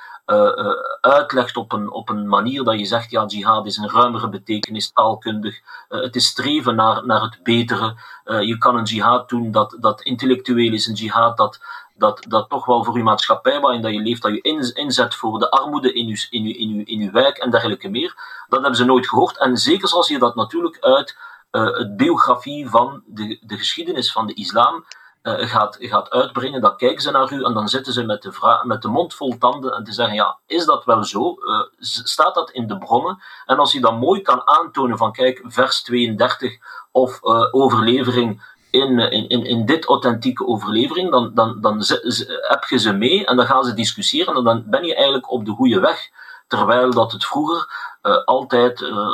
uitlegt 1.01 1.57
op 1.57 1.71
een, 1.71 1.91
op 1.91 2.10
een 2.10 2.27
manier 2.27 2.63
dat 2.63 2.79
je 2.79 2.86
zegt, 2.86 3.12
ja, 3.12 3.25
jihad 3.25 3.65
is 3.65 3.77
een 3.77 3.89
ruimere 3.89 4.29
betekenis, 4.29 4.91
taalkundig, 4.91 5.60
het 5.89 6.15
is 6.15 6.25
streven 6.25 6.75
naar, 6.75 7.05
naar 7.05 7.21
het 7.21 7.39
betere. 7.43 7.95
je 8.23 8.57
kan 8.57 8.75
een 8.75 8.84
jihad 8.84 9.29
doen 9.29 9.51
dat, 9.51 9.77
dat 9.79 10.01
intellectueel 10.01 10.73
is, 10.73 10.88
een 10.88 10.93
jihad 10.93 11.38
dat, 11.38 11.60
dat, 12.01 12.25
dat 12.27 12.49
toch 12.49 12.65
wel 12.65 12.83
voor 12.83 12.97
je 12.97 13.03
maatschappij 13.03 13.59
waarin 13.59 13.81
dat 13.81 13.93
je 13.93 13.99
leeft, 13.99 14.21
dat 14.21 14.31
je 14.31 14.41
in, 14.41 14.73
inzet 14.73 15.15
voor 15.15 15.39
de 15.39 15.49
armoede 15.51 15.93
in 15.93 16.07
je, 16.07 16.27
in, 16.29 16.57
in, 16.57 16.85
in 16.85 16.99
je 16.99 17.11
wijk 17.11 17.37
en 17.37 17.51
dergelijke 17.51 17.89
meer. 17.89 18.13
Dat 18.47 18.59
hebben 18.59 18.77
ze 18.77 18.85
nooit 18.85 19.07
gehoord. 19.07 19.37
En 19.37 19.57
zeker 19.57 19.91
als 19.91 20.07
je 20.07 20.19
dat 20.19 20.35
natuurlijk 20.35 20.77
uit 20.79 21.17
uh, 21.51 21.77
het 21.77 21.97
biografie 21.97 22.69
van 22.69 23.03
de, 23.05 23.39
de 23.41 23.57
geschiedenis 23.57 24.11
van 24.11 24.27
de 24.27 24.33
islam 24.33 24.85
uh, 25.23 25.33
gaat, 25.37 25.77
gaat 25.79 26.09
uitbrengen, 26.09 26.61
dan 26.61 26.77
kijken 26.77 27.01
ze 27.01 27.11
naar 27.11 27.31
u 27.31 27.43
en 27.43 27.53
dan 27.53 27.67
zitten 27.69 27.93
ze 27.93 28.03
met 28.03 28.21
de, 28.21 28.61
met 28.63 28.81
de 28.81 28.87
mond 28.87 29.13
vol 29.13 29.37
tanden 29.37 29.73
en 29.73 29.83
te 29.83 29.93
zeggen, 29.93 30.15
ja, 30.15 30.39
is 30.45 30.65
dat 30.65 30.85
wel 30.85 31.03
zo? 31.03 31.35
Uh, 31.39 31.61
staat 31.79 32.35
dat 32.35 32.51
in 32.51 32.67
de 32.67 32.77
bronnen? 32.77 33.21
En 33.45 33.59
als 33.59 33.71
je 33.71 33.81
dan 33.81 33.97
mooi 33.97 34.21
kan 34.21 34.47
aantonen 34.47 34.97
van, 34.97 35.11
kijk, 35.11 35.41
vers 35.43 35.81
32 35.81 36.57
of 36.91 37.23
overlevering 37.51 38.41
in, 38.71 38.99
in, 38.99 39.45
in, 39.45 39.65
dit 39.65 39.86
authentieke 39.86 40.47
overlevering, 40.47 41.12
dan, 41.12 41.31
dan, 41.34 41.62
dan 41.62 41.84
heb 42.47 42.63
je 42.63 42.77
ze 42.77 42.93
mee 42.93 43.25
en 43.25 43.36
dan 43.36 43.45
gaan 43.45 43.63
ze 43.63 43.73
discussiëren 43.73 44.36
en 44.36 44.43
dan 44.43 44.63
ben 44.65 44.84
je 44.84 44.95
eigenlijk 44.95 45.31
op 45.31 45.45
de 45.45 45.51
goede 45.51 45.79
weg. 45.79 46.10
Terwijl 46.47 46.91
dat 46.91 47.12
het 47.12 47.25
vroeger 47.25 47.67
uh, 48.03 48.23
altijd 48.23 48.81
uh, 48.81 49.07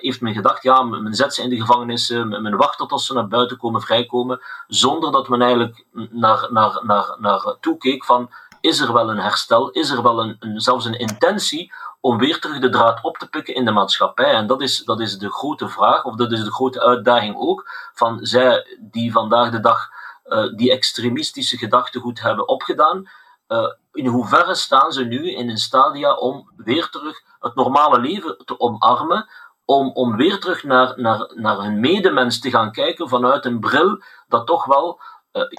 heeft 0.00 0.20
men 0.20 0.34
gedacht, 0.34 0.62
ja, 0.62 0.82
men 0.82 1.14
zet 1.14 1.34
ze 1.34 1.42
in 1.42 1.48
de 1.48 1.60
gevangenis, 1.60 2.08
men 2.08 2.56
wacht 2.56 2.78
tot 2.78 2.92
als 2.92 3.06
ze 3.06 3.14
naar 3.14 3.28
buiten 3.28 3.56
komen, 3.56 3.80
vrijkomen, 3.80 4.40
zonder 4.66 5.12
dat 5.12 5.28
men 5.28 5.42
eigenlijk 5.42 5.84
naar, 6.10 6.46
naar, 6.50 6.80
naar, 6.82 7.16
naar 7.18 7.56
toekeek 7.60 8.04
van, 8.04 8.30
is 8.60 8.80
er 8.80 8.92
wel 8.92 9.10
een 9.10 9.18
herstel, 9.18 9.70
is 9.70 9.90
er 9.90 10.02
wel 10.02 10.20
een, 10.20 10.60
zelfs 10.60 10.84
een 10.84 10.98
intentie 10.98 11.72
om 12.04 12.18
weer 12.18 12.40
terug 12.40 12.58
de 12.58 12.68
draad 12.68 13.02
op 13.02 13.18
te 13.18 13.28
pikken 13.28 13.54
in 13.54 13.64
de 13.64 13.70
maatschappij. 13.70 14.32
En 14.32 14.46
dat 14.46 14.62
is, 14.62 14.84
dat 14.84 15.00
is 15.00 15.18
de 15.18 15.30
grote 15.30 15.68
vraag, 15.68 16.04
of 16.04 16.16
dat 16.16 16.32
is 16.32 16.44
de 16.44 16.52
grote 16.52 16.80
uitdaging 16.82 17.36
ook, 17.36 17.70
van 17.94 18.18
zij 18.22 18.78
die 18.80 19.12
vandaag 19.12 19.50
de 19.50 19.60
dag 19.60 19.88
uh, 20.26 20.56
die 20.56 20.72
extremistische 20.72 21.56
gedachtegoed 21.56 22.20
hebben 22.20 22.48
opgedaan, 22.48 23.08
uh, 23.48 23.72
in 23.92 24.06
hoeverre 24.06 24.54
staan 24.54 24.92
ze 24.92 25.04
nu 25.04 25.30
in 25.30 25.48
een 25.48 25.58
stadia 25.58 26.14
om 26.14 26.50
weer 26.56 26.88
terug 26.88 27.22
het 27.40 27.54
normale 27.54 27.98
leven 27.98 28.36
te 28.44 28.60
omarmen, 28.60 29.28
om, 29.64 29.90
om 29.92 30.16
weer 30.16 30.38
terug 30.38 30.64
naar, 30.64 30.92
naar, 30.96 31.32
naar 31.34 31.56
hun 31.56 31.80
medemens 31.80 32.40
te 32.40 32.50
gaan 32.50 32.72
kijken 32.72 33.08
vanuit 33.08 33.44
een 33.44 33.60
bril 33.60 34.02
dat 34.28 34.46
toch 34.46 34.64
wel 34.64 35.00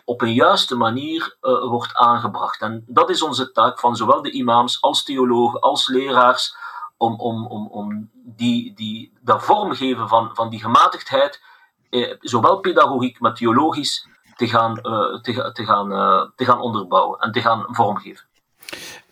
op 0.05 0.21
een 0.21 0.33
juiste 0.33 0.75
manier 0.75 1.37
uh, 1.41 1.69
wordt 1.69 1.95
aangebracht. 1.95 2.61
En 2.61 2.83
dat 2.87 3.09
is 3.09 3.21
onze 3.21 3.51
taak 3.51 3.79
van 3.79 3.95
zowel 3.95 4.21
de 4.21 4.31
imams 4.31 4.81
als 4.81 5.03
theologen 5.03 5.59
als 5.59 5.87
leraars, 5.87 6.55
om, 6.97 7.19
om, 7.19 7.47
om, 7.47 7.67
om 7.67 8.09
die, 8.13 8.73
die, 8.75 9.13
dat 9.21 9.43
vormgeven 9.43 10.07
van, 10.07 10.29
van 10.33 10.49
die 10.49 10.59
gematigdheid, 10.59 11.41
eh, 11.89 12.13
zowel 12.19 12.59
pedagogiek, 12.59 13.19
maar 13.19 13.33
theologisch, 13.33 14.07
te 14.35 14.47
gaan, 14.47 14.71
uh, 14.71 15.21
te, 15.21 15.51
te, 15.53 15.65
gaan, 15.65 15.89
te 16.35 16.45
gaan 16.45 16.61
onderbouwen 16.61 17.19
en 17.19 17.31
te 17.31 17.41
gaan 17.41 17.65
vormgeven. 17.67 18.25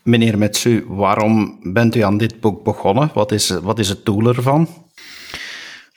Meneer 0.01 0.37
Metsu, 0.37 0.85
waarom 0.87 1.59
bent 1.73 1.95
u 1.95 2.01
aan 2.01 2.17
dit 2.17 2.39
boek 2.39 2.63
begonnen? 2.63 3.11
Wat 3.13 3.31
is, 3.31 3.49
wat 3.49 3.79
is 3.79 3.89
het 3.89 4.05
doel 4.05 4.27
ervan? 4.27 4.67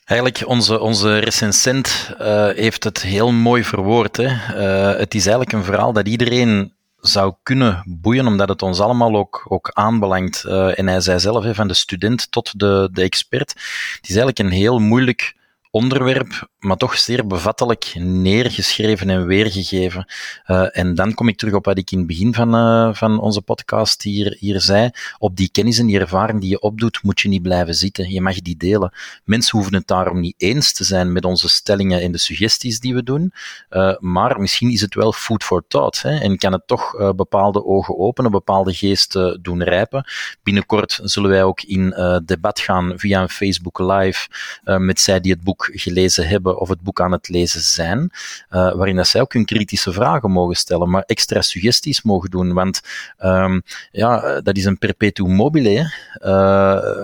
Eigenlijk, 0.06 0.48
onze, 0.48 0.80
onze 0.80 1.18
recensent 1.18 2.14
uh, 2.20 2.48
heeft 2.48 2.84
het 2.84 3.02
heel 3.02 3.32
mooi 3.32 3.64
verwoord. 3.64 4.16
Hè. 4.16 4.24
Uh, 4.24 4.98
het 4.98 5.14
is 5.14 5.26
eigenlijk 5.26 5.52
een 5.52 5.64
verhaal 5.64 5.92
dat 5.92 6.08
iedereen 6.08 6.72
zou 7.00 7.34
kunnen 7.42 7.82
boeien, 7.86 8.26
omdat 8.26 8.48
het 8.48 8.62
ons 8.62 8.80
allemaal 8.80 9.16
ook, 9.16 9.46
ook 9.48 9.70
aanbelangt. 9.72 10.44
Uh, 10.46 10.78
en 10.78 10.86
hij 10.86 11.00
zei 11.00 11.20
zelf, 11.20 11.44
hè, 11.44 11.54
van 11.54 11.68
de 11.68 11.74
student 11.74 12.30
tot 12.30 12.58
de, 12.58 12.88
de 12.92 13.02
expert. 13.02 13.50
Het 13.50 14.08
is 14.08 14.16
eigenlijk 14.16 14.38
een 14.38 14.50
heel 14.50 14.78
moeilijk 14.78 15.36
onderwerp, 15.70 16.48
maar 16.66 16.76
toch 16.76 16.98
zeer 16.98 17.26
bevattelijk 17.26 17.92
neergeschreven 17.98 19.10
en 19.10 19.26
weergegeven. 19.26 20.06
Uh, 20.46 20.78
en 20.78 20.94
dan 20.94 21.14
kom 21.14 21.28
ik 21.28 21.36
terug 21.36 21.54
op 21.54 21.64
wat 21.64 21.78
ik 21.78 21.90
in 21.90 21.98
het 21.98 22.06
begin 22.06 22.34
van, 22.34 22.54
uh, 22.54 22.94
van 22.94 23.20
onze 23.20 23.42
podcast 23.42 24.02
hier, 24.02 24.36
hier 24.38 24.60
zei. 24.60 24.90
Op 25.18 25.36
die 25.36 25.50
kennis 25.50 25.78
en 25.78 25.86
die 25.86 25.98
ervaring 25.98 26.40
die 26.40 26.50
je 26.50 26.60
opdoet, 26.60 27.02
moet 27.02 27.20
je 27.20 27.28
niet 27.28 27.42
blijven 27.42 27.74
zitten. 27.74 28.10
Je 28.10 28.20
mag 28.20 28.40
die 28.40 28.56
delen. 28.56 28.92
Mensen 29.24 29.58
hoeven 29.58 29.74
het 29.74 29.86
daarom 29.86 30.20
niet 30.20 30.34
eens 30.36 30.72
te 30.72 30.84
zijn 30.84 31.12
met 31.12 31.24
onze 31.24 31.48
stellingen 31.48 32.00
en 32.00 32.12
de 32.12 32.18
suggesties 32.18 32.80
die 32.80 32.94
we 32.94 33.02
doen. 33.02 33.32
Uh, 33.70 33.94
maar 33.98 34.40
misschien 34.40 34.70
is 34.70 34.80
het 34.80 34.94
wel 34.94 35.12
food 35.12 35.44
for 35.44 35.64
thought. 35.68 36.02
Hè, 36.02 36.18
en 36.18 36.36
kan 36.36 36.52
het 36.52 36.66
toch 36.66 37.14
bepaalde 37.16 37.64
ogen 37.64 37.98
openen, 37.98 38.30
bepaalde 38.30 38.74
geesten 38.74 39.42
doen 39.42 39.62
rijpen. 39.62 40.04
Binnenkort 40.42 41.00
zullen 41.02 41.30
wij 41.30 41.42
ook 41.42 41.62
in 41.62 41.94
debat 42.24 42.60
gaan 42.60 42.92
via 42.96 43.22
een 43.22 43.28
Facebook 43.28 43.78
Live 43.78 44.28
met 44.64 45.00
zij 45.00 45.20
die 45.20 45.32
het 45.32 45.42
boek 45.42 45.70
gelezen 45.72 46.28
hebben 46.28 46.55
of 46.58 46.68
het 46.68 46.80
boek 46.80 47.00
aan 47.00 47.12
het 47.12 47.28
lezen 47.28 47.60
zijn, 47.60 48.10
waarin 48.48 48.96
dat 48.96 49.06
zij 49.06 49.20
ook 49.20 49.32
hun 49.32 49.44
kritische 49.44 49.92
vragen 49.92 50.30
mogen 50.30 50.56
stellen, 50.56 50.90
maar 50.90 51.02
extra 51.02 51.42
suggesties 51.42 52.02
mogen 52.02 52.30
doen. 52.30 52.52
Want 52.52 52.80
um, 53.24 53.62
ja, 53.90 54.40
dat 54.40 54.56
is 54.56 54.64
een 54.64 54.78
perpetuum 54.78 55.30
mobile, 55.30 55.92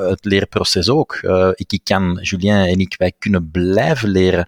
het 0.08 0.24
leerproces 0.24 0.88
ook. 0.88 1.14
ik, 1.54 1.72
ik 1.72 1.80
kan, 1.84 2.18
Julien 2.22 2.66
en 2.66 2.78
ik, 2.78 2.94
wij 2.98 3.12
kunnen 3.18 3.50
blijven 3.50 4.08
leren 4.08 4.46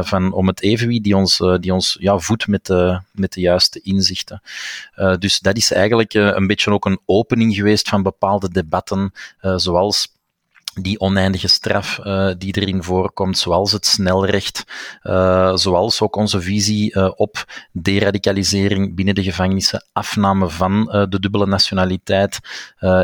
van, 0.00 0.32
om 0.32 0.46
het 0.46 0.62
evenwicht 0.62 1.02
die 1.02 1.16
ons, 1.16 1.36
die 1.60 1.72
ons 1.72 1.96
ja, 2.00 2.18
voedt 2.18 2.46
met 2.46 2.66
de, 2.66 3.00
met 3.12 3.32
de 3.32 3.40
juiste 3.40 3.80
inzichten. 3.80 4.42
dus 5.18 5.40
dat 5.40 5.56
is 5.56 5.72
eigenlijk 5.72 6.14
een 6.14 6.46
beetje 6.46 6.70
ook 6.70 6.84
een 6.84 7.00
opening 7.06 7.54
geweest 7.54 7.88
van 7.88 8.02
bepaalde 8.02 8.50
debatten, 8.50 9.12
zoals 9.40 10.20
die 10.74 11.00
oneindige 11.00 11.48
straf 11.48 11.98
uh, 12.04 12.30
die 12.38 12.56
erin 12.60 12.82
voorkomt, 12.82 13.38
zoals 13.38 13.72
het 13.72 13.86
snelrecht, 13.86 14.64
uh, 15.02 15.56
zoals 15.56 16.00
ook 16.00 16.16
onze 16.16 16.40
visie 16.40 16.94
uh, 16.94 17.10
op 17.16 17.44
deradicalisering 17.72 18.94
binnen 18.94 19.14
de 19.14 19.22
gevangenissen, 19.22 19.84
afname 19.92 20.48
van 20.48 20.84
de 21.08 21.20
dubbele 21.20 21.46
nationaliteit, 21.46 22.38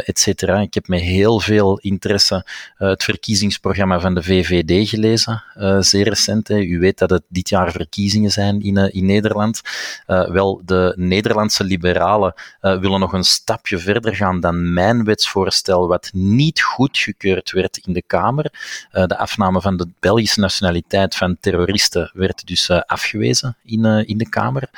et 0.04 0.18
cetera. 0.18 0.60
Ik 0.60 0.74
heb 0.74 0.88
met 0.88 1.00
heel 1.00 1.40
veel 1.40 1.78
interesse 1.78 2.46
het 2.74 3.04
verkiezingsprogramma 3.04 4.00
van 4.00 4.14
de 4.14 4.22
VVD 4.22 4.88
gelezen, 4.88 5.44
zeer 5.80 6.08
recent. 6.08 6.48
Hè. 6.48 6.58
U 6.58 6.78
weet 6.78 6.98
dat 6.98 7.10
het 7.10 7.22
dit 7.28 7.48
jaar 7.48 7.72
verkiezingen 7.72 8.30
zijn 8.30 8.60
in, 8.60 8.76
in 8.76 9.06
Nederland. 9.06 9.60
wel, 10.06 10.62
de 10.64 10.92
Nederlandse 10.96 11.64
liberalen 11.64 12.34
willen 12.60 13.00
nog 13.00 13.12
een 13.12 13.24
stapje 13.24 13.78
verder 13.78 14.14
gaan 14.14 14.40
dan 14.40 14.72
mijn 14.72 15.04
wetsvoorstel, 15.04 15.88
wat 15.88 16.10
niet 16.12 16.62
goedgekeurd 16.62 17.50
werd 17.50 17.57
in 17.86 17.92
de 17.92 18.02
Kamer. 18.06 18.52
Uh, 18.92 19.06
de 19.06 19.18
afname 19.18 19.60
van 19.60 19.76
de 19.76 19.88
Belgische 20.00 20.40
nationaliteit 20.40 21.14
van 21.14 21.36
terroristen 21.40 22.10
werd 22.14 22.46
dus 22.46 22.68
uh, 22.68 22.80
afgewezen 22.80 23.56
in, 23.64 23.86
uh, 23.86 24.08
in 24.08 24.18
de 24.18 24.28
Kamer. 24.28 24.68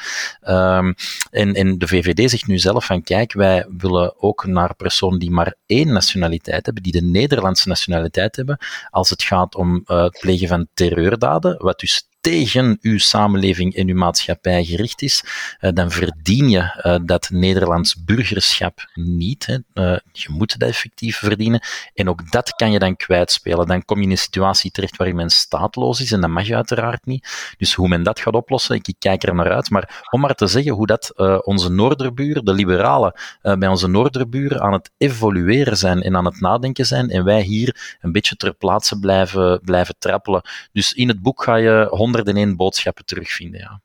Um, 0.48 0.94
en, 1.30 1.54
en 1.54 1.78
de 1.78 1.86
VVD 1.86 2.30
zegt 2.30 2.46
nu 2.46 2.58
zelf 2.58 2.84
van 2.84 3.02
kijk, 3.02 3.32
wij 3.32 3.66
willen 3.78 4.22
ook 4.22 4.46
naar 4.46 4.74
personen 4.74 5.18
die 5.18 5.30
maar 5.30 5.54
één 5.66 5.92
nationaliteit 5.92 6.64
hebben, 6.64 6.82
die 6.82 6.92
de 6.92 7.02
Nederlandse 7.02 7.68
nationaliteit 7.68 8.36
hebben, 8.36 8.58
als 8.90 9.10
het 9.10 9.22
gaat 9.22 9.54
om 9.54 9.82
het 9.84 10.18
plegen 10.20 10.48
van 10.48 10.68
terreurdaden, 10.74 11.56
wat 11.58 11.80
dus 11.80 12.08
tegen 12.20 12.78
uw 12.82 12.98
samenleving 12.98 13.74
en 13.74 13.88
uw 13.88 13.96
maatschappij 13.96 14.64
gericht 14.64 15.02
is, 15.02 15.24
uh, 15.60 15.70
dan 15.74 15.90
verdien 15.90 16.48
je 16.48 16.82
uh, 16.82 16.96
dat 17.04 17.28
Nederlands 17.30 18.04
burgerschap 18.04 18.90
niet. 18.94 19.46
Hè. 19.46 19.54
Uh, 19.54 19.98
je 20.12 20.28
moet 20.28 20.58
dat 20.58 20.68
effectief 20.68 21.16
verdienen. 21.16 21.60
En 21.94 22.08
ook 22.08 22.30
dat 22.30 22.54
kan 22.54 22.72
je 22.72 22.78
dan 22.78 22.96
kwijtspelen. 22.96 23.66
Dan 23.66 23.84
kom 23.84 23.98
je 23.98 24.04
in 24.04 24.10
een 24.10 24.18
situatie 24.18 24.70
terecht 24.70 24.96
waarin 24.96 25.16
men 25.16 25.30
staatloos 25.30 26.00
is 26.00 26.12
en 26.12 26.20
dat 26.20 26.30
mag 26.30 26.46
je 26.46 26.54
uiteraard 26.54 27.06
niet. 27.06 27.54
Dus 27.58 27.74
hoe 27.74 27.88
men 27.88 28.02
dat 28.02 28.20
gaat 28.20 28.34
oplossen, 28.34 28.74
ik, 28.74 28.94
kijk 28.98 29.22
er 29.22 29.34
naar 29.34 29.52
uit. 29.52 29.70
Maar 29.70 30.04
om 30.10 30.20
maar 30.20 30.34
te 30.34 30.46
zeggen 30.46 30.72
hoe 30.72 30.86
dat 30.86 31.12
onze 31.44 31.70
noorderburen, 31.70 32.44
de 32.44 32.52
liberalen, 32.52 33.12
bij 33.42 33.68
onze 33.68 33.88
noorderburen 33.88 34.60
aan 34.60 34.72
het 34.72 34.90
evolueren 34.96 35.76
zijn 35.76 36.02
en 36.02 36.16
aan 36.16 36.24
het 36.24 36.40
nadenken 36.40 36.86
zijn 36.86 37.10
en 37.10 37.24
wij 37.24 37.42
hier 37.42 37.96
een 38.00 38.12
beetje 38.12 38.36
ter 38.36 38.54
plaatse 38.54 38.98
blijven, 38.98 39.60
blijven 39.64 39.94
trappelen. 39.98 40.42
Dus 40.72 40.92
in 40.92 41.08
het 41.08 41.22
boek 41.22 41.42
ga 41.42 41.56
je 41.56 41.88
101 42.14 42.56
boodschappen 42.56 43.04
terugvinden. 43.04 43.60
Ja. 43.60 43.80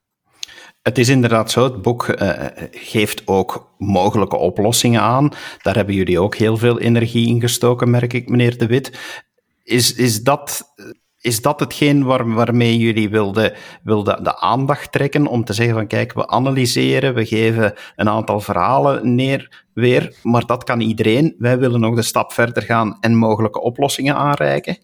Het 0.81 0.97
is 0.97 1.09
inderdaad 1.09 1.51
zo, 1.51 1.63
het 1.63 1.81
boek 1.81 2.07
uh, 2.07 2.31
geeft 2.71 3.27
ook 3.27 3.73
mogelijke 3.77 4.35
oplossingen 4.35 5.01
aan. 5.01 5.31
Daar 5.61 5.75
hebben 5.75 5.95
jullie 5.95 6.19
ook 6.19 6.35
heel 6.35 6.57
veel 6.57 6.79
energie 6.79 7.27
in 7.27 7.39
gestoken, 7.39 7.89
merk 7.89 8.13
ik, 8.13 8.29
meneer 8.29 8.57
De 8.57 8.65
Wit. 8.65 8.99
Is, 9.63 9.93
is, 9.93 10.23
dat, 10.23 10.73
is 11.19 11.41
dat 11.41 11.59
hetgeen 11.59 12.03
waar, 12.03 12.33
waarmee 12.33 12.77
jullie 12.77 13.09
wilden, 13.09 13.53
wilden 13.83 14.23
de 14.23 14.39
aandacht 14.39 14.91
trekken 14.91 15.27
om 15.27 15.43
te 15.43 15.53
zeggen 15.53 15.75
van 15.75 15.87
kijk, 15.87 16.13
we 16.13 16.27
analyseren, 16.27 17.13
we 17.13 17.25
geven 17.25 17.73
een 17.95 18.09
aantal 18.09 18.39
verhalen 18.39 19.15
neer 19.15 19.65
weer, 19.73 20.15
maar 20.23 20.45
dat 20.45 20.63
kan 20.63 20.81
iedereen. 20.81 21.35
Wij 21.37 21.59
willen 21.59 21.79
nog 21.79 21.95
de 21.95 22.01
stap 22.01 22.33
verder 22.33 22.63
gaan 22.63 22.97
en 22.99 23.15
mogelijke 23.15 23.61
oplossingen 23.61 24.15
aanreiken? 24.15 24.77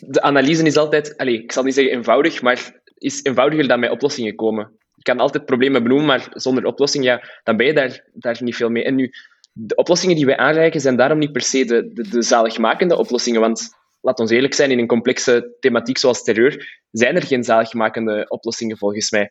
De 0.00 0.22
analyse 0.22 0.62
is 0.62 0.76
altijd, 0.76 1.16
allez, 1.16 1.38
ik 1.38 1.52
zal 1.52 1.62
niet 1.62 1.74
zeggen 1.74 1.94
eenvoudig, 1.94 2.42
maar 2.42 2.80
is 2.98 3.20
eenvoudiger 3.22 3.68
dan 3.68 3.80
met 3.80 3.90
oplossingen 3.90 4.34
komen. 4.34 4.72
Je 4.94 5.02
kan 5.02 5.18
altijd 5.18 5.44
problemen 5.44 5.82
benoemen, 5.82 6.06
maar 6.06 6.28
zonder 6.30 6.64
oplossing, 6.64 7.04
ja, 7.04 7.22
dan 7.42 7.56
ben 7.56 7.66
je 7.66 7.72
daar, 7.72 8.04
daar 8.12 8.36
niet 8.40 8.56
veel 8.56 8.70
mee. 8.70 8.84
En 8.84 8.94
nu, 8.94 9.10
de 9.52 9.74
oplossingen 9.74 10.16
die 10.16 10.26
wij 10.26 10.36
aanreiken 10.36 10.80
zijn 10.80 10.96
daarom 10.96 11.18
niet 11.18 11.32
per 11.32 11.42
se 11.42 11.64
de, 11.64 11.92
de, 11.92 12.08
de 12.08 12.22
zaligmakende 12.22 12.96
oplossingen, 12.96 13.40
want 13.40 13.68
laat 14.00 14.20
ons 14.20 14.30
eerlijk 14.30 14.54
zijn, 14.54 14.70
in 14.70 14.78
een 14.78 14.86
complexe 14.86 15.56
thematiek 15.60 15.98
zoals 15.98 16.22
terreur 16.22 16.80
zijn 16.90 17.16
er 17.16 17.22
geen 17.22 17.44
zaligmakende 17.44 18.28
oplossingen 18.28 18.78
volgens 18.78 19.10
mij. 19.10 19.30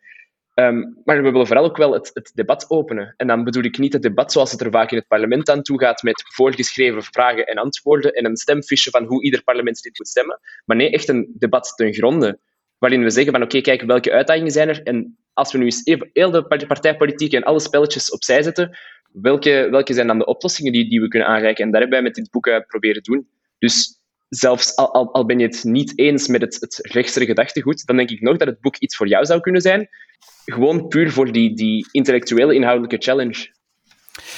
Um, 0.56 1.02
maar 1.06 1.24
we 1.24 1.32
willen 1.32 1.48
vooral 1.48 1.66
ook 1.66 1.78
wel 1.78 1.94
het, 1.94 2.12
het, 2.14 2.32
debat 2.34 2.70
openen. 2.70 3.14
En 3.18 3.28
dan 3.28 3.44
bedoel 3.44 3.64
ik 3.64 3.78
niet 3.78 3.94
het 3.94 4.02
debat 4.02 4.32
zoals 4.32 4.52
het 4.52 4.62
er 4.62 4.72
vaak 4.72 4.92
in 4.92 4.98
het 4.98 5.08
parlement 5.08 5.50
aan 5.50 5.62
toe 5.62 5.80
gaat, 5.80 6.04
met 6.04 6.24
voorgeschreven 6.34 7.04
vragen 7.04 7.46
en 7.46 7.58
antwoorden 7.58 8.14
en 8.14 8.26
een 8.26 8.38
stemfiche 8.38 8.90
van 8.90 9.06
hoe 9.06 9.24
ieder 9.24 9.44
parlementslid 9.44 9.98
moet 9.98 10.08
stemmen. 10.08 10.40
Maar 10.66 10.78
nee, 10.78 10.92
echt 10.92 11.08
een 11.08 11.34
debat 11.38 11.74
ten 11.76 11.94
gronde. 11.94 12.40
Waarin 12.78 13.04
we 13.04 13.10
zeggen 13.10 13.34
van 13.34 13.42
oké, 13.42 13.62
kijk, 13.62 13.82
welke 13.82 14.12
uitdagingen 14.12 14.52
zijn 14.52 14.70
er? 14.70 14.84
En 14.84 15.18
als 15.34 15.52
we 15.52 15.58
nu 15.58 15.64
eens 15.66 15.86
even 15.86 16.10
heel 16.14 16.32
de 16.32 16.66
partijpolitiek 16.68 17.34
en 17.34 17.44
alle 17.44 17.60
spelletjes 17.60 18.12
opzij 18.12 18.44
zetten, 18.44 18.78
welke, 19.12 19.68
welke 19.72 19.94
zijn 19.94 20.08
dan 20.08 20.18
de 20.18 20.26
oplossingen 20.26 20.72
die, 20.72 20.90
die 20.90 21.02
we 21.02 21.08
kunnen 21.08 21.28
aanreiken? 21.28 21.66
En 21.66 21.72
daar 21.72 21.82
hebben 21.82 22.00
wij 22.00 22.08
met 22.08 22.16
dit 22.16 22.32
boek 22.32 22.48
uh, 22.48 22.60
proberen 22.68 23.04
doen. 23.04 23.28
Dus 23.58 24.00
zelfs 24.30 24.76
al, 24.76 24.94
al, 24.94 25.14
al, 25.14 25.26
ben 25.26 25.40
je 25.40 25.46
het 25.46 25.64
niet 25.64 26.00
eens 26.00 26.28
met 26.28 26.42
het, 26.42 26.58
het 26.60 26.80
rechtsere 26.82 27.26
gedachtegoed, 27.26 27.86
dan 27.86 27.96
denk 27.96 28.10
ik 28.10 28.22
nog 28.22 28.38
dat 28.38 28.48
het 28.48 28.60
boek 28.60 28.78
iets 28.78 28.96
voor 28.96 29.08
jou 29.08 29.26
zou 29.26 29.40
kunnen 29.40 29.62
zijn. 29.62 29.90
Gewoon 30.46 30.88
puur 30.88 31.12
voor 31.12 31.32
die, 31.32 31.56
die 31.56 31.88
intellectuele, 31.92 32.54
inhoudelijke 32.56 32.98
challenge. 32.98 33.54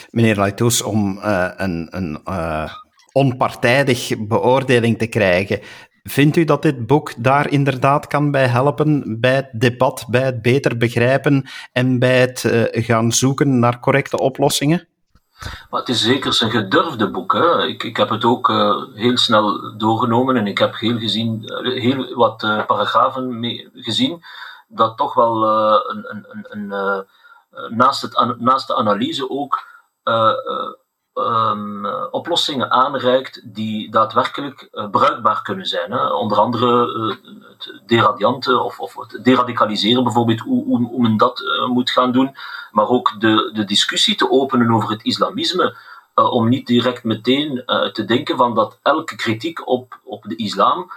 Meneer 0.09 0.35
Laitous, 0.35 0.81
om 0.81 1.17
uh, 1.17 1.51
een, 1.55 1.87
een 1.89 2.21
uh, 2.25 2.73
onpartijdig 3.11 4.13
beoordeling 4.27 4.97
te 4.97 5.07
krijgen, 5.07 5.59
vindt 6.03 6.35
u 6.35 6.43
dat 6.43 6.61
dit 6.61 6.85
boek 6.85 7.13
daar 7.17 7.51
inderdaad 7.51 8.07
kan 8.07 8.31
bij 8.31 8.47
helpen, 8.47 9.19
bij 9.19 9.35
het 9.35 9.49
debat, 9.51 10.05
bij 10.09 10.23
het 10.23 10.41
beter 10.41 10.77
begrijpen 10.77 11.49
en 11.71 11.99
bij 11.99 12.19
het 12.19 12.43
uh, 12.43 12.63
gaan 12.71 13.11
zoeken 13.11 13.59
naar 13.59 13.79
correcte 13.79 14.19
oplossingen? 14.19 14.87
Maar 15.69 15.79
het 15.79 15.89
is 15.89 16.01
zeker 16.01 16.41
een 16.41 16.51
gedurfde 16.51 17.09
boek. 17.09 17.33
Hè. 17.33 17.65
Ik, 17.65 17.83
ik 17.83 17.97
heb 17.97 18.09
het 18.09 18.25
ook 18.25 18.49
uh, 18.49 18.83
heel 18.93 19.17
snel 19.17 19.77
doorgenomen 19.77 20.35
en 20.35 20.47
ik 20.47 20.57
heb 20.57 20.77
heel, 20.77 20.97
gezien, 20.97 21.41
uh, 21.43 21.81
heel 21.81 22.15
wat 22.15 22.43
uh, 22.43 22.65
paragrafen 22.65 23.39
mee, 23.39 23.69
gezien 23.73 24.23
dat 24.67 24.97
toch 24.97 25.13
wel 25.13 25.47
een, 25.89 26.25
een, 26.29 26.45
een 26.49 27.05
naast, 27.69 28.01
het, 28.01 28.39
naast 28.39 28.67
de 28.67 28.75
analyse 28.75 29.29
ook 29.29 29.65
um, 31.17 31.85
oplossingen 32.11 32.71
aanreikt 32.71 33.41
die 33.43 33.91
daadwerkelijk 33.91 34.67
uh, 34.71 34.89
bruikbaar 34.89 35.41
kunnen 35.41 35.65
zijn. 35.65 35.91
Hè. 35.91 36.07
Onder 36.13 36.37
andere 36.37 36.93
uh, 36.97 37.31
het 37.49 37.81
deradianten 37.85 38.63
of, 38.63 38.79
of 38.79 38.95
het 38.95 39.23
deradicaliseren 39.23 40.03
bijvoorbeeld, 40.03 40.39
hoe, 40.39 40.65
hoe, 40.65 41.01
men 41.01 41.17
dat 41.17 41.39
uh, 41.39 41.67
moet 41.67 41.91
gaan 41.91 42.11
doen. 42.11 42.35
Maar 42.71 42.87
ook 42.87 43.19
de, 43.19 43.49
de 43.53 43.65
discussie 43.65 44.15
te 44.15 44.31
openen 44.31 44.71
over 44.71 44.89
het 44.89 45.03
islamisme. 45.03 45.75
om 46.13 46.49
niet 46.49 46.67
direct 46.67 47.03
meteen 47.03 47.63
te 47.93 48.05
denken 48.05 48.37
van 48.37 48.55
dat 48.55 48.79
elke 48.83 49.15
kritiek 49.15 49.67
op, 49.67 49.99
op 50.03 50.23
de 50.23 50.35
islam 50.35 50.91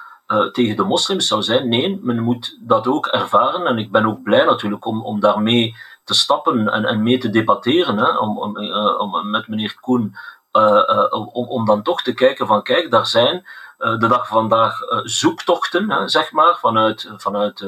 tegen 0.53 0.77
de 0.77 0.83
moslims 0.83 1.27
zou 1.27 1.43
zijn. 1.43 1.69
Nee, 1.69 1.99
men 2.03 2.19
moet 2.19 2.57
dat 2.61 2.87
ook 2.87 3.07
ervaren. 3.07 3.67
En 3.67 3.79
ik 3.79 3.91
ben 3.91 4.07
ook 4.07 4.23
blij 4.23 4.45
natuurlijk 4.45 4.85
om, 4.85 5.03
om 5.05 5.21
daarmee 5.21 5.75
te 6.11 6.17
stappen 6.17 6.69
en, 6.69 6.85
en 6.85 7.03
mee 7.03 7.19
te 7.19 7.31
debatteren, 7.31 7.99
hè, 7.99 8.19
om, 8.19 8.39
om, 8.39 8.57
uh, 8.57 9.01
om 9.01 9.31
met 9.31 9.49
meneer 9.49 9.77
Koen, 9.81 10.15
uh, 10.53 11.07
om, 11.11 11.49
om 11.49 11.65
dan 11.65 11.83
toch 11.83 12.03
te 12.03 12.15
kijken 12.15 12.47
van 12.47 12.63
kijk, 12.63 12.91
daar 12.91 13.07
zijn 13.07 13.47
de 13.79 14.07
dag 14.09 14.27
van 14.27 14.39
vandaag 14.39 14.79
zoektochten, 15.05 15.91
hè, 15.91 16.09
zeg 16.09 16.33
maar, 16.33 16.59
vanuit, 16.59 17.11
vanuit 17.17 17.59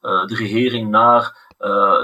de 0.00 0.34
regering 0.36 0.90
naar 0.90 1.36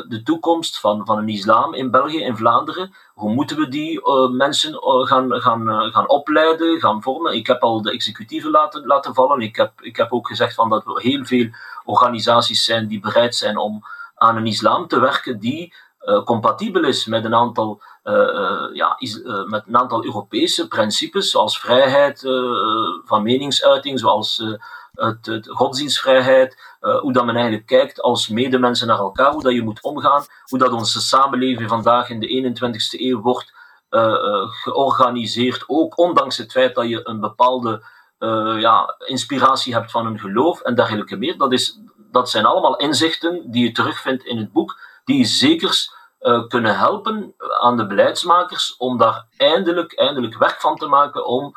de 0.09 0.21
toekomst 0.25 0.81
van, 0.81 1.07
van 1.07 1.19
een 1.19 1.29
islam 1.29 1.75
in 1.75 1.91
België, 1.91 2.21
in 2.21 2.37
Vlaanderen. 2.37 2.95
Hoe 3.15 3.35
moeten 3.35 3.57
we 3.57 3.69
die 3.69 4.01
mensen 4.31 4.75
gaan, 5.07 5.41
gaan, 5.41 5.91
gaan 5.93 6.09
opleiden, 6.09 6.81
gaan 6.81 7.03
vormen? 7.03 7.35
Ik 7.35 7.47
heb 7.47 7.63
al 7.63 7.83
de 7.83 7.93
executieven 7.93 8.51
laten, 8.51 8.87
laten 8.87 9.15
vallen. 9.15 9.41
Ik 9.41 9.57
heb, 9.57 9.73
ik 9.81 9.97
heb 9.97 10.13
ook 10.13 10.27
gezegd 10.27 10.55
van 10.55 10.69
dat 10.69 10.87
er 10.87 11.01
heel 11.01 11.25
veel 11.25 11.49
organisaties 11.85 12.65
zijn 12.65 12.87
die 12.87 13.01
bereid 13.01 13.35
zijn 13.35 13.57
om 13.57 13.83
aan 14.19 14.37
een 14.37 14.47
islam 14.47 14.87
te 14.87 15.01
werken 15.01 15.39
die 15.39 15.75
uh, 16.09 16.23
compatibel 16.23 16.85
is 16.85 17.07
met 17.07 17.25
een 17.25 17.35
aantal, 17.35 17.83
uh, 18.05 18.69
ja, 18.73 18.95
is, 18.99 19.23
met 19.47 19.63
een 19.67 19.77
aantal 19.77 20.05
Europese 20.05 20.69
principes, 20.69 21.31
zoals 21.31 21.61
vrijheid 21.61 22.21
van 23.05 23.23
meningsuiting, 23.23 23.99
zoals 23.99 24.45
het, 24.93 25.27
het, 25.27 25.49
godsdienstvrijheid, 25.49 26.77
hoe 27.01 27.13
dat 27.13 27.25
men 27.25 27.35
eigenlijk 27.35 27.67
kijkt 27.67 28.01
als 28.03 28.29
medemensen 28.29 28.87
naar 28.87 28.99
elkaar, 28.99 29.33
hoe 29.33 29.43
dat 29.43 29.53
je 29.53 29.63
moet 29.63 29.83
omgaan, 29.83 30.25
hoe 30.45 30.59
dat 30.59 30.73
onze 30.73 31.01
samenleving 31.01 31.69
vandaag 31.69 32.11
in 32.11 32.21
de 32.21 32.55
21ste 32.59 33.01
eeuw 33.01 33.21
wordt 33.21 33.53
georganiseerd, 34.63 35.65
ook 35.67 35.99
ondanks 35.99 36.37
het 36.37 36.53
feit 36.53 36.75
dat 36.75 36.89
je 36.89 37.09
een 37.09 37.21
bepaalde 37.21 37.83
ja, 38.59 38.95
inspiratie 39.07 39.75
hebt 39.75 39.91
van 39.91 40.07
een 40.07 40.19
geloof 40.19 40.61
en 40.61 40.75
dergelijke 40.75 41.17
meer. 41.17 41.37
Dat, 41.37 41.53
is, 41.53 41.81
dat 42.11 42.31
zijn 42.31 42.45
allemaal 42.45 42.77
inzichten 42.77 43.51
die 43.51 43.65
je 43.65 43.73
terugvindt 43.73 44.25
in 44.25 44.37
het 44.37 44.53
boek, 44.53 44.81
die 45.05 45.25
zeker 45.25 45.97
kunnen 46.49 46.77
helpen 46.77 47.35
aan 47.61 47.77
de 47.77 47.87
beleidsmakers 47.87 48.77
om 48.77 48.99
daar 48.99 49.27
eindelijk, 49.37 49.93
eindelijk 49.93 50.39
werk 50.39 50.61
van 50.61 50.77
te 50.77 50.87
maken 50.87 51.27
om 51.27 51.57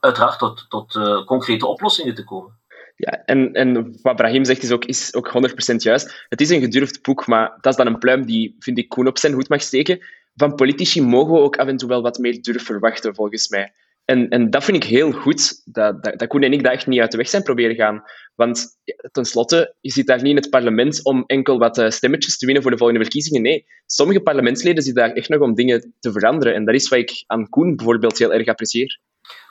uiteraard 0.00 0.38
tot, 0.38 0.66
tot 0.68 0.98
concrete 1.24 1.66
oplossingen 1.66 2.14
te 2.14 2.24
komen. 2.24 2.58
Ja, 3.00 3.22
en, 3.24 3.52
en 3.52 3.98
wat 4.02 4.16
Brahim 4.16 4.44
zegt 4.44 4.62
is 4.62 4.70
ook, 4.70 4.84
is 4.84 5.14
ook 5.14 5.32
100% 5.72 5.76
juist. 5.76 6.26
Het 6.28 6.40
is 6.40 6.50
een 6.50 6.60
gedurfd 6.60 7.02
boek, 7.02 7.26
maar 7.26 7.58
dat 7.60 7.72
is 7.72 7.76
dan 7.76 7.86
een 7.86 7.98
pluim 7.98 8.26
die, 8.26 8.56
vind 8.58 8.78
ik, 8.78 8.88
Koen 8.88 9.06
op 9.06 9.18
zijn 9.18 9.32
hoed 9.32 9.48
mag 9.48 9.62
steken. 9.62 10.00
Van 10.34 10.54
politici 10.54 11.02
mogen 11.02 11.32
we 11.32 11.40
ook 11.40 11.56
af 11.56 11.66
en 11.66 11.76
toe 11.76 11.88
wel 11.88 12.02
wat 12.02 12.18
meer 12.18 12.42
durf 12.42 12.64
verwachten, 12.64 13.14
volgens 13.14 13.48
mij. 13.48 13.72
En, 14.10 14.28
en 14.28 14.50
dat 14.50 14.64
vind 14.64 14.76
ik 14.76 14.90
heel 14.90 15.12
goed, 15.12 15.62
dat, 15.64 16.02
dat, 16.02 16.18
dat 16.18 16.28
Koen 16.28 16.42
en 16.42 16.52
ik 16.52 16.62
daar 16.62 16.72
echt 16.72 16.86
niet 16.86 17.00
uit 17.00 17.10
de 17.10 17.16
weg 17.16 17.28
zijn 17.28 17.42
proberen 17.42 17.76
gaan. 17.76 18.02
Want 18.34 18.66
tenslotte, 19.10 19.74
je 19.80 19.90
zit 19.90 20.06
daar 20.06 20.16
niet 20.16 20.26
in 20.26 20.36
het 20.36 20.50
parlement 20.50 21.04
om 21.04 21.24
enkel 21.26 21.58
wat 21.58 21.78
eh, 21.78 21.90
stemmetjes 21.90 22.38
te 22.38 22.44
winnen 22.44 22.62
voor 22.62 22.72
de 22.72 22.78
volgende 22.78 23.02
verkiezingen. 23.02 23.42
Nee, 23.42 23.66
sommige 23.86 24.20
parlementsleden 24.20 24.82
zitten 24.82 25.02
daar 25.02 25.14
echt 25.14 25.28
nog 25.28 25.40
om 25.40 25.54
dingen 25.54 25.94
te 26.00 26.12
veranderen. 26.12 26.54
En 26.54 26.64
dat 26.64 26.74
is 26.74 26.88
wat 26.88 26.98
ik 26.98 27.24
aan 27.26 27.48
Koen 27.48 27.76
bijvoorbeeld 27.76 28.18
heel 28.18 28.32
erg 28.32 28.46
apprecieer. 28.46 29.00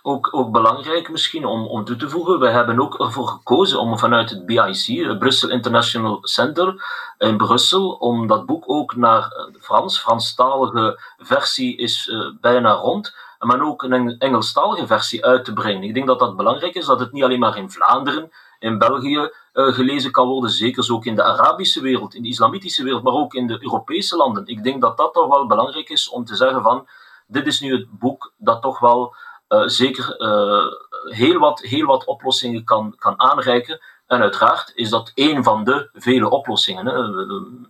Ook, 0.02 0.36
ook 0.36 0.52
belangrijk 0.52 1.10
misschien 1.10 1.46
om, 1.46 1.68
om 1.68 1.86
toe 1.86 1.96
te 1.96 2.10
voegen, 2.10 2.40
we 2.40 2.50
hebben 2.50 2.80
ook 2.80 3.00
ervoor 3.00 3.28
gekozen 3.28 3.80
om 3.80 3.98
vanuit 3.98 4.30
het 4.30 4.46
BIC, 4.46 5.08
het 5.08 5.20
Brussel 5.20 5.50
International 5.50 6.20
Center 6.22 6.84
in 7.18 7.38
Brussel, 7.38 7.92
om 7.92 8.28
dat 8.28 8.46
boek 8.46 8.64
ook 8.70 8.96
naar 8.96 9.22
de 9.52 9.60
Frans, 9.62 10.00
Franstalige 10.00 11.00
versie 11.18 11.78
is 11.78 12.08
uh, 12.08 12.32
bijna 12.42 12.72
rond, 12.72 13.14
maar 13.40 13.62
ook 13.62 13.84
een 13.84 14.18
Engelstalige 14.18 14.88
versie 14.88 15.26
uit 15.26 15.46
te 15.46 15.54
brengen. 15.54 15.84
Ik 15.84 15.94
denk 15.94 16.08
dat 16.08 16.20
dat 16.20 16.36
belangrijk 16.36 16.76
is, 16.76 16.86
dat 16.86 17.00
het 17.00 17.12
niet 17.12 17.24
alleen 17.24 17.40
maar 17.40 17.58
in 17.58 17.72
Vlaanderen, 17.72 18.32
in 18.60 18.78
België 18.78 19.18
uh, 19.54 19.74
gelezen 19.74 20.12
kan 20.12 20.28
worden, 20.28 20.50
zeker 20.50 20.94
ook 20.94 21.06
in 21.06 21.16
de 21.16 21.24
Arabische 21.24 21.82
wereld, 21.82 22.16
in 22.16 22.22
de 22.22 22.28
islamitische 22.28 22.84
wereld, 22.84 23.04
maar 23.04 23.14
ook 23.14 23.34
in 23.34 23.48
de 23.48 23.58
Europese 23.62 24.16
landen. 24.16 24.48
Ik 24.48 24.64
denk 24.64 24.82
dat 24.82 24.98
dat 24.98 25.14
toch 25.14 25.28
wel 25.28 25.48
belangrijk 25.48 25.90
is 25.90 26.10
om 26.10 26.26
te 26.26 26.36
zeggen 26.36 26.62
van, 26.62 26.88
dit 27.28 27.48
is 27.48 27.60
nu 27.60 27.72
het 27.72 28.00
boek 28.00 28.34
dat 28.38 28.62
toch 28.62 28.80
wel 28.80 29.16
uh, 29.50 29.62
zeker 29.66 30.16
uh, 30.22 30.66
heel, 31.16 31.40
wat, 31.40 31.60
heel 31.60 31.86
wat 31.86 32.06
oplossingen 32.06 32.64
kan, 32.64 32.96
kan 32.98 33.20
aanreiken. 33.20 33.80
En 34.08 34.22
uiteraard 34.22 34.72
is 34.76 34.90
dat 34.90 35.12
één 35.16 35.44
van 35.44 35.64
de 35.64 35.90
vele 35.94 36.30
oplossingen. 36.30 36.86
Hè. 36.86 36.98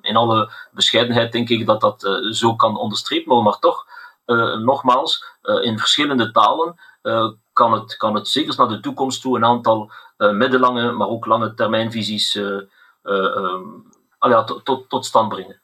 In 0.02 0.16
alle 0.16 0.52
bescheidenheid 0.72 1.32
denk 1.32 1.50
ik 1.50 1.66
dat 1.66 1.82
dat 1.82 2.20
zo 2.32 2.56
kan 2.56 2.78
onderstrepen 2.78 3.28
worden, 3.28 3.44
maar 3.44 3.60
toch, 3.60 3.86
nogmaals, 4.64 5.26
in 5.62 5.80
verschillende 5.80 6.32
talen 6.32 6.76
kan, 7.54 7.74
het, 7.74 7.98
kan 7.98 8.16
het 8.16 8.28
zeker 8.28 8.54
naar 8.58 8.68
de 8.68 8.80
toekomst 8.80 9.22
toe 9.22 9.36
een 9.36 9.46
aantal 9.46 9.92
middellange, 10.18 10.92
maar 10.92 11.08
ook 11.08 11.26
lange 11.26 11.54
termijnvisies 11.54 12.36
um, 13.04 13.90
ja, 14.20 14.44
tot, 14.44 14.90
tot 14.90 15.06
stand 15.06 15.30
brengen. 15.30 15.62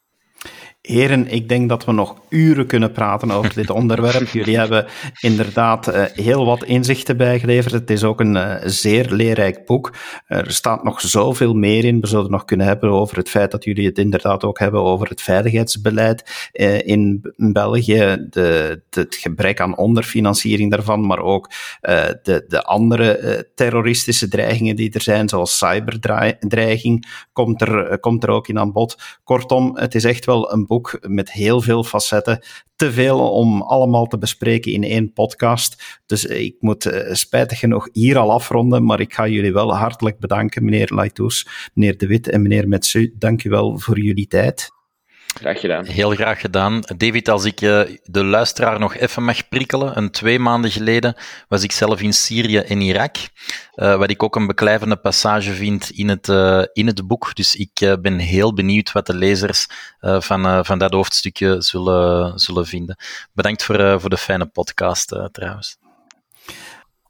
Heren, 0.85 1.27
ik 1.27 1.49
denk 1.49 1.69
dat 1.69 1.85
we 1.85 1.91
nog 1.91 2.15
uren 2.29 2.65
kunnen 2.65 2.91
praten 2.91 3.31
over 3.31 3.53
dit 3.53 3.69
onderwerp. 3.81 4.27
Jullie 4.27 4.57
hebben 4.57 4.85
inderdaad 5.19 5.87
uh, 5.87 6.03
heel 6.13 6.45
wat 6.45 6.63
inzichten 6.63 7.17
bijgeleverd. 7.17 7.73
Het 7.73 7.89
is 7.89 8.03
ook 8.03 8.19
een 8.19 8.35
uh, 8.35 8.55
zeer 8.63 9.11
leerrijk 9.11 9.65
boek. 9.65 9.93
Er 10.27 10.51
staat 10.51 10.83
nog 10.83 11.01
zoveel 11.01 11.53
meer 11.53 11.85
in. 11.85 11.99
We 12.01 12.07
zullen 12.07 12.23
het 12.23 12.31
nog 12.31 12.45
kunnen 12.45 12.65
hebben 12.67 12.89
over 12.89 13.17
het 13.17 13.29
feit 13.29 13.51
dat 13.51 13.63
jullie 13.63 13.85
het 13.85 13.97
inderdaad 13.97 14.43
ook 14.43 14.59
hebben 14.59 14.81
over 14.81 15.07
het 15.09 15.21
veiligheidsbeleid 15.21 16.49
uh, 16.53 16.87
in 16.87 17.33
België, 17.35 18.27
de, 18.29 18.81
het 18.89 19.15
gebrek 19.15 19.59
aan 19.59 19.77
onderfinanciering 19.77 20.71
daarvan, 20.71 21.05
maar 21.05 21.19
ook 21.19 21.51
de, 21.81 22.45
de 22.47 22.63
andere 22.63 23.49
terroristische 23.55 24.27
dreigingen 24.27 24.75
die 24.75 24.93
er 24.93 25.01
zijn, 25.01 25.29
zoals 25.29 25.57
cyberdreiging, 25.57 27.25
komt 27.33 27.61
er, 27.61 27.99
komt 27.99 28.23
er 28.23 28.29
ook 28.29 28.47
in 28.47 28.59
aan 28.59 28.71
bod. 28.71 28.97
Kortom, 29.23 29.77
het 29.77 29.95
is 29.95 30.03
echt 30.03 30.25
wel 30.25 30.51
een 30.51 30.65
boek 30.65 30.74
met 31.01 31.31
heel 31.31 31.61
veel 31.61 31.83
facetten. 31.83 32.39
Te 32.75 32.91
veel 32.91 33.31
om 33.31 33.61
allemaal 33.61 34.05
te 34.05 34.17
bespreken 34.17 34.71
in 34.71 34.83
één 34.83 35.13
podcast. 35.13 36.01
Dus 36.05 36.25
ik 36.25 36.55
moet 36.59 36.85
uh, 36.85 37.13
spijtig 37.13 37.59
genoeg 37.59 37.89
hier 37.91 38.17
al 38.17 38.31
afronden, 38.31 38.85
maar 38.85 38.99
ik 38.99 39.13
ga 39.13 39.27
jullie 39.27 39.53
wel 39.53 39.75
hartelijk 39.75 40.19
bedanken, 40.19 40.65
meneer 40.65 40.91
Laitous, 40.93 41.47
meneer 41.73 41.97
De 41.97 42.07
Wit 42.07 42.29
en 42.29 42.41
meneer 42.41 42.67
Metsu. 42.67 43.13
Dank 43.17 43.43
u 43.43 43.49
wel 43.49 43.79
voor 43.79 43.99
jullie 43.99 44.27
tijd. 44.27 44.74
Graag 45.39 45.59
gedaan. 45.59 45.85
Heel 45.85 46.09
graag 46.09 46.39
gedaan. 46.41 46.81
David, 46.97 47.29
als 47.29 47.45
ik 47.45 47.61
uh, 47.61 47.81
de 48.03 48.23
luisteraar 48.23 48.79
nog 48.79 48.95
even 48.95 49.23
mag 49.23 49.47
prikkelen. 49.47 49.97
Een 49.97 50.11
twee 50.11 50.39
maanden 50.39 50.71
geleden 50.71 51.15
was 51.47 51.63
ik 51.63 51.71
zelf 51.71 52.01
in 52.01 52.13
Syrië 52.13 52.57
en 52.57 52.81
Irak. 52.81 53.15
Uh, 53.75 53.95
wat 53.95 54.09
ik 54.09 54.23
ook 54.23 54.35
een 54.35 54.47
beklijvende 54.47 54.95
passage 54.95 55.53
vind 55.53 55.89
in 55.89 56.09
het, 56.09 56.27
uh, 56.27 56.63
in 56.73 56.87
het 56.87 57.07
boek. 57.07 57.35
Dus 57.35 57.55
ik 57.55 57.97
ben 58.01 58.17
heel 58.17 58.53
benieuwd 58.53 58.91
wat 58.91 59.05
de 59.05 59.15
lezers 59.15 59.67
van, 59.99 60.65
van 60.65 60.79
dat 60.79 60.93
hoofdstukje 60.93 61.61
zullen, 61.61 62.39
zullen 62.39 62.65
vinden. 62.65 62.97
Bedankt 63.33 63.63
voor, 63.63 64.01
voor 64.01 64.09
de 64.09 64.17
fijne 64.17 64.45
podcast 64.45 65.07
trouwens. 65.31 65.77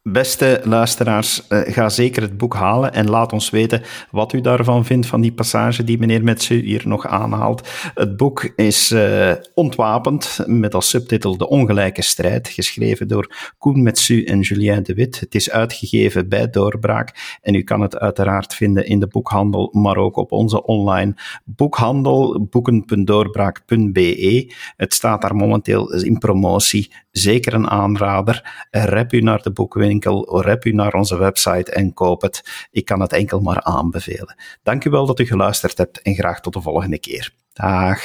Beste 0.08 0.60
luisteraars, 0.64 1.42
uh, 1.48 1.60
ga 1.64 1.88
zeker 1.88 2.22
het 2.22 2.36
boek 2.36 2.54
halen 2.54 2.92
en 2.92 3.10
laat 3.10 3.32
ons 3.32 3.50
weten 3.50 3.82
wat 4.10 4.32
u 4.32 4.40
daarvan 4.40 4.84
vindt, 4.84 5.06
van 5.06 5.20
die 5.20 5.32
passage 5.32 5.84
die 5.84 5.98
meneer 5.98 6.24
Metsu 6.24 6.54
hier 6.54 6.82
nog 6.84 7.06
aanhaalt. 7.06 7.68
Het 7.94 8.16
boek 8.16 8.52
is 8.56 8.92
uh, 8.92 9.32
ontwapend, 9.54 10.38
met 10.44 10.74
als 10.74 10.88
subtitel 10.88 11.36
De 11.36 11.48
Ongelijke 11.48 12.02
Strijd, 12.02 12.48
geschreven 12.48 13.08
door 13.08 13.52
Koen 13.58 13.82
Metsu 13.82 14.24
en 14.24 14.40
Julien 14.40 14.82
de 14.82 14.94
Wit. 14.94 15.20
Het 15.20 15.34
is 15.34 15.50
uitgegeven 15.50 16.28
bij 16.28 16.50
Doorbraak 16.50 17.38
en 17.42 17.54
u 17.54 17.62
kan 17.62 17.80
het 17.80 17.98
uiteraard 17.98 18.54
vinden 18.54 18.86
in 18.86 19.00
de 19.00 19.06
boekhandel, 19.06 19.68
maar 19.72 19.96
ook 19.96 20.16
op 20.16 20.32
onze 20.32 20.64
online 20.64 21.14
boekhandel, 21.44 22.46
boeken.doorbraak.be. 22.50 24.52
Het 24.76 24.94
staat 24.94 25.22
daar 25.22 25.36
momenteel 25.36 25.92
in 25.92 26.18
promotie, 26.18 26.92
zeker 27.18 27.54
een 27.54 27.68
aanrader. 27.68 28.66
Rep 28.70 29.12
u 29.12 29.20
naar 29.20 29.42
de 29.42 29.52
boekwinkel 29.52 30.14
winkel, 30.14 30.42
rep 30.42 30.64
u 30.64 30.72
naar 30.72 30.94
onze 30.94 31.18
website 31.18 31.72
en 31.72 31.94
koop 31.94 32.22
het. 32.22 32.68
Ik 32.70 32.84
kan 32.84 33.00
het 33.00 33.12
enkel 33.12 33.40
maar 33.40 33.62
aanbevelen. 33.62 34.36
Dank 34.62 34.84
u 34.84 34.90
wel 34.90 35.06
dat 35.06 35.20
u 35.20 35.26
geluisterd 35.26 35.78
hebt 35.78 36.02
en 36.02 36.14
graag 36.14 36.40
tot 36.40 36.52
de 36.52 36.60
volgende 36.60 36.98
keer. 36.98 37.32
Dag. 37.52 38.00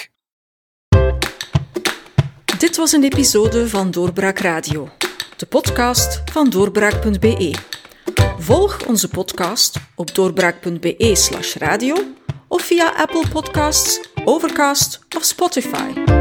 Dit 2.59 2.77
was 2.77 2.91
een 2.91 3.03
episode 3.03 3.67
van 3.67 3.91
Doorbraak 3.91 4.39
Radio, 4.39 4.89
de 5.37 5.45
podcast 5.45 6.21
van 6.31 6.49
doorbraak.be. 6.49 7.55
Volg 8.37 8.85
onze 8.87 9.09
podcast 9.09 9.79
op 9.95 10.15
doorbraak.be/slash 10.15 11.55
radio 11.55 11.95
of 12.47 12.61
via 12.61 12.93
Apple 12.97 13.29
Podcasts, 13.29 14.09
Overcast 14.25 14.99
of 15.15 15.23
Spotify. 15.23 16.20